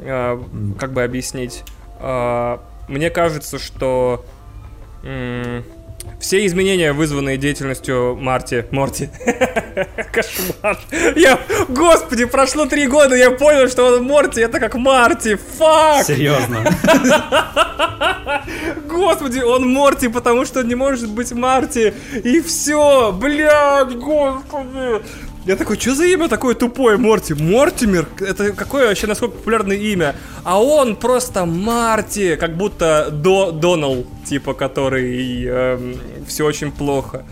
Э, 0.00 0.38
как 0.78 0.92
бы 0.92 1.02
объяснить? 1.02 1.64
Э, 2.00 2.58
мне 2.88 3.10
кажется, 3.10 3.58
что... 3.58 4.24
Все 6.20 6.44
изменения, 6.46 6.92
вызванные 6.92 7.36
деятельностью 7.36 8.16
Марти, 8.16 8.66
Морти. 8.70 9.08
Кошмар. 10.12 10.78
Я, 11.14 11.38
господи, 11.68 12.24
прошло 12.24 12.66
три 12.66 12.86
года, 12.86 13.14
я 13.14 13.30
понял, 13.30 13.68
что 13.68 13.86
он 13.86 14.04
Морти, 14.04 14.40
это 14.40 14.58
как 14.58 14.74
Марти. 14.74 15.38
Фак! 15.58 16.04
Серьезно. 16.04 16.64
Господи, 18.88 19.40
он 19.40 19.68
Морти, 19.68 20.08
потому 20.08 20.44
что 20.44 20.62
не 20.62 20.74
может 20.74 21.10
быть 21.10 21.32
Марти. 21.32 21.94
И 22.24 22.40
все, 22.40 23.12
блядь, 23.12 23.94
господи. 23.96 25.02
Я 25.46 25.54
такой, 25.54 25.78
что 25.78 25.94
за 25.94 26.06
имя 26.06 26.28
такое 26.28 26.56
тупое, 26.56 26.96
Морти? 26.98 27.32
Мортимер? 27.34 28.08
Это 28.20 28.50
какое 28.52 28.88
вообще, 28.88 29.06
насколько 29.06 29.36
популярное 29.36 29.76
имя? 29.76 30.16
А 30.42 30.60
он 30.60 30.96
просто 30.96 31.46
Марти, 31.46 32.34
как 32.34 32.56
будто 32.56 33.10
до 33.12 33.52
Донал, 33.52 34.04
типа, 34.28 34.54
который 34.54 35.44
эм, 35.44 35.96
все 36.26 36.44
очень 36.44 36.72
плохо. 36.72 37.24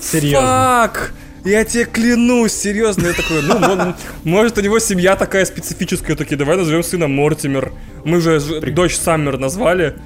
Серьезно. 0.00 0.40
Фак! 0.46 1.12
Я 1.44 1.64
тебе 1.64 1.84
клянусь, 1.84 2.52
серьезно, 2.52 3.06
я 3.06 3.12
такой, 3.12 3.42
ну, 3.42 3.54
он, 3.56 3.94
может, 4.22 4.58
у 4.58 4.60
него 4.60 4.78
семья 4.78 5.16
такая 5.16 5.44
специфическая, 5.44 6.14
такие, 6.16 6.36
давай 6.36 6.56
назовем 6.56 6.82
сына 6.84 7.08
Мортимер. 7.08 7.72
Мы 8.04 8.20
же 8.20 8.38
ж- 8.38 8.60
дочь 8.70 8.96
Саммер 8.96 9.38
назвали. 9.38 9.96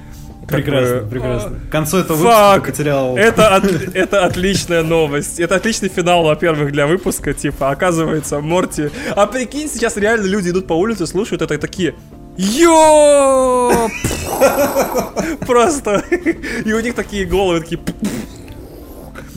Прекрасно, 0.47 1.01
бы, 1.01 1.09
прекрасно. 1.09 1.59
К 1.67 1.71
концу 1.71 1.97
этого 1.97 2.17
выпуска 2.17 2.61
потерял... 2.65 3.17
Это, 3.17 3.55
от- 3.55 3.65
это 3.95 4.25
отличная 4.25 4.83
новость. 4.83 5.39
Это 5.39 5.55
отличный 5.55 5.89
финал, 5.89 6.23
во-первых, 6.23 6.71
для 6.71 6.87
выпуска. 6.87 7.33
Типа, 7.33 7.71
оказывается, 7.71 8.39
Морти... 8.39 8.89
А 9.15 9.25
прикинь, 9.27 9.69
сейчас 9.69 9.97
реально 9.97 10.27
люди 10.27 10.49
идут 10.49 10.67
по 10.67 10.73
улице, 10.73 11.07
слушают 11.07 11.41
это 11.41 11.53
и 11.53 11.57
такие... 11.57 11.95
Йо! 12.37 13.89
Просто. 15.45 16.03
И 16.65 16.73
у 16.73 16.79
них 16.79 16.95
такие 16.95 17.25
головы 17.25 17.59
такие... 17.61 17.79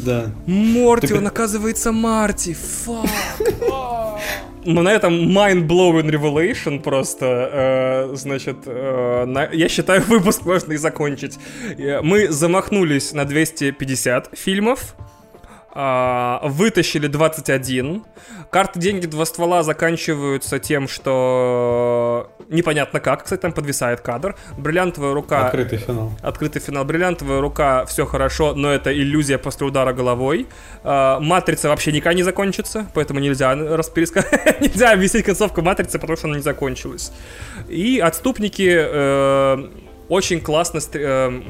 Да. 0.07 0.31
Морти, 0.47 1.09
Так- 1.09 1.19
он 1.19 1.27
оказывается 1.27 1.93
Марти. 1.93 2.55
Фак. 2.55 3.07
Ну, 4.69 4.83
на 4.83 4.89
этом 4.89 5.13
mind-blowing 5.15 6.11
revelation 6.11 6.81
просто, 6.83 8.09
э, 8.11 8.17
значит, 8.17 8.57
э, 8.67 9.25
на- 9.25 9.49
я 9.53 9.69
считаю, 9.69 10.03
выпуск 10.09 10.45
можно 10.45 10.73
и 10.73 10.77
закончить. 10.77 11.39
Э, 11.79 12.01
Мы 12.03 12.29
замахнулись 12.33 13.13
на 13.13 13.25
250 13.25 14.31
фильмов, 14.37 14.97
а, 15.73 16.41
вытащили 16.43 17.07
21. 17.07 18.03
Карты 18.51 18.81
деньги 18.81 19.07
два 19.07 19.25
ствола 19.25 19.63
заканчиваются 19.63 20.59
тем, 20.59 20.89
что 20.89 22.29
непонятно 22.49 23.01
как, 23.01 23.25
кстати, 23.25 23.41
там 23.41 23.53
подвисает 23.53 24.01
кадр. 24.01 24.37
Бриллиантовая 24.57 25.15
рука. 25.15 25.47
Открытый 25.47 25.79
финал. 25.79 26.13
Открытый 26.23 26.63
финал. 26.63 26.85
Бриллиантовая 26.85 27.41
рука, 27.41 27.85
все 27.87 28.07
хорошо, 28.07 28.55
но 28.55 28.71
это 28.71 28.93
иллюзия 28.93 29.39
после 29.39 29.67
удара 29.67 29.93
головой. 29.93 30.47
А, 30.85 31.21
Матрица 31.21 31.69
вообще 31.69 31.93
никогда 31.93 32.15
не 32.15 32.23
закончится, 32.23 32.87
поэтому 32.95 33.21
нельзя 33.21 33.55
распереска... 33.55 34.25
нельзя 34.61 34.93
объяснить 34.93 35.25
концовку 35.25 35.63
матрицы, 35.63 35.99
потому 35.99 36.17
что 36.17 36.29
она 36.29 36.37
не 36.37 36.43
закончилась. 36.43 37.13
И 37.69 37.99
отступники 37.99 38.71
э, 38.77 39.69
очень 40.09 40.41
классно... 40.41 40.81
э, 40.95 41.43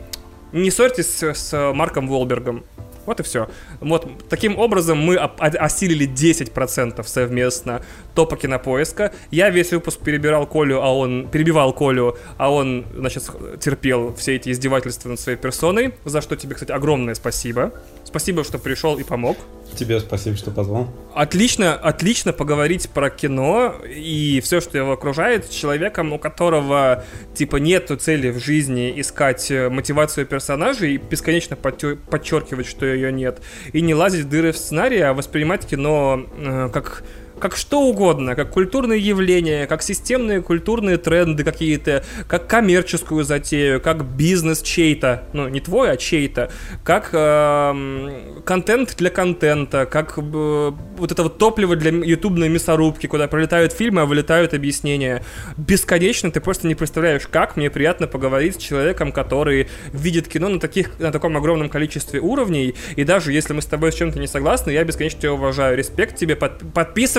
не 0.52 0.70
ссорьтесь 0.70 1.10
с, 1.10 1.34
с 1.34 1.72
Марком 1.72 2.08
Волбергом. 2.08 2.64
Вот 3.06 3.20
и 3.20 3.22
все. 3.22 3.48
Вот 3.80 4.08
таким 4.28 4.58
образом 4.58 4.98
мы 4.98 5.16
осилили 5.16 6.08
10% 6.08 7.02
совместно 7.06 7.82
топа 8.14 8.36
кинопоиска. 8.36 9.12
Я 9.30 9.50
весь 9.50 9.72
выпуск 9.72 10.00
перебирал 10.00 10.46
Колю, 10.46 10.80
а 10.82 10.94
он 10.94 11.28
перебивал 11.28 11.72
Колю, 11.72 12.16
а 12.36 12.52
он, 12.52 12.84
значит, 12.94 13.24
терпел 13.60 14.14
все 14.14 14.36
эти 14.36 14.50
издевательства 14.50 15.08
над 15.08 15.20
своей 15.20 15.38
персоной. 15.38 15.94
За 16.04 16.20
что 16.20 16.36
тебе, 16.36 16.54
кстати, 16.54 16.72
огромное 16.72 17.14
спасибо. 17.14 17.72
Спасибо, 18.06 18.44
что 18.44 18.58
пришел 18.58 18.96
и 18.98 19.02
помог. 19.02 19.36
Тебе 19.74 19.98
спасибо, 19.98 20.36
что 20.36 20.52
позвал. 20.52 20.88
Отлично, 21.12 21.74
отлично 21.74 22.32
поговорить 22.32 22.88
про 22.88 23.10
кино 23.10 23.74
и 23.84 24.40
все, 24.42 24.60
что 24.60 24.78
его 24.78 24.92
окружает, 24.92 25.46
с 25.46 25.48
человеком, 25.48 26.12
у 26.12 26.18
которого, 26.18 27.04
типа, 27.34 27.56
нету 27.56 27.96
цели 27.96 28.30
в 28.30 28.38
жизни 28.38 28.94
искать 29.00 29.50
э, 29.50 29.68
мотивацию 29.68 30.24
персонажей 30.24 30.94
и 30.94 30.98
бесконечно 30.98 31.56
подчеркивать, 31.56 32.66
что 32.66 32.86
ее 32.86 33.10
нет, 33.10 33.42
и 33.72 33.80
не 33.80 33.94
лазить 33.94 34.26
в 34.26 34.28
дыры 34.28 34.52
в 34.52 34.56
сценарии, 34.56 35.00
а 35.00 35.12
воспринимать 35.12 35.66
кино 35.66 36.24
э, 36.38 36.70
как 36.72 37.02
как 37.38 37.56
что 37.56 37.82
угодно, 37.82 38.34
как 38.34 38.50
культурные 38.50 39.00
явления, 39.00 39.66
как 39.66 39.82
системные 39.82 40.40
культурные 40.42 40.96
тренды 40.96 41.44
какие-то, 41.44 42.04
как 42.28 42.46
коммерческую 42.46 43.24
затею, 43.24 43.80
как 43.80 44.04
бизнес 44.04 44.62
чей-то, 44.62 45.24
ну 45.32 45.48
не 45.48 45.60
твой, 45.60 45.90
а 45.90 45.96
чей-то, 45.96 46.50
как 46.84 47.10
эм, 47.12 48.42
контент 48.44 48.96
для 48.96 49.10
контента, 49.10 49.86
как 49.86 50.14
э, 50.16 50.20
вот 50.96 51.12
это 51.12 51.22
вот 51.22 51.38
топливо 51.38 51.76
для 51.76 51.90
ютубной 51.90 52.48
мясорубки, 52.48 53.06
куда 53.06 53.28
пролетают 53.28 53.72
фильмы, 53.72 54.02
а 54.02 54.06
вылетают 54.06 54.54
объяснения. 54.54 55.22
Бесконечно 55.56 56.30
ты 56.30 56.40
просто 56.40 56.66
не 56.66 56.74
представляешь, 56.74 57.26
как 57.26 57.56
мне 57.56 57.70
приятно 57.70 58.06
поговорить 58.06 58.54
с 58.54 58.58
человеком, 58.58 59.12
который 59.12 59.68
видит 59.92 60.28
кино 60.28 60.48
на, 60.48 60.60
таких, 60.60 60.98
на 60.98 61.12
таком 61.12 61.36
огромном 61.36 61.68
количестве 61.68 62.20
уровней, 62.20 62.74
и 62.96 63.04
даже 63.04 63.32
если 63.32 63.52
мы 63.52 63.62
с 63.62 63.66
тобой 63.66 63.92
с 63.92 63.94
чем-то 63.96 64.18
не 64.18 64.26
согласны, 64.26 64.70
я 64.70 64.84
бесконечно 64.84 65.20
тебя 65.20 65.32
уважаю, 65.34 65.76
респект 65.76 66.16
тебе, 66.16 66.36
Под- 66.36 66.62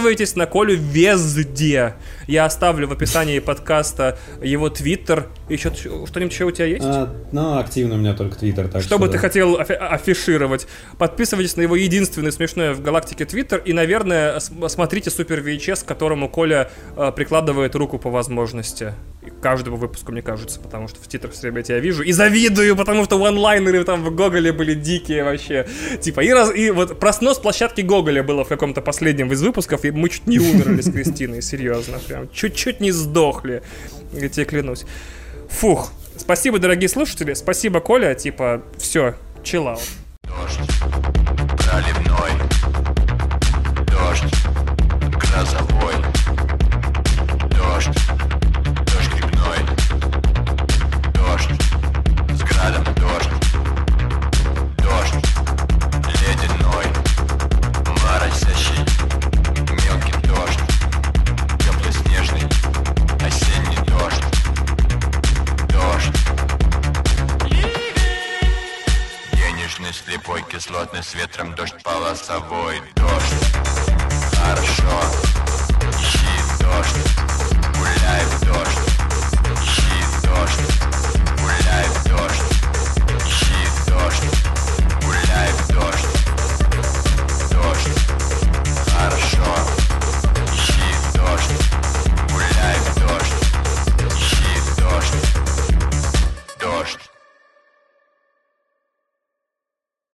подписывайтесь 0.08 0.36
на 0.36 0.46
Колю 0.46 0.76
везде. 0.78 1.96
Я 2.28 2.46
оставлю 2.46 2.88
в 2.88 2.94
описании 2.94 3.40
подкаста 3.40 4.18
его 4.42 4.70
твиттер, 4.70 5.28
еще 5.50 5.72
что-нибудь 5.74 6.34
еще 6.34 6.46
у 6.46 6.52
тебя 6.52 6.66
есть? 6.66 6.86
А, 6.86 7.14
ну, 7.32 7.58
активно 7.58 7.96
у 7.96 7.98
меня 7.98 8.14
только 8.14 8.38
твиттер, 8.38 8.70
так 8.70 8.82
Что 8.82 8.98
бы 8.98 9.06
что 9.06 9.14
ты 9.14 9.18
да. 9.18 9.20
хотел 9.20 9.58
афи- 9.60 9.74
афишировать? 9.74 10.68
Подписывайтесь 10.98 11.58
на 11.58 11.62
его 11.62 11.76
единственный 11.76 12.32
смешной 12.32 12.74
в 12.74 12.82
галактике 12.82 13.26
Твиттер 13.26 13.62
и, 13.66 13.74
наверное, 13.74 14.40
смотрите 14.40 15.10
Супер 15.10 15.40
VHS, 15.40 15.84
к 15.84 15.88
которому 15.88 16.30
Коля 16.30 16.70
э, 16.96 17.12
прикладывает 17.14 17.76
руку 17.76 18.00
по 18.00 18.10
возможности. 18.10 18.94
И 19.26 19.30
каждому 19.42 19.76
выпуску, 19.76 20.14
мне 20.14 20.22
кажется, 20.22 20.60
потому 20.60 20.88
что 20.88 21.02
в 21.02 21.08
титрах 21.08 21.34
все 21.34 21.42
время 21.44 21.58
я 21.58 21.64
тебя 21.64 21.80
вижу. 21.80 22.04
И 22.04 22.14
завидую, 22.14 22.78
потому 22.78 23.04
что 23.04 23.24
онлайнеры 23.26 23.84
там 23.84 24.04
в 24.04 24.16
Гоголе 24.16 24.54
были 24.54 24.74
дикие 24.74 25.26
вообще. 25.26 25.68
Типа, 26.00 26.22
и, 26.22 26.30
раз, 26.30 26.56
и 26.56 26.72
вот 26.72 26.98
про 27.00 27.12
снос 27.12 27.38
площадки 27.38 27.82
Гоголя 27.82 28.24
было 28.24 28.46
в 28.46 28.48
каком-то 28.48 28.82
последнем 28.82 29.32
из 29.34 29.42
выпусков, 29.42 29.84
и 29.84 29.92
мы 29.98 30.10
чуть 30.10 30.28
не 30.28 30.40
умерли 30.40 30.82
с 30.82 30.92
Кристиной, 30.92 31.42
серьезно. 31.42 32.00
Прям 32.00 32.30
чуть-чуть 32.32 32.80
не 32.80 32.92
сдохли. 32.92 33.62
Я 34.14 34.30
тебе 34.30 34.46
клянусь. 34.46 34.86
Фух. 35.50 35.92
Спасибо, 36.16 36.60
дорогие 36.60 36.90
слушатели. 36.90 37.34
Спасибо, 37.34 37.80
Коля. 37.80 38.16
Типа, 38.16 38.64
все, 38.78 39.16
чиллаут. 39.44 39.82
красный 70.98 71.04
с 71.04 71.14
ветром 71.16 71.54
дождь 71.56 71.76
полосовой 71.84 72.82
дождь. 72.96 73.34
Хорошо, 74.34 75.02
ищи 75.92 76.28
дождь, 76.60 76.98
гуляй 77.78 78.26
в 78.26 78.46
дождь, 78.46 78.80
ищи 79.62 80.04
дождь. 80.24 80.87